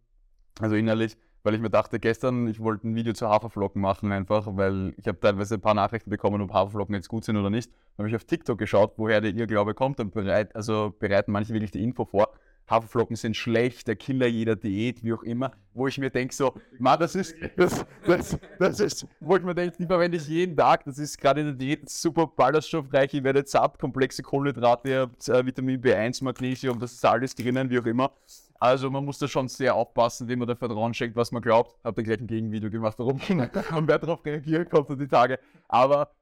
also 0.59 0.75
innerlich, 0.75 1.17
weil 1.45 1.53
ich 1.53 1.61
mir 1.61 1.69
dachte, 1.69 1.99
gestern, 1.99 2.47
ich 2.47 2.59
wollte 2.59 2.87
ein 2.87 2.95
Video 2.95 3.13
zu 3.13 3.29
Haferflocken 3.29 3.79
machen, 3.79 4.11
einfach, 4.11 4.47
weil 4.57 4.95
ich 4.97 5.07
habe 5.07 5.19
teilweise 5.19 5.55
ein 5.55 5.61
paar 5.61 5.75
Nachrichten 5.75 6.09
bekommen, 6.09 6.41
ob 6.41 6.51
Haferflocken 6.51 6.95
jetzt 6.95 7.07
gut 7.07 7.23
sind 7.23 7.37
oder 7.37 7.51
nicht. 7.51 7.69
Dann 7.71 8.05
habe 8.05 8.09
ich 8.09 8.15
auf 8.15 8.23
TikTok 8.23 8.57
geschaut, 8.57 8.93
woher 8.97 9.21
der 9.21 9.31
Irrglaube 9.31 9.75
kommt 9.75 9.99
und 9.99 10.11
bereit, 10.11 10.55
also 10.55 10.95
bereiten 10.99 11.31
manche 11.31 11.53
wirklich 11.53 11.69
die 11.69 11.83
Info 11.83 12.05
vor. 12.05 12.29
Haferflocken 12.69 13.15
sind 13.15 13.35
schlecht, 13.35 13.87
der 13.87 13.95
Killer 13.95 14.27
jeder 14.27 14.55
Diät, 14.55 15.03
wie 15.03 15.13
auch 15.13 15.23
immer, 15.23 15.51
wo 15.73 15.87
ich 15.87 15.97
mir 15.97 16.09
denke 16.09 16.33
so, 16.33 16.53
Mann, 16.79 16.99
das 16.99 17.15
ist, 17.15 17.35
das, 17.55 17.85
das, 18.05 18.37
das 18.59 18.79
ist, 18.79 19.07
wo 19.19 19.35
ich 19.37 19.43
mir 19.43 19.53
denke, 19.53 19.77
die 19.77 19.85
verwende 19.85 20.17
ich 20.17 20.27
jeden 20.27 20.57
Tag, 20.57 20.83
das 20.85 20.97
ist 20.97 21.17
gerade 21.19 21.41
in 21.41 21.47
der 21.47 21.55
Diät 21.55 21.89
super 21.89 22.27
ballaststoffreich, 22.27 23.13
ihr 23.13 23.23
werdet 23.23 23.49
satt, 23.49 23.77
komplexe 23.77 24.23
Kohlenhydrate, 24.23 24.89
ihr 24.89 24.99
habt 25.01 25.29
äh, 25.29 25.45
Vitamin 25.45 25.81
B1, 25.81 26.23
Magnesium, 26.23 26.79
das 26.79 26.93
ist 26.93 27.05
alles 27.05 27.35
drinnen, 27.35 27.69
wie 27.69 27.79
auch 27.79 27.85
immer. 27.85 28.11
Also 28.59 28.89
man 28.89 29.03
muss 29.03 29.19
da 29.19 29.27
schon 29.27 29.47
sehr 29.47 29.75
aufpassen, 29.75 30.27
wem 30.27 30.39
man 30.39 30.47
da 30.47 30.55
Vertrauen 30.55 30.93
schenkt, 30.93 31.15
was 31.15 31.31
man 31.31 31.41
glaubt. 31.41 31.75
Hab 31.83 31.95
da 31.95 32.01
gleich 32.01 32.19
ein 32.19 32.27
Gegenvideo 32.27 32.69
gemacht, 32.69 32.97
warum 32.97 33.19
und 33.29 33.87
wer 33.87 33.99
darauf 33.99 34.25
reagieren 34.25 34.67
kommt 34.69 34.89
und 34.89 34.99
die 34.99 35.07
Tage. 35.07 35.39
Aber 35.67 36.15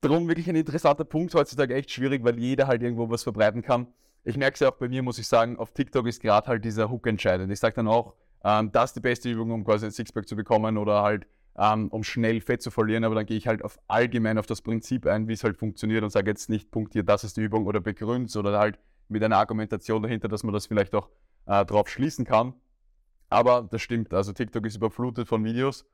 darum 0.00 0.28
wirklich 0.28 0.48
ein 0.48 0.56
interessanter 0.56 1.04
Punkt 1.04 1.34
heutzutage 1.34 1.74
echt 1.74 1.90
schwierig, 1.90 2.22
weil 2.22 2.38
jeder 2.38 2.66
halt 2.66 2.82
irgendwo 2.82 3.08
was 3.10 3.22
verbreiten 3.22 3.62
kann. 3.62 3.86
Ich 4.28 4.36
merke 4.36 4.54
es 4.54 4.60
ja 4.60 4.68
auch 4.68 4.76
bei 4.76 4.88
mir, 4.88 5.02
muss 5.02 5.18
ich 5.18 5.26
sagen, 5.26 5.56
auf 5.56 5.72
TikTok 5.72 6.06
ist 6.06 6.20
gerade 6.20 6.46
halt 6.48 6.62
dieser 6.62 6.90
Hook 6.90 7.06
entscheidend. 7.06 7.50
Ich 7.50 7.60
sage 7.60 7.76
dann 7.76 7.88
auch, 7.88 8.12
ähm, 8.44 8.70
das 8.72 8.90
ist 8.90 8.96
die 8.96 9.00
beste 9.00 9.30
Übung, 9.30 9.52
um 9.52 9.64
quasi 9.64 9.86
ein 9.86 9.90
Sixpack 9.90 10.28
zu 10.28 10.36
bekommen 10.36 10.76
oder 10.76 11.02
halt 11.02 11.26
ähm, 11.56 11.88
um 11.88 12.04
schnell 12.04 12.42
Fett 12.42 12.60
zu 12.60 12.70
verlieren, 12.70 13.04
aber 13.04 13.14
dann 13.14 13.24
gehe 13.24 13.38
ich 13.38 13.46
halt 13.48 13.64
auf 13.64 13.78
allgemein 13.88 14.36
auf 14.36 14.44
das 14.44 14.60
Prinzip 14.60 15.06
ein, 15.06 15.28
wie 15.28 15.32
es 15.32 15.44
halt 15.44 15.56
funktioniert 15.56 16.04
und 16.04 16.10
sage 16.10 16.30
jetzt 16.30 16.50
nicht, 16.50 16.70
Punkt 16.70 16.92
hier, 16.92 17.04
das 17.04 17.24
ist 17.24 17.38
die 17.38 17.40
Übung 17.40 17.66
oder 17.66 17.80
begründet 17.80 18.36
oder 18.36 18.58
halt 18.58 18.78
mit 19.08 19.24
einer 19.24 19.38
Argumentation 19.38 20.02
dahinter, 20.02 20.28
dass 20.28 20.42
man 20.42 20.52
das 20.52 20.66
vielleicht 20.66 20.94
auch 20.94 21.08
äh, 21.46 21.64
drauf 21.64 21.88
schließen 21.88 22.26
kann. 22.26 22.52
Aber 23.30 23.66
das 23.70 23.80
stimmt, 23.80 24.12
also 24.12 24.34
TikTok 24.34 24.66
ist 24.66 24.76
überflutet 24.76 25.26
von 25.26 25.42
Videos. 25.42 25.86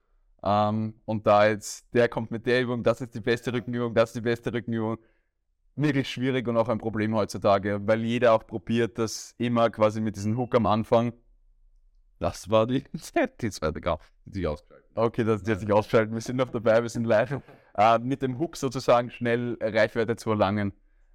Ähm, 0.43 0.95
und 1.05 1.25
da 1.27 1.47
jetzt, 1.47 1.87
der 1.95 2.09
kommt 2.09 2.33
mit 2.33 2.47
der 2.47 2.63
Übung, 2.63 2.83
das 2.83 3.01
ist 3.01 3.15
die 3.15 3.21
beste 3.21 3.53
Rückenübung, 3.53 3.95
das 3.95 4.11
ist 4.11 4.17
die 4.17 4.23
beste 4.23 4.53
Rückenübung. 4.53 4.99
Wirklich 5.77 6.09
schwierig 6.09 6.47
und 6.47 6.57
auch 6.57 6.69
ein 6.69 6.79
Problem 6.79 7.15
heutzutage, 7.15 7.81
weil 7.85 8.05
jeder 8.05 8.33
auch 8.33 8.47
probiert, 8.47 8.99
das 8.99 9.35
immer 9.39 9.71
quasi 9.71 10.01
mit 10.01 10.15
diesem 10.17 10.37
Hook 10.39 10.55
am 10.55 10.67
Anfang. 10.67 11.13
das 12.21 12.49
war 12.49 12.67
die, 12.67 12.85
die 13.41 13.51
zweite 13.51 13.81
Kraft, 13.81 14.13
die 14.25 14.35
sich 14.41 14.47
ausgeschaltet 14.47 14.85
Okay, 14.97 15.25
das 15.25 15.43
ist 15.43 15.49
jetzt 15.49 15.63
nicht 15.63 15.73
ausschalten, 15.73 16.15
wir 16.15 16.21
sind 16.21 16.37
noch 16.37 16.51
dabei, 16.51 16.81
wir 16.81 16.89
sind 16.89 17.05
live. 17.05 17.41
Äh, 17.77 17.99
mit 17.99 18.23
dem 18.23 18.39
Hook 18.39 18.57
sozusagen 18.57 19.11
schnell 19.11 19.59
Reichweite 19.61 20.15
zu 20.15 20.31
erlangen. 20.31 20.73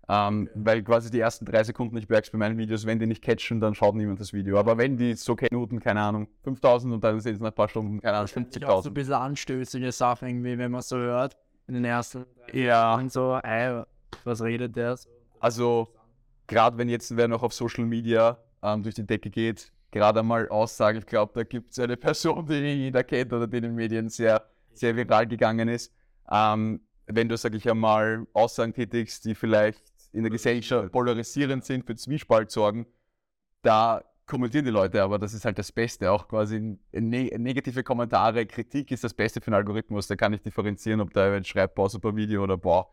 Ähm, 0.09 0.49
Weil 0.55 0.83
quasi 0.83 1.09
die 1.11 1.19
ersten 1.19 1.45
drei 1.45 1.63
Sekunden, 1.63 1.95
ich 1.95 2.09
merke 2.09 2.25
es 2.25 2.31
bei 2.31 2.37
meinen 2.39 2.57
Videos, 2.57 2.85
wenn 2.85 2.99
die 2.99 3.05
nicht 3.05 3.23
catchen, 3.23 3.61
dann 3.61 3.75
schaut 3.75 3.95
niemand 3.95 4.19
das 4.19 4.33
Video. 4.33 4.57
Aber 4.57 4.77
wenn 4.77 4.97
die 4.97 5.13
so 5.13 5.35
keine 5.35 5.49
Minuten, 5.51 5.79
keine 5.79 6.01
Ahnung, 6.01 6.27
5000 6.43 6.95
und 6.95 7.03
dann 7.03 7.19
sind 7.21 7.35
es 7.35 7.39
nach 7.39 7.51
ein 7.51 7.55
paar 7.55 7.69
Stunden, 7.69 8.01
keine 8.01 8.17
Ahnung, 8.17 8.25
Ich 8.25 8.65
auch 8.65 8.81
so 8.83 8.89
50.000. 8.89 8.91
ein 8.91 8.93
bisschen 8.95 9.13
anstößige 9.13 9.91
Sachen, 9.93 10.27
irgendwie, 10.27 10.57
wenn 10.57 10.71
man 10.71 10.81
so 10.81 10.97
hört, 10.97 11.37
in 11.67 11.75
den 11.75 11.85
ersten 11.85 12.25
Ja, 12.51 12.95
und 12.95 13.11
so, 13.11 13.39
ey, 13.43 13.83
was 14.23 14.41
redet 14.41 14.75
der? 14.75 14.97
So. 14.97 15.09
also 15.39 15.87
gerade 16.47 16.77
wenn 16.77 16.89
jetzt 16.89 17.15
wer 17.15 17.27
noch 17.27 17.43
auf 17.43 17.53
Social 17.53 17.85
Media 17.85 18.37
ähm, 18.61 18.83
durch 18.83 18.95
die 18.95 19.05
Decke 19.05 19.29
geht, 19.29 19.71
gerade 19.91 20.19
einmal 20.19 20.49
Aussage, 20.49 20.99
ich 20.99 21.05
glaube, 21.05 21.31
da 21.33 21.43
gibt 21.43 21.71
es 21.71 21.79
eine 21.79 21.97
Person, 21.97 22.45
die 22.47 22.55
jeder 22.55 23.03
kennt 23.03 23.33
oder 23.33 23.47
die 23.47 23.57
in 23.57 23.63
den 23.63 23.75
Medien 23.75 24.09
sehr, 24.09 24.43
sehr 24.73 24.95
viral 24.95 25.27
gegangen 25.27 25.69
ist. 25.69 25.93
Ähm, 26.31 26.81
wenn 27.07 27.27
du, 27.27 27.37
sag 27.37 27.55
ich 27.55 27.69
einmal, 27.69 28.27
Aussagen 28.33 28.73
tätigst, 28.73 29.25
die 29.25 29.35
vielleicht 29.35 29.81
in 30.11 30.23
der 30.23 30.31
Gesellschaft 30.31 30.91
polarisierend 30.91 31.65
sind, 31.65 31.85
für 31.85 31.95
Zwiespalt 31.95 32.51
sorgen, 32.51 32.85
da 33.61 34.03
kommentieren 34.25 34.65
die 34.65 34.71
Leute, 34.71 35.01
aber 35.01 35.17
das 35.17 35.33
ist 35.33 35.43
halt 35.43 35.57
das 35.57 35.71
Beste. 35.71 36.11
Auch 36.11 36.27
quasi 36.27 36.77
ne 36.91 37.31
negative 37.37 37.83
Kommentare, 37.83 38.45
Kritik 38.45 38.91
ist 38.91 39.03
das 39.03 39.13
Beste 39.13 39.41
für 39.41 39.49
den 39.49 39.55
Algorithmus. 39.55 40.07
Da 40.07 40.15
kann 40.15 40.33
ich 40.33 40.41
differenzieren, 40.41 41.01
ob 41.01 41.11
da 41.13 41.25
jemand 41.25 41.47
schreibt, 41.47 41.75
boah, 41.75 41.89
super 41.89 42.15
Video 42.15 42.43
oder 42.43 42.57
boah, 42.57 42.89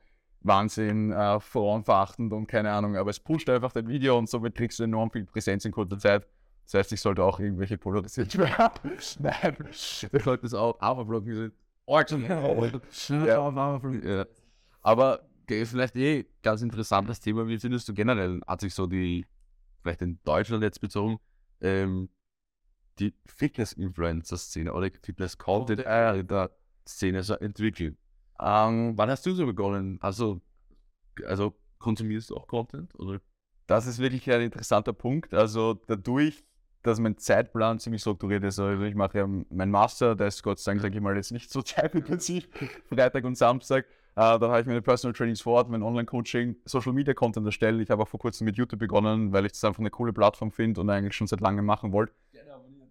Wahnsinn, 0.46 1.12
äh, 1.12 1.40
frauenverachtend 1.40 2.32
und 2.32 2.46
keine 2.46 2.70
Ahnung. 2.70 2.96
Aber 2.96 3.10
es 3.10 3.20
pusht 3.20 3.48
einfach 3.48 3.72
dein 3.72 3.88
Video 3.88 4.18
und 4.18 4.28
somit 4.28 4.54
kriegst 4.54 4.78
du 4.78 4.84
enorm 4.84 5.10
viel 5.10 5.24
Präsenz 5.24 5.64
in 5.64 5.72
kurzer 5.72 5.98
Zeit. 5.98 6.26
Das 6.64 6.74
heißt, 6.74 6.92
ich 6.92 7.00
sollte 7.00 7.22
auch 7.22 7.38
irgendwelche 7.38 7.78
polarisiert 7.78 8.36
werden. 8.38 8.92
Nein. 9.18 9.56
Du 10.10 10.18
solltest 10.18 10.54
auch 10.54 10.80
Haferflocken 10.80 11.34
sind. 11.34 11.54
Ja. 14.04 14.26
Aber 14.82 15.20
okay, 15.42 15.64
vielleicht 15.64 15.96
eh 15.96 16.26
ganz 16.42 16.62
interessantes 16.62 17.20
Thema. 17.20 17.46
Wie 17.46 17.58
findest 17.58 17.88
du 17.88 17.94
generell, 17.94 18.40
hat 18.46 18.60
sich 18.60 18.74
so 18.74 18.86
die, 18.86 19.24
vielleicht 19.82 20.02
in 20.02 20.18
Deutschland 20.24 20.64
jetzt 20.64 20.80
bezogen, 20.80 21.18
ähm, 21.60 22.08
die 22.98 23.14
Fitness-Influencer-Szene 23.26 24.72
oder 24.72 24.90
Fitness-Content-Szene 25.02 27.22
so 27.22 27.34
entwickelt? 27.34 27.96
Ähm, 28.40 28.96
Wann 28.96 29.10
hast 29.10 29.24
du 29.26 29.32
so 29.32 29.46
begonnen? 29.46 29.98
Also, 30.00 30.40
also 31.26 31.54
konsumierst 31.78 32.30
du 32.30 32.36
auch 32.36 32.46
Content? 32.46 32.94
Oder? 32.98 33.20
Das 33.66 33.86
ist 33.86 33.98
wirklich 33.98 34.30
ein 34.30 34.42
interessanter 34.42 34.92
Punkt. 34.92 35.34
Also 35.34 35.74
dadurch, 35.86 36.44
dass 36.82 37.00
mein 37.00 37.18
Zeitplan 37.18 37.78
ziemlich 37.78 38.00
strukturiert 38.02 38.44
ist, 38.44 38.58
also 38.58 38.82
ich 38.84 38.94
mache 38.94 39.18
ja 39.18 39.26
meinen 39.26 39.70
Master, 39.70 40.14
der 40.14 40.28
ist 40.28 40.42
Gott 40.42 40.58
sei 40.58 40.72
Dank, 40.72 40.82
sage 40.82 40.94
ich 40.96 41.00
mal, 41.00 41.16
jetzt 41.16 41.32
nicht 41.32 41.50
so 41.50 41.62
zeitintensiv, 41.62 42.48
Freitag 42.88 43.24
und 43.24 43.36
Samstag. 43.36 43.86
Äh, 44.14 44.38
dann 44.38 44.50
habe 44.50 44.60
ich 44.60 44.66
meine 44.66 44.80
Personal 44.80 45.12
Trainings 45.14 45.42
vor 45.42 45.54
Ort, 45.54 45.68
mein 45.68 45.82
Online-Coaching, 45.82 46.56
Social 46.64 46.92
Media 46.92 47.12
Content 47.12 47.44
erstellen. 47.44 47.80
Ich 47.80 47.90
habe 47.90 48.02
auch 48.02 48.08
vor 48.08 48.20
kurzem 48.20 48.46
mit 48.46 48.56
YouTube 48.56 48.80
begonnen, 48.80 49.32
weil 49.32 49.44
ich 49.44 49.52
das 49.52 49.64
einfach 49.64 49.80
eine 49.80 49.90
coole 49.90 50.12
Plattform 50.12 50.50
finde 50.52 50.80
und 50.80 50.88
eigentlich 50.88 51.14
schon 51.14 51.26
seit 51.26 51.40
langem 51.40 51.66
machen 51.66 51.92
wollte. 51.92 52.14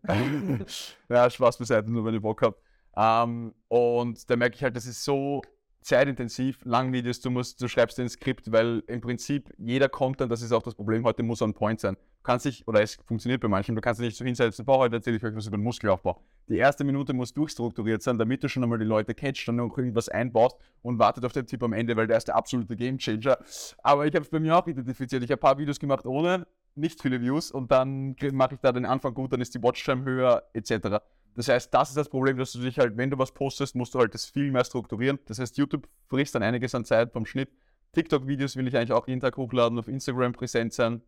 ja, 1.10 1.30
Spaß 1.30 1.58
beiseite, 1.58 1.92
nur 1.92 2.06
wenn 2.06 2.14
ihr 2.14 2.22
Bock 2.22 2.42
habt. 2.44 2.62
Ähm, 2.98 3.54
und 3.68 4.30
da 4.30 4.36
merke 4.36 4.56
ich 4.56 4.64
halt, 4.64 4.76
das 4.76 4.86
ist 4.86 5.04
so 5.04 5.42
zeitintensiv, 5.86 6.66
lang 6.66 6.92
Videos, 6.94 7.22
du 7.22 7.30
musst, 7.30 7.62
du 7.62 7.68
schreibst 7.68 8.00
ein 8.00 8.10
Skript, 8.10 8.52
weil 8.52 8.82
im 8.88 9.02
Prinzip 9.02 9.54
jeder 9.58 9.88
Content, 9.88 10.32
das 10.32 10.42
ist 10.42 10.52
auch 10.52 10.64
das 10.64 10.74
Problem 10.74 11.04
heute, 11.06 11.22
muss 11.22 11.44
on 11.44 11.54
point 11.54 11.80
sein. 11.80 11.94
Du 11.96 12.24
kannst 12.24 12.46
dich, 12.46 12.68
oder 12.68 12.82
es 12.82 12.96
funktioniert 13.06 13.40
bei 13.40 13.48
manchen, 13.48 13.76
du 13.76 13.82
kannst 13.82 14.02
dich 14.02 14.08
nicht 14.08 14.18
so 14.18 14.26
hinsetzen, 14.26 14.66
boah, 14.66 14.80
heute 14.80 14.96
erzähle 14.96 15.18
ich 15.18 15.24
euch 15.24 15.36
was 15.36 15.46
über 15.46 15.58
den 15.58 15.64
Muskelaufbau. 15.64 16.20
Die 16.50 16.58
erste 16.58 16.84
Minute 16.84 17.14
muss 17.14 17.34
durchstrukturiert 17.34 18.02
sein, 18.02 18.18
damit 18.18 18.44
du 18.44 18.50
schon 18.50 18.64
einmal 18.64 18.80
die 18.80 18.86
Leute 18.86 19.14
catchst, 19.14 19.48
dann 19.48 19.58
noch 19.58 19.78
irgendwas 19.78 20.10
einbaust 20.10 20.58
und 20.82 20.98
wartet 20.98 21.24
auf 21.24 21.34
den 21.34 21.46
Tipp 21.46 21.62
am 21.62 21.74
Ende, 21.74 21.96
weil 21.96 22.08
der 22.08 22.18
ist 22.18 22.28
der 22.28 22.36
absolute 22.36 22.76
Gamechanger. 22.76 23.38
Aber 23.84 24.08
ich 24.08 24.16
habe 24.16 24.26
es 24.26 24.32
bei 24.32 24.40
mir 24.40 24.58
auch 24.58 24.66
identifiziert. 24.66 25.24
Ich 25.24 25.30
habe 25.30 25.40
ein 25.40 25.42
paar 25.42 25.60
Videos 25.60 25.80
gemacht 25.80 26.08
ohne, 26.08 26.48
nicht 26.74 27.00
viele 27.00 27.22
Views 27.22 27.52
und 27.52 27.72
dann 27.72 28.16
mache 28.32 28.56
ich 28.56 28.60
da 28.60 28.72
den 28.72 28.86
Anfang 28.86 29.14
gut, 29.14 29.34
dann 29.34 29.42
ist 29.42 29.54
die 29.54 29.62
Watchtime 29.62 30.04
höher, 30.04 30.44
etc. 30.54 30.98
Das 31.36 31.50
heißt, 31.50 31.74
das 31.74 31.90
ist 31.90 31.98
das 31.98 32.10
Problem, 32.10 32.38
dass 32.38 32.54
du 32.54 32.60
dich 32.60 32.80
halt, 32.80 32.96
wenn 32.98 33.10
du 33.10 33.18
was 33.18 33.34
postest, 33.34 33.76
musst 33.76 33.94
du 33.94 34.00
halt 34.00 34.14
das 34.14 34.26
viel 34.26 34.52
mehr 34.52 34.64
strukturieren. 34.64 35.20
Das 35.26 35.38
heißt, 35.38 35.58
YouTube 35.58 35.88
frisst 36.08 36.34
dann 36.34 36.44
einiges 36.44 36.74
an 36.74 36.86
Zeit 36.86 37.12
vom 37.12 37.26
Schnitt. 37.26 37.50
TikTok-Videos 37.92 38.56
will 38.56 38.68
ich 38.68 38.76
eigentlich 38.76 38.94
auch 38.94 39.08
jeden 39.08 39.22
Tag 39.22 39.38
hochladen, 39.38 39.78
auf 39.78 39.88
Instagram 39.88 40.34
präsent 40.34 40.74
sein, 40.74 41.02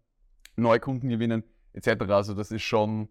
neue 0.56 0.80
Kunden 0.80 1.10
gewinnen, 1.10 1.44
etc. 1.74 2.04
Also 2.10 2.34
das 2.34 2.52
ist 2.52 2.64
schon, 2.64 3.10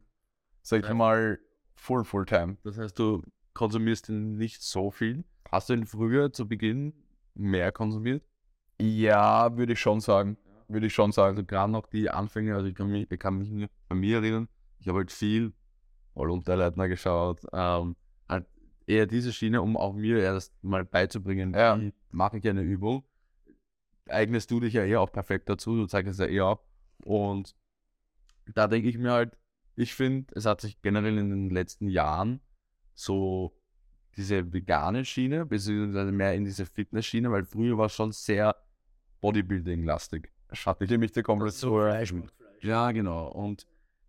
sag 0.63 0.85
ich 0.85 0.95
mal, 0.95 1.39
full, 1.75 2.05
full 2.05 2.27
time. 2.27 2.59
Das 2.65 2.79
heißt, 2.79 2.99
du 2.99 3.23
konsumierst 3.55 4.11
nicht 4.11 4.63
so 4.63 4.91
viel. 4.91 5.25
Hast 5.51 5.71
du 5.71 5.75
ihn 5.75 5.87
früher 5.87 6.33
zu 6.33 6.47
Beginn 6.47 6.93
mehr 7.35 7.73
konsumiert? 7.73 8.23
Ja, 8.81 9.57
würde 9.57 9.73
ich 9.73 9.81
schon 9.81 10.01
sagen. 10.01 10.37
Würde 10.69 10.87
ich 10.87 10.95
schon 10.95 11.13
sagen. 11.13 11.37
Also 11.37 11.47
gerade 11.47 11.73
noch 11.73 11.87
die 11.87 12.11
Anfänge, 12.11 12.55
also 12.55 12.67
ich 12.67 12.75
kann 12.75 12.91
mich, 12.91 13.11
ich 13.11 13.19
kann 13.19 13.39
mich 13.39 13.69
bei 13.89 13.95
mir 13.95 14.19
erinnern, 14.19 14.49
ich 14.79 14.89
habe 14.89 14.99
halt 14.99 15.13
viel 15.13 15.53
Olympia-Leitner 16.17 16.89
geschaut, 16.89 17.41
ähm, 17.53 17.97
halt 18.29 18.47
eher 18.87 19.07
diese 19.07 19.33
Schiene, 19.33 19.63
um 19.63 19.77
auch 19.77 19.93
mir 19.95 20.19
erst 20.19 20.53
mal 20.63 20.85
beizubringen, 20.85 21.55
Ja. 21.55 21.79
wie 21.81 21.93
mache 22.11 22.39
ich 22.39 22.49
eine 22.49 22.63
Übung. 22.63 23.05
Eignest 24.09 24.51
du 24.51 24.61
dich 24.61 24.75
ja 24.75 24.85
eher 24.85 25.01
auch 25.01 25.11
perfekt 25.13 25.49
dazu, 25.49 25.77
du 25.77 25.87
zeigst 25.87 26.13
es 26.13 26.19
ja 26.19 26.27
eher 26.27 26.45
ab. 26.45 26.65
Und 27.05 27.57
da 28.55 28.69
denke 28.69 28.89
ich 28.89 28.99
mir 28.99 29.11
halt, 29.13 29.37
ich 29.75 29.95
finde, 29.95 30.33
es 30.35 30.47
hat 30.47 30.61
sich 30.61 30.81
generell 30.81 31.19
in 31.19 31.31
den 31.31 31.51
letzten 31.51 31.89
Jahren 31.89 32.41
so 32.95 33.53
diese 34.17 34.53
vegane 34.53 35.05
Schiene, 35.05 35.45
beziehungsweise 35.45 36.13
mehr 36.13 36.35
in 36.35 36.45
diese 36.45 36.65
Fitness-Schiene, 36.65 37.31
weil 37.31 37.45
früher 37.45 37.77
war 37.77 37.87
es 37.87 37.93
schon 37.95 38.13
sehr 38.13 38.57
Bodybuilding-lastig. 39.21 40.31
Hatte 40.65 40.85
ich 40.85 40.99
mich 40.99 41.13
dir 41.13 41.23
komplett 41.23 41.53
So. 41.55 41.75
Fleisch 41.75 42.11
Fleisch. 42.11 42.31
Ja, 42.63 42.93
genau. 42.93 43.29
Und 43.33 43.67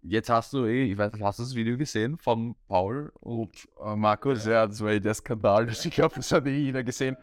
jetzt 0.10 0.30
hast 0.30 0.54
du 0.54 0.65
eh, 0.65 0.91
ich 0.91 0.98
weiß 0.98 1.13
nicht, 1.13 1.24
hast 1.24 1.39
du 1.39 1.43
das 1.43 1.56
Video 1.56 1.78
gesehen 1.78 2.17
von 2.17 2.56
Paul? 2.67 3.12
Und 3.20 3.67
Äh, 3.84 3.96
Markus, 3.96 4.46
ja, 4.46 4.65
das 4.67 4.82
war 4.82 4.91
eh 4.91 5.00
der 5.00 5.13
Skandal. 5.13 5.67
Ich 5.86 5.91
glaube, 5.91 6.15
das 6.15 6.32
hat 6.32 6.46
eh 6.48 6.58
jeder 6.58 6.84
gesehen. 6.84 7.15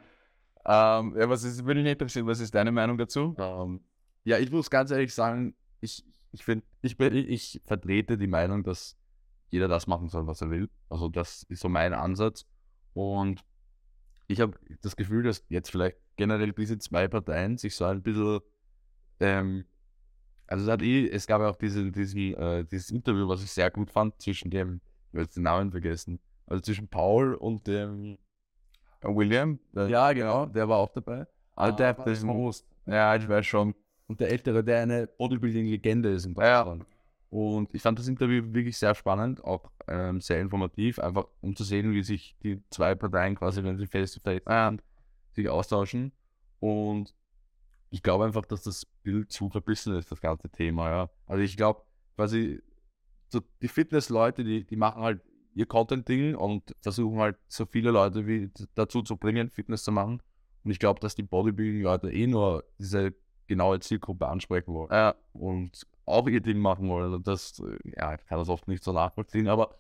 Ähm, 0.67 1.15
ja, 1.17 1.29
was 1.29 1.45
ist, 1.45 1.65
würde 1.65 1.83
mich 1.83 1.93
interessieren, 1.93 2.27
was 2.27 2.41
ist 2.41 2.55
deine 2.55 2.73
Meinung 2.73 2.97
dazu? 2.97 3.35
ähm, 3.39 3.81
ja, 4.25 4.39
ich 4.39 4.51
muss 4.51 4.71
ganz 4.71 4.91
ehrlich 4.91 5.13
sagen, 5.13 5.55
ich, 5.81 6.03
ich 6.33 6.45
finde, 6.45 6.65
ich, 6.81 6.99
ich 6.99 7.61
vertrete 7.65 8.17
die 8.17 8.27
Meinung, 8.27 8.63
dass 8.63 8.97
jeder 9.51 9.69
das 9.69 9.87
machen 9.87 10.09
soll, 10.09 10.27
was 10.27 10.41
er 10.41 10.51
will. 10.51 10.71
Also 10.89 11.09
das 11.09 11.43
ist 11.45 11.61
so 11.61 11.69
mein 11.69 11.93
Ansatz. 11.93 12.47
Und 12.95 13.45
ich 14.27 14.41
habe 14.41 14.59
das 14.81 14.97
Gefühl, 14.97 15.23
dass 15.25 15.45
jetzt 15.49 15.71
vielleicht 15.71 15.99
generell 16.17 16.53
diese 16.53 16.79
zwei 16.79 17.09
Parteien 17.09 17.59
sich 17.59 17.77
so 17.77 17.85
ein 17.85 18.03
bisschen, 18.03 18.41
ähm, 19.21 19.65
also 20.47 20.65
es, 20.65 20.71
hat 20.71 20.83
eh, 20.83 21.09
es 21.09 21.27
gab 21.27 21.41
ja 21.41 21.49
auch 21.51 21.57
diese, 21.57 21.91
diesen, 21.91 22.35
äh, 22.35 22.65
dieses 22.65 22.91
Interview, 22.91 23.29
was 23.29 23.43
ich 23.43 23.51
sehr 23.51 23.71
gut 23.71 23.91
fand, 23.91 24.21
zwischen 24.21 24.51
dem, 24.51 24.81
ich 25.09 25.13
habe 25.15 25.23
jetzt 25.23 25.37
den 25.37 25.45
Namen 25.45 25.71
vergessen, 25.71 26.21
also 26.47 26.61
zwischen 26.63 26.89
Paul 26.89 27.35
und 27.35 27.67
dem, 27.67 28.19
Äh, 29.01 29.09
William? 29.09 29.59
Der, 29.75 29.89
ja 29.89 30.13
genau, 30.13 30.47
der 30.47 30.69
war 30.69 30.79
auch 30.79 30.93
dabei. 30.93 31.27
Ah, 31.57 31.71
der, 31.71 31.97
war 31.97 32.05
das 32.05 32.21
der 32.21 32.31
Host. 32.35 32.67
Ja, 32.87 33.15
ich 33.17 33.29
weiß 33.29 33.47
schon. 33.47 33.75
und 34.07 34.21
der 34.21 34.31
Ältere, 34.31 34.63
der 34.63 34.83
eine 34.83 35.07
Bodybuilding-Legende 35.07 36.11
ist 36.11 36.27
in 36.27 36.35
Ja. 36.35 36.63
Deutschland. 36.65 36.87
Und 37.31 37.75
ich 37.75 37.83
fand 37.83 37.99
das 37.99 38.07
Interview 38.07 38.43
wirklich 38.55 38.77
sehr 38.79 38.95
spannend, 38.95 39.43
auch 39.43 39.71
ähm, 39.89 40.21
sehr 40.21 40.41
informativ, 40.41 40.99
einfach 41.01 41.27
um 41.41 41.57
zu 41.57 41.65
sehen, 41.65 41.93
wie 41.93 42.03
sich 42.03 42.37
die 42.45 42.63
zwei 42.71 42.95
Parteien 42.95 43.35
quasi, 43.35 43.65
wenn 43.65 43.77
sie 43.77 43.87
face-to-face 43.87 44.43
sind, 44.47 44.83
sich 45.33 45.49
austauschen. 45.49 46.13
Und 46.61 47.13
ich 47.95 48.03
glaube 48.03 48.25
einfach, 48.25 48.45
dass 48.45 48.65
das 48.65 48.87
Bild 49.05 49.31
zu 49.31 49.49
verbissen 49.51 49.95
ist, 49.95 50.11
das 50.11 50.21
ganze 50.21 50.51
Thema. 50.51 50.91
Ja. 50.91 51.11
Also 51.27 51.45
ich 51.45 51.57
glaube, 51.57 51.85
quasi 52.17 52.61
so 53.29 53.41
die 53.63 53.69
Fitness-Leute, 53.69 54.43
die, 54.43 54.65
die 54.65 54.75
machen 54.75 55.01
halt 55.01 55.23
ihr 55.55 55.67
Content-Ding 55.67 56.35
und 56.35 56.75
versuchen 56.81 57.21
halt 57.21 57.37
so 57.47 57.67
viele 57.67 57.93
Leute 57.93 58.27
wie 58.27 58.51
dazu 58.75 59.03
zu 59.03 59.17
bringen, 59.17 59.49
Fitness 59.49 59.85
zu 59.85 59.93
machen. 59.93 60.21
Und 60.65 60.71
ich 60.73 60.81
glaube, 60.81 60.99
dass 60.99 61.15
die 61.15 61.23
Bodybuilding-Leute 61.23 62.11
eh 62.11 62.27
nur 62.27 62.65
diese 62.81 63.15
genaue 63.47 63.79
Zielgruppe 63.79 64.27
ansprechen 64.27 64.75
wollen 64.75 64.91
Ja, 64.91 65.15
und 65.33 65.87
auch 66.05 66.27
ihr 66.27 66.41
Ding 66.41 66.59
machen 66.59 66.89
wollen. 66.89 67.05
Also 67.05 67.19
das, 67.19 67.61
äh, 67.61 67.93
ja, 67.97 68.17
ich 68.17 68.27
kann 68.27 68.39
das 68.41 68.49
oft 68.49 68.67
nicht 68.67 68.83
so 68.83 68.91
nachvollziehen, 68.91 69.47
aber 69.47 69.79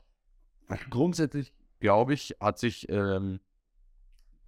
grundsätzlich 0.89 1.53
glaube 1.81 2.15
ich, 2.15 2.37
hat 2.39 2.61
sich 2.61 2.89
ähm, 2.89 3.41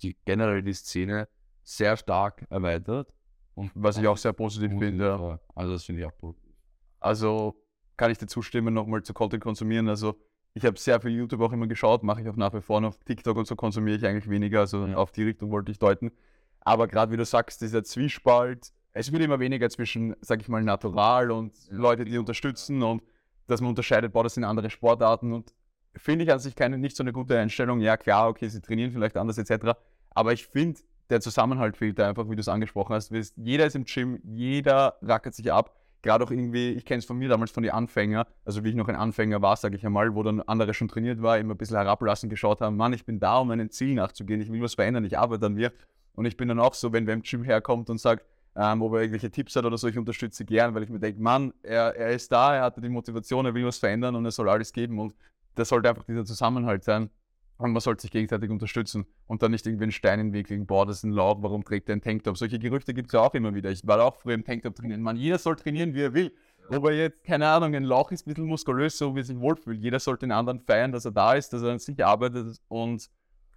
die, 0.03 0.17
generell 0.25 0.63
die 0.63 0.73
Szene 0.73 1.27
sehr 1.65 1.97
stark 1.97 2.47
erweitert. 2.49 3.13
Und 3.57 3.73
was 3.75 3.97
ich 3.97 4.07
auch 4.07 4.19
sehr 4.19 4.33
positiv 4.33 4.71
finde. 4.79 5.05
Ja. 5.07 5.41
Also 5.55 5.73
das 5.73 5.85
finde 5.85 6.03
ich 6.03 6.07
auch 6.07 6.17
positiv. 6.17 6.53
Also 7.01 7.57
kann 7.97 8.11
ich 8.11 8.19
dir 8.19 8.27
zustimmen, 8.27 8.75
nochmal 8.75 9.03
zu 9.03 9.15
Content 9.15 9.43
konsumieren. 9.43 9.89
Also 9.89 10.15
ich 10.53 10.65
habe 10.65 10.79
sehr 10.79 11.01
viel 11.01 11.13
YouTube 11.13 11.41
auch 11.41 11.53
immer 11.53 11.67
geschaut, 11.67 12.03
mache 12.03 12.21
ich 12.21 12.29
auch 12.29 12.37
nach 12.37 12.53
wie 12.53 12.61
vor 12.61 12.81
noch. 12.81 12.95
TikTok 13.05 13.37
und 13.37 13.47
so 13.47 13.57
konsumiere 13.57 13.97
ich 13.97 14.07
eigentlich 14.07 14.29
weniger, 14.29 14.61
also 14.61 14.87
Ja. 14.87 14.97
auf 14.97 15.11
die 15.11 15.23
Richtung 15.23 15.51
wollte 15.51 15.73
ich 15.73 15.79
deuten. 15.79 16.13
Aber 16.61 16.87
gerade 16.87 17.11
wie 17.13 17.17
du 17.17 17.25
sagst, 17.25 17.63
dieser 17.63 17.83
Zwiespalt, 17.83 18.73
es 18.93 19.11
wird 19.11 19.23
immer 19.23 19.41
weniger 19.41 19.71
zwischen, 19.71 20.15
sag 20.21 20.41
ich 20.43 20.49
mal, 20.49 20.63
natural 20.63 21.31
und 21.31 21.55
Leute, 21.71 22.05
die 22.05 22.19
unterstützen 22.19 22.83
und 22.83 23.03
dass 23.47 23.61
man 23.61 23.71
unterscheidet, 23.71 24.13
boah, 24.13 24.25
das 24.25 24.35
sind 24.35 24.45
andere 24.45 24.69
Sportarten 24.69 25.33
und 25.33 25.55
finde 25.95 26.25
ich 26.25 26.33
an 26.33 26.41
sich 26.41 26.55
keine, 26.55 26.77
nicht 26.77 26.97
so 26.97 27.03
eine 27.03 27.13
gute 27.13 27.39
Einstellung. 27.39 27.81
Ja, 27.81 27.97
klar, 27.97 28.29
okay, 28.29 28.49
sie 28.49 28.61
trainieren 28.61 28.93
vielleicht 28.93 29.17
anders 29.17 29.39
etc. 29.39 29.79
Aber 30.11 30.33
ich 30.33 30.47
finde, 30.47 30.81
der 31.11 31.21
Zusammenhalt 31.21 31.77
fehlt 31.77 32.01
einfach, 32.01 32.29
wie 32.29 32.37
du 32.37 32.41
es 32.41 32.49
angesprochen 32.49 32.95
hast. 32.95 33.13
Jeder 33.37 33.67
ist 33.67 33.77
im 33.77 33.85
Gym, 33.85 34.21
jeder 34.25 34.97
rackert 35.03 35.35
sich 35.35 35.53
ab. 35.53 35.77
Gerade 36.03 36.25
auch 36.25 36.31
irgendwie, 36.31 36.71
ich 36.71 36.85
kenne 36.85 36.99
es 36.99 37.05
von 37.05 37.19
mir 37.19 37.29
damals 37.29 37.51
von 37.51 37.63
den 37.63 37.73
Anfänger, 37.73 38.27
also 38.45 38.63
wie 38.63 38.69
ich 38.69 38.75
noch 38.75 38.87
ein 38.89 38.95
Anfänger 38.95 39.43
war, 39.43 39.57
sage 39.57 39.77
ich 39.77 39.85
einmal, 39.85 40.15
wo 40.15 40.23
dann 40.23 40.41
andere 40.43 40.73
schon 40.73 40.89
trainiert 40.89 41.21
war, 41.21 41.39
immer 41.39 41.55
ein 41.55 41.57
bisschen 41.57 41.77
herablassen 41.77 42.31
geschaut 42.31 42.61
haben, 42.61 42.77
Mann, 42.77 42.93
ich 42.93 43.05
bin 43.05 43.19
da, 43.19 43.39
um 43.39 43.51
einem 43.51 43.71
Ziel 43.71 43.95
nachzugehen, 43.95 44.41
ich 44.41 44.53
will 44.53 44.63
was 44.63 44.75
verändern, 44.75 45.05
ich 45.05 45.19
arbeite 45.19 45.47
an 45.47 45.55
mir. 45.55 45.73
Und 46.15 46.27
ich 46.27 46.37
bin 46.37 46.49
dann 46.49 46.61
auch 46.61 46.75
so, 46.75 46.93
wenn 46.93 47.07
wer 47.07 47.15
im 47.15 47.23
Gym 47.23 47.43
herkommt 47.45 47.91
und 47.91 47.99
sagt, 47.99 48.25
ähm, 48.55 48.83
ob 48.83 48.95
er 48.95 49.01
irgendwelche 49.01 49.31
Tipps 49.31 49.57
hat 49.57 49.65
oder 49.65 49.77
so, 49.77 49.89
ich 49.89 49.99
unterstütze 49.99 50.45
gern, 50.45 50.75
weil 50.75 50.83
ich 50.83 50.89
mir 50.89 50.99
denke, 50.99 51.21
Mann, 51.21 51.53
er, 51.63 51.95
er 51.97 52.11
ist 52.11 52.31
da, 52.31 52.55
er 52.55 52.63
hatte 52.63 52.81
die 52.81 52.89
Motivation, 52.89 53.45
er 53.45 53.55
will 53.55 53.67
was 53.67 53.79
verändern 53.79 54.15
und 54.15 54.25
er 54.25 54.31
soll 54.31 54.49
alles 54.49 54.73
geben 54.73 54.99
und 54.99 55.15
das 55.57 55.69
sollte 55.69 55.89
einfach 55.89 56.05
dieser 56.05 56.25
Zusammenhalt 56.25 56.85
sein. 56.85 57.11
Und 57.59 57.73
man 57.73 57.81
sollte 57.81 58.03
sich 58.03 58.11
gegenseitig 58.11 58.51
unterstützen 58.51 59.07
und 59.27 59.43
dann 59.43 59.51
nicht 59.51 59.67
irgendwie 59.67 59.85
einen 59.85 59.93
Stein 59.93 60.21
in 60.21 60.27
den 60.29 60.33
Weg 60.35 60.51
legen, 60.51 60.67
boah, 60.67 60.85
das 60.85 60.99
ist 60.99 61.05
ein 61.05 61.13
Laub, 61.13 61.43
warum 61.43 61.65
trägt 61.65 61.89
der 61.89 61.95
einen 61.95 62.03
Tanktop? 62.03 62.37
Solche 62.37 62.59
Gerüchte 62.59 62.93
gibt 62.93 63.09
es 63.09 63.13
ja 63.15 63.21
auch 63.21 63.33
immer 63.33 63.55
wieder. 63.55 63.71
Ich 63.71 63.87
war 63.87 64.03
auch 64.05 64.15
früher 64.17 64.35
im 64.35 64.45
Tanktop 64.45 64.75
trainieren. 64.75 65.01
Man, 65.01 65.17
jeder 65.17 65.39
soll 65.39 65.57
trainieren, 65.57 65.95
wie 65.95 66.03
er 66.03 66.13
will. 66.13 66.33
Ob 66.69 66.85
er 66.85 66.93
jetzt, 66.93 67.25
keine 67.25 67.49
Ahnung, 67.49 67.75
ein 67.75 67.85
Lauch 67.85 68.11
ist, 68.11 68.27
ein 68.27 68.31
bisschen 68.31 68.47
muskulös, 68.47 68.99
so 68.99 69.15
wie 69.15 69.21
er 69.21 69.25
sich 69.25 69.39
wohlfühlt. 69.39 69.81
Jeder 69.81 70.01
sollte 70.01 70.27
den 70.27 70.33
anderen 70.33 70.61
feiern, 70.61 70.93
dass 70.93 71.05
er 71.05 71.13
da 71.13 71.35
ist, 71.35 71.53
dass 71.53 71.63
er 71.63 71.73
an 71.73 71.79
sich 71.79 72.05
arbeitet 72.05 72.61
und, 72.69 73.09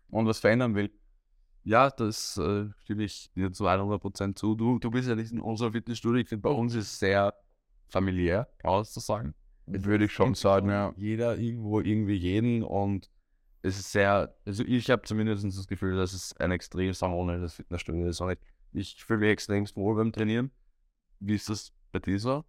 und 0.10 0.28
was 0.28 0.40
verändern 0.40 0.76
will. 0.76 0.92
Ja, 1.64 1.90
das 1.90 2.38
äh, 2.38 2.68
stimme 2.84 3.04
ich 3.04 3.32
dir 3.34 3.52
zu 3.52 3.68
100% 3.68 4.36
zu. 4.36 4.56
Du, 4.56 4.80
du 4.80 4.92
bist 4.92 5.10
ja 5.10 5.16
nicht 5.16 5.32
in 5.32 5.42
unserer 5.42 5.72
Fitnessstudio. 5.72 6.22
Ich 6.22 6.30
finde, 6.30 6.44
bei 6.44 6.52
uns 6.52 6.74
ist 6.74 6.86
es 6.86 7.00
sehr 7.00 7.34
familiär, 7.90 8.48
kann 8.60 8.72
man 8.72 8.82
das 8.82 8.94
so 8.94 9.02
sagen. 9.02 9.34
Würde 9.66 10.06
ich 10.06 10.14
schon 10.14 10.36
sagen, 10.36 10.70
ja. 10.70 10.94
Jeder 10.96 11.38
irgendwo 11.38 11.80
irgendwie 11.80 12.16
jeden 12.16 12.64
und 12.64 13.10
es 13.62 13.80
ist 13.80 13.92
sehr, 13.92 14.34
also 14.46 14.64
ich 14.64 14.90
habe 14.90 15.02
zumindest 15.04 15.44
das 15.44 15.68
Gefühl, 15.68 15.96
dass 15.96 16.14
es 16.14 16.36
ein 16.38 16.52
extrem 16.52 16.94
harmonisches 16.94 17.56
Fitnessstudio 17.56 18.08
ist. 18.08 18.22
Und 18.22 18.32
ich, 18.32 18.40
ich 18.74 19.04
fühle 19.04 19.20
mich 19.20 19.30
extrem 19.30 19.66
wohl 19.76 19.96
beim 19.96 20.12
Trainieren. 20.12 20.52
Wie 21.20 21.36
ist 21.36 21.50
das 21.50 21.74
bei 21.92 22.00
dir 22.00 22.20
so? 22.20 22.46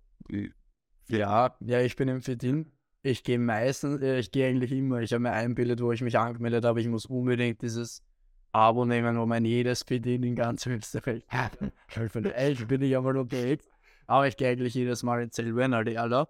Ja, 1.09 1.57
ja, 1.61 1.81
ich 1.81 1.97
bin 1.97 2.09
im 2.09 2.23
Fit-In. 2.23 2.71
Ich 3.03 3.25
gehe 3.25 3.39
meistens, 3.39 4.01
äh, 4.03 4.19
ich 4.19 4.31
gehe 4.31 4.49
eigentlich 4.49 4.71
immer. 4.71 5.01
Ich 5.01 5.13
habe 5.13 5.23
mir 5.23 5.33
einbildet, 5.33 5.81
wo 5.81 5.91
ich 5.91 6.03
mich 6.03 6.17
angemeldet 6.17 6.65
habe. 6.65 6.81
Ich 6.81 6.87
muss 6.87 7.07
unbedingt 7.07 7.63
dieses 7.63 8.05
Abo 8.53 8.85
nehmen, 8.85 9.19
wo 9.19 9.27
man 9.27 9.45
jedes 9.45 9.83
Fit-In 9.83 10.23
in 10.23 10.37
ganz 10.37 10.67
Österreich 10.67 11.25
hat. 11.29 11.59
Vielleicht 11.89 12.69
bin 12.69 12.83
ich 12.83 12.97
aber 12.97 13.09
unterwegs. 13.09 13.69
Aber 14.07 14.29
ich 14.29 14.37
gehe 14.37 14.51
eigentlich 14.51 14.75
jedes 14.75 15.03
Mal 15.03 15.23
ins 15.23 15.37
selbe 15.37 15.65
Alter. 15.65 16.29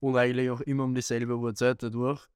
Und 0.00 0.16
eigentlich 0.16 0.50
auch 0.50 0.60
immer 0.60 0.84
um 0.84 0.94
dieselbe 0.94 1.36
Uhrzeit. 1.36 1.82
Dadurch 1.82 2.28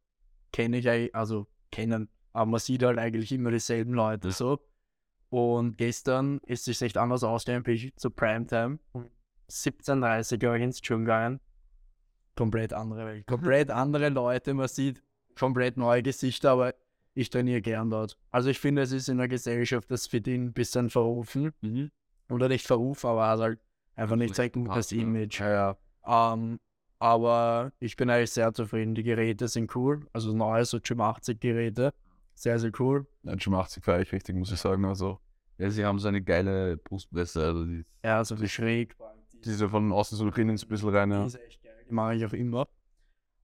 kenne 0.52 0.78
ich 0.78 0.88
eigentlich, 0.88 1.14
also 1.14 1.46
kennen, 1.70 2.08
aber 2.32 2.46
man 2.50 2.60
sieht 2.60 2.82
halt 2.82 2.98
eigentlich 2.98 3.32
immer 3.32 3.50
dieselben 3.50 3.94
Leute 3.94 4.30
so. 4.32 4.60
Und 5.30 5.76
gestern 5.76 6.38
ist 6.46 6.68
es 6.68 6.80
echt 6.80 6.96
anders 6.96 7.22
ich 7.66 7.94
zur 7.96 8.14
Primetime 8.14 8.78
um 8.92 9.08
17.30 9.50 10.32
Uhr 10.32 10.38
glaube 10.38 10.58
ich 10.58 10.64
ins 10.64 10.82
Gym 10.82 11.00
gegangen. 11.00 11.40
Komplett 12.36 12.72
andere 12.72 13.06
Welt. 13.06 13.26
Komplett 13.26 13.70
andere 13.72 14.08
Leute. 14.08 14.54
Man 14.54 14.68
sieht 14.68 15.02
komplett 15.34 15.76
neue 15.76 16.02
Gesichter, 16.02 16.52
aber 16.52 16.74
ich 17.14 17.30
trainiere 17.30 17.60
gern 17.60 17.90
dort. 17.90 18.18
Also 18.30 18.48
ich 18.48 18.58
finde, 18.58 18.82
es 18.82 18.92
ist 18.92 19.08
in 19.08 19.18
der 19.18 19.28
Gesellschaft 19.28 19.90
das 19.90 20.06
Fit 20.06 20.26
ein 20.28 20.52
bisschen 20.52 20.88
verrufen. 20.88 21.52
Mhm. 21.60 21.90
Oder 22.30 22.48
nicht 22.48 22.66
verrufen, 22.66 23.08
aber 23.08 23.26
halt 23.26 23.60
einfach 23.96 24.16
nicht 24.16 24.34
so 24.34 24.42
ein 24.42 24.46
Nicht 24.46 24.54
gutes 24.54 24.74
passt, 24.74 24.92
ja. 24.92 25.02
Image. 25.02 25.40
Ja, 25.40 25.50
ja. 25.50 26.58
Aber 27.00 27.72
ich 27.78 27.96
bin 27.96 28.10
eigentlich 28.10 28.32
sehr 28.32 28.52
zufrieden. 28.52 28.94
Die 28.94 29.02
Geräte 29.04 29.46
sind 29.48 29.74
cool. 29.76 30.06
Also 30.12 30.32
neue, 30.34 30.64
so 30.64 30.80
Gym 30.80 31.00
80 31.00 31.40
Geräte. 31.40 31.94
Sehr, 32.34 32.58
sehr 32.58 32.72
cool. 32.78 33.06
Nein, 33.22 33.40
schon 33.40 33.54
80 33.54 33.84
feiere 33.84 34.00
ich 34.00 34.12
richtig, 34.12 34.34
muss 34.36 34.50
ich 34.52 34.58
sagen. 34.60 34.84
Also, 34.84 35.18
ja, 35.58 35.70
sie 35.70 35.84
haben 35.84 35.98
so 35.98 36.08
eine 36.08 36.22
geile 36.22 36.76
Brustpresse. 36.76 37.44
Also 37.44 37.64
die, 37.64 37.84
Ja, 38.04 38.24
so 38.24 38.40
wie 38.40 38.48
schräg. 38.48 38.96
diese 39.44 39.68
von 39.68 39.92
außen 39.92 40.18
so 40.18 40.24
nach 40.24 40.36
innen 40.38 40.56
so 40.56 40.66
ein 40.66 40.68
bisschen 40.68 40.88
rein. 40.90 41.10
Die 41.10 41.16
Ja. 41.16 41.24
ist 41.26 41.34
echt 41.36 41.62
geil. 41.62 41.84
Die 41.88 41.94
mache 41.94 42.14
ich 42.16 42.24
auch 42.26 42.32
immer. 42.32 42.68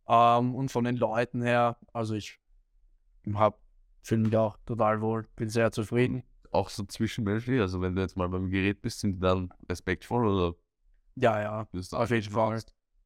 Ähm, 0.09 0.55
und 0.55 0.71
von 0.71 0.85
den 0.85 0.97
Leuten 0.97 1.43
her, 1.43 1.79
also 1.93 2.15
ich 2.15 2.39
hab, 3.35 3.59
fühle 4.03 4.23
mich 4.23 4.37
auch 4.37 4.59
total 4.67 5.01
wohl. 5.01 5.27
Bin 5.37 5.49
sehr 5.49 5.71
zufrieden. 5.73 6.23
auch 6.51 6.69
so 6.69 6.85
zwischenmenschlich. 6.85 7.61
Also 7.61 7.81
wenn 7.81 7.97
du 7.97 8.03
jetzt 8.03 8.17
mal 8.17 8.29
beim 8.29 8.49
Gerät 8.51 8.81
bist, 8.83 9.01
sind 9.01 9.15
die 9.17 9.21
dann 9.21 9.53
respektvoll 9.69 10.25
oder 10.27 10.57
Ja, 11.17 11.41
ja. 11.41 11.69
Auf 11.93 12.11
jeden 12.11 12.31
Fall. 12.31 12.63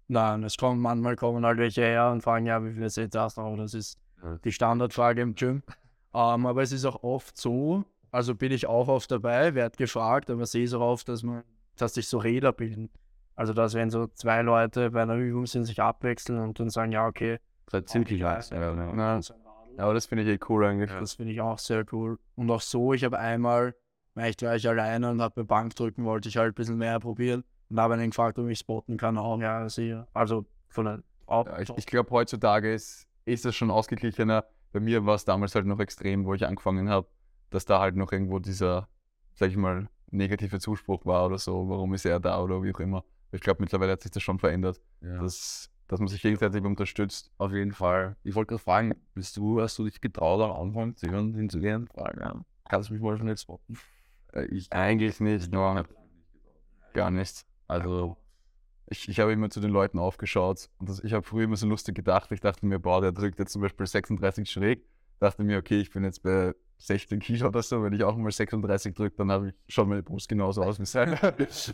Nein, 0.09 0.43
es 0.43 0.57
kommen 0.57 0.81
manchmal 0.81 1.17
kommen 1.17 1.45
halt 1.45 1.59
welche 1.59 1.83
her 1.83 2.11
und 2.11 2.23
fragen, 2.23 2.47
ja, 2.47 2.65
wie 2.65 2.73
viel 2.73 2.89
Sätze 2.89 3.21
hast 3.21 3.37
du 3.37 3.43
noch? 3.43 3.57
Das 3.57 3.75
ist 3.75 3.99
Ja. 4.23 4.39
die 4.43 4.53
Standardfrage 4.53 5.21
im 5.23 5.35
Gym. 5.35 5.63
Ähm, 6.15 6.47
aber 6.47 6.63
es 6.63 6.73
ist 6.73 6.85
auch 6.87 7.03
oft 7.03 7.37
so, 7.37 7.85
also 8.11 8.35
bin 8.35 8.51
ich 8.51 8.67
auch 8.67 8.89
oft 8.89 9.11
dabei, 9.11 9.55
werde 9.55 9.77
gefragt, 9.77 10.31
aber 10.31 10.47
sehe 10.47 10.65
es 10.65 10.73
auch 10.73 10.81
oft, 10.81 11.09
dass 11.09 11.23
man, 11.23 11.43
dass 11.77 11.95
sich 11.95 12.09
so 12.09 12.19
Räder 12.19 12.53
bilden. 12.53 12.91
Also 13.37 13.53
dass 13.53 13.75
wenn 13.75 13.91
so 13.91 14.07
zwei 14.09 14.43
Leute 14.43 14.91
bei 14.91 15.03
einer 15.03 15.15
Übung 15.17 15.47
sind, 15.47 15.67
sich 15.67 15.81
abwechseln 15.81 16.41
und 16.41 16.59
dann 16.59 16.71
sagen, 16.71 16.91
ja, 16.91 17.07
okay. 17.07 17.39
Seid 17.71 17.89
ziemlich 17.89 18.23
heiß. 18.23 18.51
Ja, 18.51 18.75
ja. 18.75 18.97
Ja. 18.97 19.21
Aber 19.77 19.95
das 19.95 20.07
finde 20.07 20.25
ich 20.25 20.29
eh 20.31 20.39
cool 20.49 20.65
eigentlich. 20.65 20.91
Ja. 20.91 20.99
Das 20.99 21.13
finde 21.13 21.33
ich 21.33 21.41
auch 21.41 21.59
sehr 21.59 21.85
cool. 21.93 22.19
Und 22.35 22.51
auch 22.51 22.63
so, 22.63 22.95
ich 22.95 23.05
habe 23.05 23.19
einmal, 23.19 23.77
vielleicht 24.15 24.43
war 24.43 24.57
ich 24.57 24.69
alleine 24.69 25.11
und 25.11 25.21
habe 25.23 25.43
mir 25.43 25.47
Bankdrücken, 25.47 26.05
wollte 26.05 26.29
ich 26.31 26.37
halt 26.39 26.53
ein 26.53 26.55
bisschen 26.55 26.79
mehr 26.79 26.99
probieren. 26.99 27.45
Und 27.71 27.81
habe 27.81 27.97
dann 27.97 28.09
gefragt, 28.11 28.39
ob 28.39 28.49
ich 28.49 28.59
spotten 28.59 28.97
kann. 28.97 29.19
Auch, 29.19 29.39
ja, 29.41 29.69
sicher. 29.69 30.09
Also 30.15 30.47
von 30.69 30.87
der 30.87 31.03
Ja, 31.29 31.59
ich 31.59 31.69
ich 31.77 31.87
glaube, 31.87 32.11
heutzutage 32.11 32.73
ist, 32.73 33.07
ist 33.25 33.45
es 33.45 33.55
schon 33.55 33.71
ausgeglichener. 33.71 34.45
Bei 34.73 34.81
mir 34.81 35.05
war 35.05 35.15
es 35.15 35.25
damals 35.25 35.55
halt 35.55 35.67
noch 35.67 35.79
extrem, 35.81 36.25
wo 36.25 36.35
ich 36.35 36.47
angefangen 36.47 36.89
habe, 36.89 37.09
dass 37.51 37.65
da 37.65 37.81
halt 37.81 37.97
noch 37.97 38.13
irgendwo 38.13 38.39
dieser, 38.39 38.89
sag 39.35 39.51
ich 39.51 39.57
mal, 39.57 39.89
negative 40.11 40.59
Zuspruch 40.61 41.05
war 41.05 41.27
oder 41.27 41.39
so. 41.39 41.69
Warum 41.69 41.93
ist 41.95 42.07
er 42.07 42.21
da 42.21 42.41
oder 42.43 42.63
wie 42.63 42.75
auch 42.75 42.81
immer. 42.81 43.05
Ich 43.33 43.43
glaube, 43.43 43.61
mittlerweile 43.63 43.93
hat 43.93 44.01
sich 44.03 44.11
das 44.11 44.23
schon 44.23 44.39
verändert, 44.39 44.81
Ja. 45.03 45.19
dass, 45.21 45.71
dass 45.87 46.01
man 46.01 46.09
sich 46.09 46.23
gegenseitig 46.23 46.65
unterstützt. 46.65 47.31
Auf 47.37 47.53
jeden 47.53 47.73
Fall. 47.73 48.17
Ich 48.25 48.35
wollte 48.35 48.49
gerade 48.55 48.63
fragen, 48.63 48.95
bist 49.15 49.37
du, 49.37 49.61
hast 49.61 49.79
du 49.79 49.85
dich 49.85 50.01
getraut, 50.01 50.41
am 50.41 50.53
Anfang 50.69 50.97
zu 50.97 51.11
hören, 51.11 51.35
hinzugehen? 51.35 51.87
Fragen, 51.89 52.21
ja. 52.21 52.41
Kannst 52.71 52.89
du 52.89 52.95
mich 52.95 53.03
mal 53.03 53.19
schon 53.19 53.29
jetzt 53.29 53.43
spotten? 53.43 53.79
Äh, 54.33 54.47
Ich 54.47 54.73
eigentlich 54.73 55.21
nicht, 55.21 55.53
no, 55.53 55.83
gar 56.95 57.11
nicht. 57.11 57.45
Also, 57.69 58.17
ich, 58.87 59.09
ich 59.09 59.21
habe 59.21 59.33
immer 59.33 59.51
zu 59.51 59.61
den 59.61 59.71
Leuten 59.71 59.99
aufgeschaut 59.99 60.71
und 60.79 60.89
das, 60.89 61.05
ich 61.05 61.13
habe 61.13 61.23
früher 61.23 61.45
immer 61.45 61.57
so 61.57 61.67
lustig 61.67 61.95
gedacht. 61.95 62.33
Ich 62.33 62.41
dachte 62.41 62.67
mir, 62.67 62.79
boah, 62.79 63.01
der 63.01 63.13
drückt 63.13 63.39
jetzt 63.39 63.53
zum 63.53 63.63
Beispiel 63.63 63.87
36 63.87 64.51
schräg. 64.51 64.85
Dachte 65.21 65.45
mir, 65.45 65.59
okay, 65.59 65.81
ich 65.81 65.91
bin 65.91 66.05
jetzt 66.05 66.23
bei 66.23 66.55
16 66.79 67.19
Kilo 67.19 67.49
oder 67.49 67.63
so. 67.63 67.83
Wenn 67.83 67.93
ich 67.93 68.05
auch 68.05 68.17
mal 68.17 68.31
36 68.31 68.95
drücke, 68.95 69.17
dann 69.17 69.31
habe 69.31 69.49
ich 69.49 69.55
schon 69.75 69.89
meine 69.89 70.03
Brust 70.03 70.29
genauso 70.29 70.63
aus 70.63 70.81
wie 70.81 70.85
sein. 70.87 71.19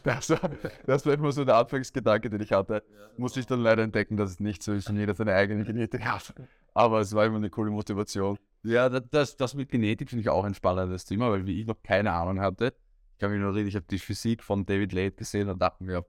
das, 0.03 0.31
war, 0.31 0.51
das 0.87 1.07
war 1.07 1.13
immer 1.13 1.31
so 1.31 1.45
der 1.45 1.57
Anfangsgedanke, 1.57 2.31
den 2.31 2.41
ich 2.41 2.53
hatte. 2.53 2.83
Musste 3.17 3.41
ich 3.41 3.47
dann 3.47 3.61
leider 3.61 3.83
entdecken, 3.83 4.17
dass 4.17 4.31
es 4.31 4.41
nicht 4.41 4.63
so 4.63 4.73
ist 4.73 4.89
und 4.91 4.97
jeder 4.97 5.15
seine 5.15 5.35
eigene 5.35 5.65
Genetik 5.65 6.05
hat. 6.05 6.35
Aber 6.73 7.01
es 7.01 7.15
war 7.15 7.27
immer 7.27 7.37
eine 7.37 7.51
coole 7.51 7.71
Motivation. 7.71 8.37
Ja, 8.65 8.89
das, 8.89 9.03
das, 9.11 9.37
das 9.37 9.55
mit 9.55 9.69
Genetik 9.69 10.09
finde 10.09 10.23
ich 10.23 10.31
auch 10.31 10.45
ein 10.45 10.55
spannendes 10.55 11.05
Thema, 11.05 11.31
weil 11.31 11.47
wie 11.47 11.61
ich 11.61 11.67
noch 11.67 11.81
keine 11.83 12.13
Ahnung 12.13 12.41
hatte, 12.41 12.75
ich 13.15 13.19
kann 13.19 13.31
mich 13.31 13.41
noch 13.41 13.55
reden, 13.55 13.69
ich 13.69 13.77
habe 13.77 13.87
die 13.89 13.99
Physik 13.99 14.43
von 14.43 14.67
David 14.67 14.93
Late 14.93 15.17
gesehen 15.17 15.49
und 15.49 15.61
dachte 15.61 15.83
mir, 15.83 16.05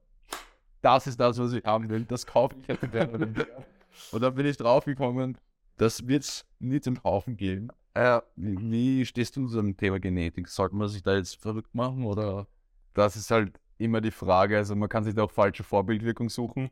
das 0.81 1.07
ist 1.07 1.19
das, 1.19 1.39
was 1.39 1.53
ich 1.53 1.63
haben 1.63 1.89
will, 1.89 2.03
das 2.03 2.25
kaufe 2.25 2.55
ich 2.59 2.67
jetzt. 2.67 2.83
und 4.11 4.21
dann 4.21 4.35
bin 4.35 4.45
ich 4.45 4.57
draufgekommen, 4.57 5.37
das 5.77 6.07
wird 6.07 6.23
es 6.23 6.45
nicht 6.59 6.85
im 6.87 7.03
Haufen 7.03 7.37
geben. 7.37 7.69
Ja, 7.95 8.23
Wie, 8.35 8.57
wie 8.59 9.05
stehst 9.05 9.35
du 9.37 9.47
zu 9.47 9.57
dem 9.57 9.77
Thema 9.77 9.99
Genetik? 9.99 10.47
Sollte 10.49 10.75
man 10.75 10.89
sich 10.89 11.01
da 11.01 11.15
jetzt 11.15 11.41
verrückt 11.41 11.73
machen 11.73 12.03
oder? 12.03 12.47
das 12.95 13.15
ist 13.15 13.29
halt 13.29 13.59
immer 13.77 14.01
die 14.01 14.11
Frage. 14.11 14.57
Also 14.57 14.75
man 14.75 14.89
kann 14.89 15.03
sich 15.03 15.13
da 15.13 15.23
auch 15.23 15.31
falsche 15.31 15.63
Vorbildwirkung 15.63 16.29
suchen. 16.29 16.71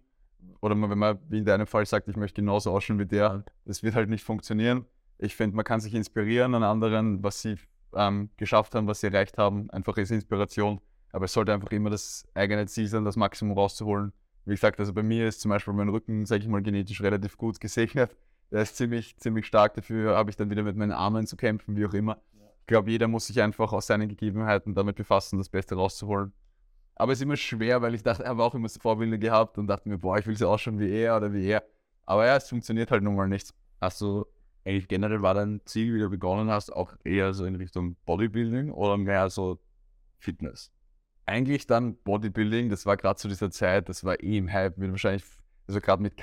Oder 0.61 0.75
man, 0.75 0.89
wenn 0.89 0.97
man, 0.97 1.19
wie 1.29 1.37
in 1.37 1.45
deinem 1.45 1.67
Fall, 1.67 1.85
sagt, 1.85 2.07
ich 2.07 2.15
möchte 2.15 2.41
genauso 2.41 2.71
ausschauen 2.71 2.99
wie 2.99 3.05
der, 3.05 3.43
das 3.65 3.83
wird 3.83 3.95
halt 3.95 4.09
nicht 4.09 4.23
funktionieren. 4.23 4.85
Ich 5.19 5.35
finde, 5.35 5.55
man 5.55 5.63
kann 5.65 5.79
sich 5.79 5.93
inspirieren 5.93 6.55
an 6.55 6.63
anderen, 6.63 7.23
was 7.23 7.41
sie 7.41 7.57
ähm, 7.95 8.29
geschafft 8.37 8.75
haben, 8.75 8.87
was 8.87 9.01
sie 9.01 9.07
erreicht 9.07 9.37
haben. 9.37 9.69
Einfach 9.71 9.97
ist 9.97 10.11
Inspiration. 10.11 10.81
Aber 11.11 11.25
es 11.25 11.33
sollte 11.33 11.53
einfach 11.53 11.71
immer 11.71 11.89
das 11.89 12.25
eigene 12.33 12.65
Ziel 12.65 12.87
sein, 12.87 13.05
das 13.05 13.15
Maximum 13.15 13.57
rauszuholen. 13.57 14.13
Wie 14.45 14.51
gesagt, 14.51 14.79
also 14.79 14.93
bei 14.93 15.03
mir 15.03 15.27
ist 15.27 15.41
zum 15.41 15.49
Beispiel 15.49 15.73
mein 15.73 15.89
Rücken, 15.89 16.25
sage 16.25 16.41
ich 16.41 16.47
mal, 16.47 16.61
genetisch 16.61 17.01
relativ 17.01 17.37
gut 17.37 17.59
gesegnet. 17.59 18.17
Der 18.51 18.63
ist 18.63 18.75
ziemlich, 18.75 19.17
ziemlich 19.17 19.45
stark. 19.45 19.75
Dafür 19.75 20.17
habe 20.17 20.29
ich 20.29 20.35
dann 20.35 20.49
wieder 20.49 20.63
mit 20.63 20.75
meinen 20.75 20.91
Armen 20.91 21.27
zu 21.27 21.37
kämpfen, 21.37 21.75
wie 21.75 21.85
auch 21.85 21.93
immer. 21.93 22.17
Ich 22.61 22.67
glaube, 22.67 22.91
jeder 22.91 23.07
muss 23.07 23.27
sich 23.27 23.41
einfach 23.41 23.73
aus 23.73 23.87
seinen 23.87 24.09
Gegebenheiten 24.09 24.73
damit 24.73 24.95
befassen, 24.95 25.37
das 25.37 25.49
Beste 25.49 25.75
rauszuholen. 25.75 26.33
Aber 26.95 27.11
es 27.11 27.19
ist 27.19 27.23
immer 27.23 27.35
schwer, 27.35 27.81
weil 27.81 27.95
ich 27.95 28.03
dachte, 28.03 28.23
er 28.23 28.29
habe 28.29 28.43
auch 28.43 28.55
immer 28.55 28.69
so 28.69 28.79
Vorbilder 28.79 29.17
gehabt 29.17 29.57
und 29.57 29.67
dachte 29.67 29.89
mir, 29.89 29.97
boah, 29.97 30.17
ich 30.17 30.27
will 30.27 30.37
so 30.37 30.47
ausschauen 30.47 30.79
wie 30.79 30.91
er 30.91 31.17
oder 31.17 31.33
wie 31.33 31.45
er. 31.45 31.63
Aber 32.05 32.25
ja, 32.25 32.35
es 32.35 32.49
funktioniert 32.49 32.91
halt 32.91 33.03
nun 33.03 33.15
mal 33.15 33.27
nicht. 33.27 33.53
Hast 33.81 34.01
du 34.01 34.25
eigentlich 34.65 34.87
generell 34.87 35.21
war 35.21 35.33
dein 35.33 35.61
Ziel, 35.65 35.93
wie 35.93 35.99
du 35.99 36.09
begonnen 36.09 36.49
hast, 36.49 36.71
auch 36.71 36.93
eher 37.03 37.33
so 37.33 37.45
in 37.45 37.55
Richtung 37.55 37.95
Bodybuilding 38.05 38.71
oder 38.71 38.97
mehr 38.97 39.29
so 39.29 39.59
Fitness? 40.17 40.71
Eigentlich 41.25 41.67
dann 41.67 41.95
Bodybuilding, 41.97 42.69
das 42.69 42.85
war 42.85 42.97
gerade 42.97 43.17
zu 43.17 43.27
dieser 43.27 43.51
Zeit, 43.51 43.89
das 43.89 44.03
war 44.03 44.21
eh 44.21 44.37
im 44.37 44.51
Hype, 44.51 44.77
wird 44.77 44.91
wahrscheinlich, 44.91 45.23
also 45.67 45.79
gerade 45.79 46.01
mit 46.01 46.17